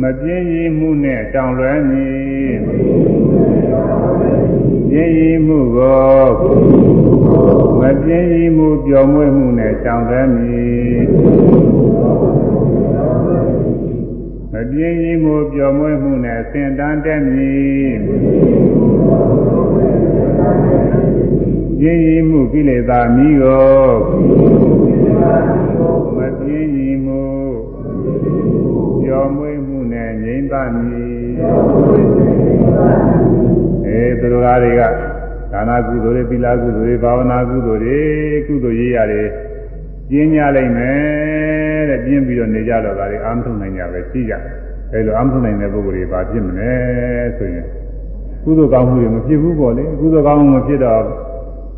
[0.01, 2.55] မပြင်းရီမှုနဲ့တောင်းလွယ်မည်
[4.89, 6.21] ပြင်းရီမှုကို
[7.79, 10.99] မပြင်းရီမှုပျော်မွေ့မှုနဲ့တောင်းလွယ်မည်
[14.51, 17.93] မပြင်းရီမှုပျော်မွေ့မှုနဲ့ဆင်တန်းတက်မည်
[21.79, 23.69] ပြင်းရည်မှုကိလေသာမိကို
[26.19, 27.21] မပြင်းရည်မှု
[29.03, 31.29] ကျော်မွေးမှုနဲ့ငြိမ့်ပါမည်
[33.85, 34.81] အဲသူတို့ကားတွေက
[35.51, 37.99] ဒါနာကုသိုလ်တွေသီလကုသိုလ်တွေဘာဝနာကုသိုလ်တွေ
[38.47, 39.27] ကုသိုလ်ရေးရတယ်
[40.09, 44.33] ပြင်းကြလိုက်မယ်တဲ့ပြင်းပြီးတော့နေကြတော့ဒါတွေအာမထုံနိုင်ကြပဲရှိကြ
[44.91, 46.73] အဲလိုအာမထုံနိုင်တဲ့ပုဂ္ဂိုလ်တွေဘာဖြစ်မလဲ
[47.37, 47.65] ဆိုရင်
[48.43, 51.03] ကုသိုလ်ကောင်းမှုတွေမဖြစ်ဘူးပေါ့လေကုသိုလ်ကောင်းမှုမဖြစ်တော့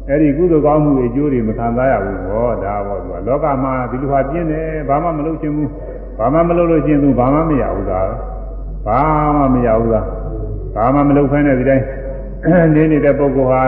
[0.09, 5.69] အဲ့ဒီကုသိုလ်ကောင်းမှုတွေအကျိုးတွေမခံစားရဘူးပေါ့ဒါပေါ့သူကလောကမှာဒီလိုဟာပြင်းတယ်ဘာမှမလုပ်ချင်ဘူး
[6.17, 8.01] ဘာမှမလုပ်လို့ချင်းသူဘာမှမရဘူးသာ
[8.87, 8.99] ဘာ
[9.37, 10.01] မှမရဘူးသာ
[10.75, 11.85] ဘာမှမလုပ်ဖဲနဲ့ဒီတိုင်း
[12.75, 13.63] နေနေတဲ့ပုဂ္ဂိုလ်ဟာ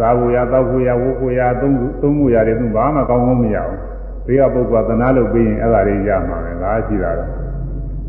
[0.00, 3.78] သာဝရတောက်ကိုရဝုကိုရသုံးခုသုံးခုရတယ်သူဘာမှကောင်းကောင်းမရဘူး
[4.26, 7.30] ဘေးကပုဂ္ဂိုလ်ကသနာလုပ်ပြီးရင်အဲ့ဒါတွေရမှာပဲငါရှိတာတော့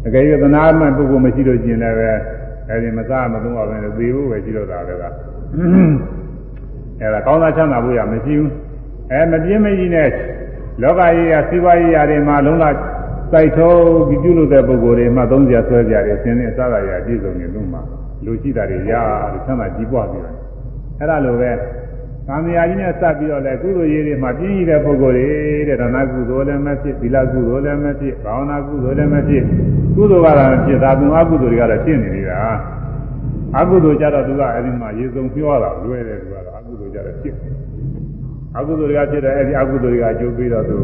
[0.05, 2.09] အကယ်၍သနာမှပုဂ္ဂိုလ်မရှိလို့ကျင်လည်းပဲ
[2.69, 5.03] အဲ့ဒီမစားမသုံးပါပဲသေဖို့ပဲရှိတော့တာပဲက
[7.01, 8.51] အဲ့ဒါကောင်းသာချမ်းသာဖို့ရမရှိဘူး
[9.11, 10.09] အဲမပြင်းမကြီးနဲ့
[10.81, 12.65] လောကကြီးရာစီးပွားရေးရာတွေမှာလုံးဝ
[13.31, 17.79] စိုက်ထုံးပြီးပြုလုပ်တဲ့ပုဂ္ဂိုလ်တွေမှသုံးကြဆွဲကြတယ်ဆင်းရဲစားရရပြည့်စုံနေလို့မှ
[18.25, 18.93] လူရှိတာတွေရ
[19.31, 20.35] လို့ချမ်းသာကြီးပွားပြီးတော့
[20.99, 21.51] အဲ့ဒါလိုပဲ
[22.27, 25.27] သံဃာကြီးနဲ့စပ်ပြီးတော့လေကုသိုလ်ရေးတွေမှာပြင်းရတဲ့ပုဂ္ဂိုလ်တွေ
[25.67, 29.43] တဲ့ဒါနကုသိုလ်လည်းမဖြစ်သီလကုသိုလ်လည်းမဖြစ်ဘာဝနာကုသိုလ်လည်းမဖြစ်
[29.95, 32.39] ကုသိုလ်ကတော့ဖြစ်တာသူအကုသိုလ်တွေကတော့ဖြစ်နေနေတာ
[33.57, 37.35] အကုသိုလ်ကြတော့သူကအဲဒီမှာရေစုံပြောတာလွယ်တယ်သူကတော့အ ကုသိုလ်ကြတော့ဖြစ်
[38.57, 40.77] အကုသိုလ်တွေကဖြစ်တယ်အဲဒီအကုသိုလ်တွေကအကျိုးပေးတော့သူ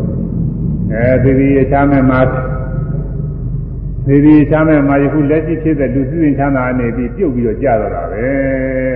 [0.92, 2.20] အဲသီရိရချမ်းမဲ့မှာ
[4.08, 8.26] သီရိချမ်းမဲ့မှာယခုလက်ရှိဖြစ်တဲ့လူစုရင်ချမ်းသာနေပြီးပြုတ်ပြီးတော့ကြာတော့တာပဲ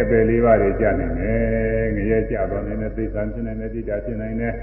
[0.09, 4.53] ပဲလေးပါးတွေကြာနေတယ်ငရဲကြာတော့နေတယ်သိက္ခာဖြစ်နေတယ်တိတာဖြစ်နေတယ်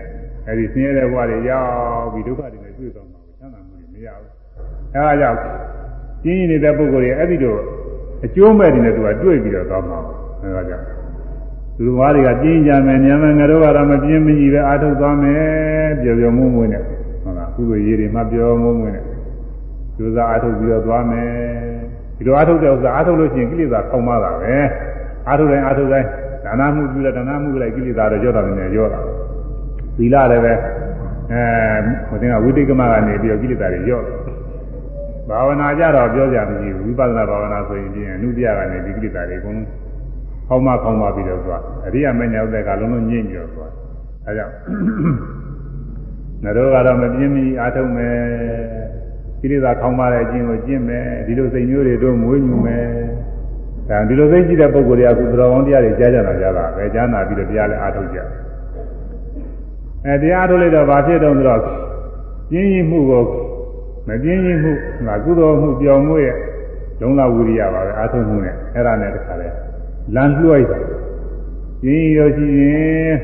[0.48, 4.30] အဲဒီဆင်းရဲတဲ့ဘဝတွေရောက်ပြီးဒုက္ခတွေနဲ့တွေ့တော့မှာချမ်းသာမှုတွေမရဘူး
[4.94, 5.38] အဲဒါကြောင့်
[6.24, 7.60] ကျင်းနေတဲ့ပုဂ္ဂိုလ်တွေအဲ့ဒီတော့
[8.24, 9.98] အကျိုးမဲ့တွေနဲ့သူကတွေ့ပြီးတော့သွားမှာ
[10.42, 10.84] အဲဒါကြောင့်
[11.76, 16.82] သူတော်ဘာတွေကပြင်းကြမယ်ညံမယ်ငါတို့ကတော့မပြင်းမကြီးပဲအာထုတ်သွားမယ်ပျော်ပျော်မွေ့မွေ့နဲ့
[17.22, 19.04] ဟုတ်လားကုသိုလ်ရေးတွေမှပျော်မွေ့မွေ့နဲ့
[19.96, 21.28] ကျိုးစားအာထုတ်ပြီးတော့သွားမယ်
[22.16, 24.56] ဒီလိုအာထုတ်တဲ့ဥစ္စာအာထုတ်လို့ရှိရင်ကိလေသာခေါင်းမတာပဲ
[25.28, 26.08] အာထုတ်တိုင်းအာထုတ်တိုင်း
[26.44, 29.00] ဒါနမှုပြုလိုက်ဒါနမှုပြုလိုက်ကိလေသာတွေကြောက်တာနေရောတာ
[29.96, 30.52] သီလလည်းပဲ
[31.32, 31.42] အဲ
[32.08, 34.04] ဟိုတင်ကဝိတိကမကနေပြီးတော့ကိလေသာတွေရော့
[35.28, 39.83] ဘာဝနာကြတော့ပြောကြမရှိဘူးဝိပဿနာဘာဝနာဆိုရင်ပြင်အနုပြကနေဒီကိလေသာတွေအကုန်လုံး
[40.48, 43.72] ခေါင်းမခေါင်းမပြီးတော့သွားအရိယာမညာဥတဲ့ကလုံးလုံးညှိညော်သွား
[44.26, 44.54] အဲကြောင့်
[46.42, 48.16] ငါတို့ကတော့မပြင်းမီအားထုတ်မယ်
[49.40, 52.86] ကိလေသာခေါင်းမတဲ့အကျင့်ကိုကျင့်မယ်ဒီလိုစိတ်မျိုးတွေတို့မွေးမြူမယ်
[53.88, 58.18] ဒါဒီလိုသိကြည့်တဲ့ပုံကိုယ်တွေကအခုတော်ကောင်းတရားတွေကြားကြတာကြတာပဲကြားနာပြီးတော့တရားလည်းအားထုတ်ကြ
[60.06, 61.60] အဲတရားအားထုတ်လိုက်တော့ဘာဖြစ်တော့ဆိုတော့
[62.50, 63.22] ပြင်းရင်မှုကို
[64.08, 64.72] မပြင်းရင်မှု
[65.06, 66.36] ငါကုသိုလ်မှုပျော်မှုရဲ့
[67.00, 69.48] လုံးလဝိရိယပါပဲအားထုတ်မှုနဲ့အဲ့ဒါနဲ့တခါလဲ
[70.14, 70.78] လမ်းလွှဲတာ
[71.82, 73.14] ပြင်းရရှိရင်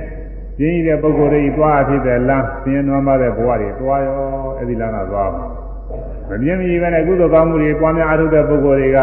[0.58, 4.20] ပြင်းရတဲ့ပုဂ္ဂိုလ်တွေသွားဖြစ်တဲ့လမ်းပြင်းနွမ်းပါတဲ့ဘဝတွေသွားရော
[4.56, 5.46] အဲ့ဒီလမ်းကသွားမှာ
[6.28, 8.98] မပြင်းမကြီးပဲနဲ့ကုသိုလ်ကောင်းမှုတွေပွားများအားထုတ်တဲ့ပုဂ္ဂိုလ်တွေက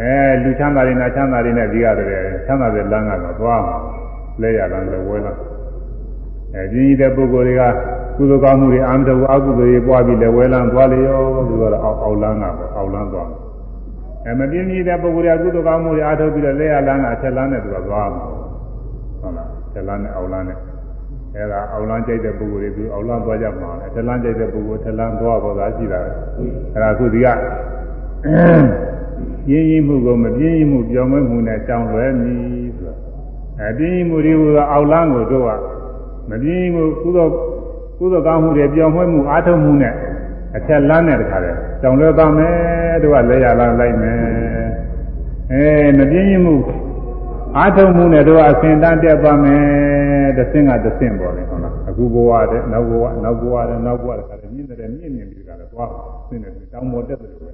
[0.00, 2.08] အဲလူချမ်းသာတွေနဲ့ချမ်းသာတွေနဲ့ဒီရတယ်
[2.46, 3.76] ချမ်းသာတဲ့လမ်းကတော့သွားမှာ
[4.40, 5.32] လဲရလမ်းလည်းဝဲလာ
[6.54, 7.62] အဲပြင်းရတဲ့ပုဂ္ဂိုလ်တွေက
[8.16, 13.28] ကုသိုလ်ကောင်းမှုတွေအာမတဝအကုသိုလ်တွေပွားပြီးလည်းဝဲလန်းသွားလေရောသူကတော့အောက်အောက်လန်းကပဲအောက်လန်းသွား
[14.26, 18.24] အဲမပြင်းပြတဲ့ပုဂ္ဂိုလ်တွေကကုသိုလ်ကောင်းမှုတွေအားထုတ်ပြီးတော့လဲရလန်းကအထက်လန်းနဲ့သူကသွားမှာ
[19.20, 20.58] ဟုတ်လားထက်လန်းနဲ့အောက်လန်းနဲ့
[21.34, 26.00] အဲဒါအောက်လန်းကြိုက်တဲ့ပုဂ္ဂိုလ်တွေသူအောက်လန်းသွားကြမှာလေထက်လန်းကြိုက်တဲ့ပုဂ္ဂိုလ်ထက်လန်းသွားပေါ်သာရှိတာ
[26.74, 27.26] အဲဒါခုဒီက
[29.46, 32.94] ပြင်းရင်မှုကိုမပြင်းရင်မှုပြောင်းမွေးမှုနဲ့တောင်းလွယ်မည်ဆိုတာ
[33.60, 35.50] အဲပြင်းရင်မှုတွေကအောက်လန်းကိုတို့က
[36.30, 37.32] မပြင်းရင်မှုကုသိုလ်
[37.98, 39.94] ကုသိုလ်ကောင်းမှုတွေပြောင်းမွေးမှုအားထုတ်မှုနဲ့
[40.56, 44.18] အထက်လန်းနဲ့တခါတည်းတောင်းလွယ်ပါမယ်တို့ကလဲရလန်းလိုက်မယ်
[45.52, 45.66] အဲ
[45.98, 46.54] မပြင်းရင်မှု
[47.56, 49.64] အားထုတ်မှုနဲ့တို့ကအစဉ်တန်းတက်ပါမယ်
[50.36, 55.90] တစ်ဆင့်ကတစ်ဆင့်ပေါ်တယ်ဟုတ်လားအခုဘဝတဲ့နောက်ဘဝနောက်ဘဝတဲ့နောက်ဘဝတဲ့ခါတည်းမြင့်တယ်မြင့်မြင့်ပြီးကြတယ်သွား
[56.28, 57.52] ဆင်းတယ်တောင်းပေါ်တက်တယ်လို့ပဲ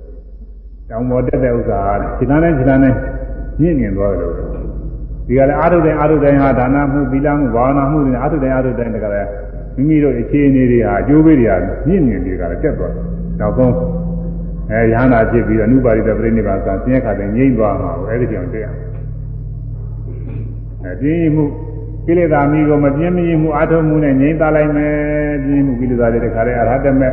[0.90, 1.80] တောင်းပေါ်တက်တဲ့ဥစ္စာ
[2.18, 2.94] ခြေလန်းနဲ့ခြေလန်းနဲ့
[3.61, 4.36] မြင့်မြင့်သွားတယ်လို့
[5.26, 9.28] ဒီကလည်းအာထုတိုင်းအာထုတိုင်းဟာဒါနမှုသီလမှုဘာဝနာမှုတွေအာထုတိုင်းအာထုတိုင်းတကလည်း
[9.81, 11.57] မိမိတို့အခြေအနေတွေဟာအကျိုးပေးတွေဟာ
[11.87, 13.05] မြင့်မြင့်ပြီးကြတယ်တက်သွားတယ်
[13.41, 13.74] နောက်ဆုံး
[14.70, 18.74] အဲရဟန္တာဖြစ်ပြီးတော့အနုပါရိတပြိဋိဘာသာဆင်းရဲခါတဲ့ငြိမ့်သွားမှာပဲအဲဒီကြောင့်တရား
[20.85, 21.45] အဲပြင်းမှု
[22.07, 24.95] ကိလေသာမိကိုမပြင်းမရင်မှုအာထုံမှုနဲ့ငြိမ့်သားလိုက်မယ်
[25.45, 27.09] ပြင်းမှုကိလေသာတွေတခါတည်းအရဟတမေ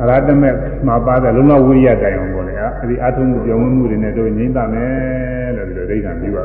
[0.00, 0.50] အရဟတမေ
[0.86, 6.44] မှာပါတဲ့လုံးဝဝိရိယတိုင်အောင်ပေါ့လေအဲဒီအာထုံမှုပြောင်းမှုတွေနဲ့တို့ငြိမ့်သားမယ်လို့ဒီလိုဒိဋ္ဌာန်ပြုပါ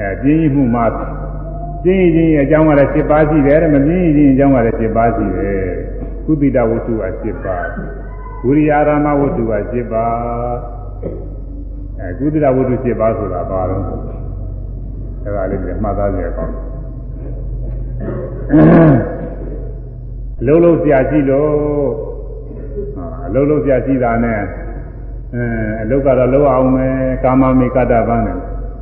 [0.00, 0.84] အဲပြင်းမှုမှာ
[1.82, 5.62] ပြင်းရင်အကြောင်းကလည်း7ပါးရှိတယ်တဲ့မပြင်းရင်အကြောင်းကလည်း7ပါးရှိတယ်
[6.24, 7.66] ကုသီတဝတ္ထုက7ပါး
[8.46, 10.12] ဝိရိယအာရမဝတ္ထုက7ပါး
[12.00, 13.82] အဲကုသီတဝတ္ထု7ပါးဆိုတာဘာလို့
[15.24, 16.52] အဲဒါလေးတွေမှတ်သားကြရအောင်
[20.40, 21.52] အလုံးလုံးဆရာရှိလို့
[23.26, 24.40] အလုံးလုံးဆရာရှိတာနဲ့
[25.34, 25.42] အဲ
[25.82, 28.38] အလုတ်ကတော့လုံးအောင်မယ်ကာမမေကတ္တပန်းနဲ့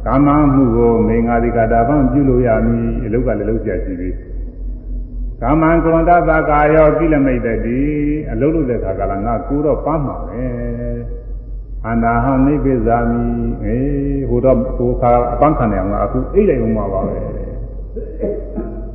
[0.06, 4.10] ကာမမှုကိုမေငါတိကတ္တပန်းပြုလို့ရမည်အလုတ်ကလည်းလုံးဆရာရှိပြီ
[5.42, 7.80] ကာမံကရဏတသကာယောကိလမိတ်တိ
[8.32, 10.44] အလုံးလို့တဲ့ခါကလာငါကိုတော့ပန်းမှာပဲ
[11.86, 13.22] အန္တာဟံနိဗ္ဗဇာမိ
[13.64, 17.16] အေးဟိုတော့ဟိုခါအပန်းခံနေအောင်ငါအခုအိတ်လိုက်အောင်မှာပါပဲ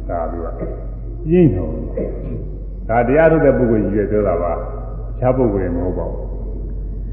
[0.09, 0.55] ဒါပြီးတော့
[1.29, 1.71] ပြင်းတော့
[2.89, 4.51] ဒါတရားထုတ်တဲ့ပုဂ္ဂိုလ်ကြီးရဲ့ပြောတာပါ
[5.11, 6.30] အခြားပုဂ္ဂိုလ်တွေမဟုတ်ပါဘူး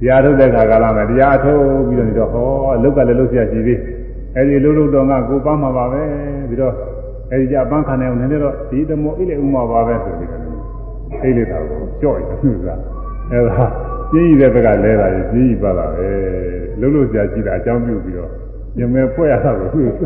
[0.01, 3.78] တရားထုတ်တဲ့ခါကလာမယ်တရားထုတ်ပြီးတော့နေတော့ဟောအလုတ်ကလည်းလုတ်ရရှိသေး
[4.36, 6.03] အဲဒီလုတ်လုတ်တော့ငါကိုပန်းမှာပါပဲ
[6.49, 6.74] ပြီးတော့
[7.30, 10.42] အဲဒီကြပန်းခံနေအောင်နည်းနည်းတော့ဒီတမောအိတ်လိုက်အောင်မှာပါပဲဆိုပြီးတော့
[11.22, 12.68] အိတ်လိုက်တာကိုကြော့ရသူက
[13.32, 13.64] အဲဒါ
[14.11, 16.09] ပြင်းရတဲ့ဘက်ကလဲတာကြီးပြင်းရပါတာပဲ
[16.80, 18.30] လုတ်လို့ကြာရှိတာအကြောင်းပြုပြီးတော့
[18.76, 20.03] ညမဲဖွဲ့ရတာကိုသူက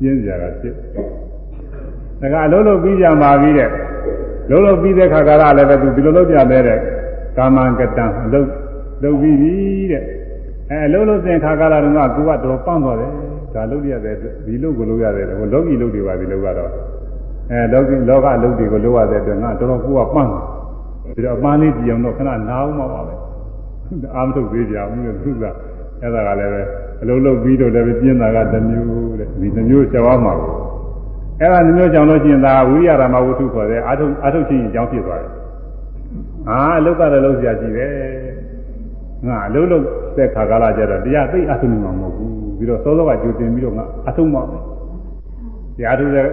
[0.00, 0.74] ပြင်းကြတာဖြစ်
[2.20, 3.68] ဒါကအလုံးလုံးပြီးကြပါပြီတဲ့
[4.50, 6.78] လုံးလုံးပြီးတဲ့ခါကလည်းပဲသူဒီလိုလုပ်ပြတဲ့
[7.36, 8.46] ကာမံကတံအလုံး
[9.02, 9.52] လုပ်ပြီးပြီ
[9.92, 10.04] တဲ့
[10.70, 13.10] အဲအလုံးလုံးသင်ခါကလာတော့ကကိုကတော့ပန်းသွားတယ်
[13.54, 14.14] ဒါလုပ်ရတဲ့
[14.46, 16.70] ဒီလုပ်ကိုလုပ်ရတယ်ဟိုလောကီလုပ်တွေပါဒီလုပ်ကတော့
[17.50, 23.14] အဲလောကီလောကလုပ်တွေကိုလုပ်ရတဲ့အတွက်ငါတော်တော်ကိုကပန်းပြီးတော့အပန်းလေးကြည့်အောင်တော့ခဏနားအောင်ပါပဲ
[24.14, 25.44] အာမထုတ်သေးကြအောင်လို့သူက
[26.00, 26.62] အဲ့ဒါကလည်းပဲ
[27.02, 30.52] အလုံးလုံးပြီးတော့လည်းပြင်းတာကတစ်မျိုးတဲ့ဒီတစ်မျိုးကြောက်အောင်မှာကို
[31.40, 35.32] အဲ့ဒါတစ်မျိုးကြောင့်လို့ရှိရင်ဒါဝိရိယဓမ္မဝတ္ထုခေါ်တဲ့အာထုအာထုချင်းအကြောင်းဖြစ်သွားတယ်
[36.48, 37.92] အာအလုတ်ကလည်းလုံးစရာကြည့်တယ်
[39.26, 39.84] ငါအလုံးလုံး
[40.16, 44.42] တဲ့ခါကာလကျတော့တရားသိအထုံမှာမဟုတ်ဘူးပြီးတော့စောစောကကြိုတင်ပြီးတော့ငါအထုံမှာ
[45.76, 46.26] တရားထုတဲ့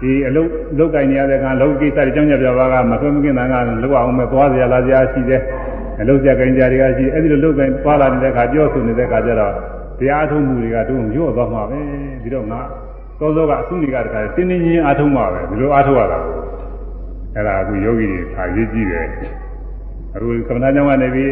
[0.00, 0.48] ဒီအလုတ်
[0.78, 5.42] လုတ်ကင်နေရတဲ့ကလောကိစ္စတွေကြောင်းကြပြပါကမထွေးမကင်းတာကလောက်အောင်မဲ့သွားစရာလာစရာရှိတယ်
[6.00, 9.52] အလုတ်ကြကင်ကြတွေကရှိအဲ့ဒီလိုလုတ်ကင်သွားလာနေတဲ့ခါပြောဆိုနေတဲ့ခါကျတော့
[9.98, 11.80] တရားထုံမှုတွေကတုံးရော့သွားမှာပဲ
[12.22, 12.60] ပြီးတော့ငါ
[13.18, 16.34] စောစောကအဆုနေကတခါတင်းတင်းချင်းအားထုံးမှာပဲဒီလိုအားထုတ်ရတာကို
[17.34, 19.06] အဲ့ဒါအခုယောဂီတွေခါရေးကြည့်တယ်
[20.14, 21.30] အခုကမ္ဘာကျောင်းကနေပြီး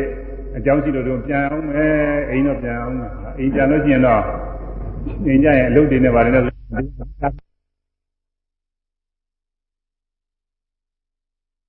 [0.59, 1.97] အကြောင်းရှိလို့တော့ပြန်အောင်မယ်
[2.31, 4.23] အိမ်တော့ပြန်အောင်မယ်အိမ်ပြန်လို့ရှိရင်တော့
[5.27, 7.48] အိမ်ကြရင်အလုပ်တွေနဲ့ပါတယ်နဲ့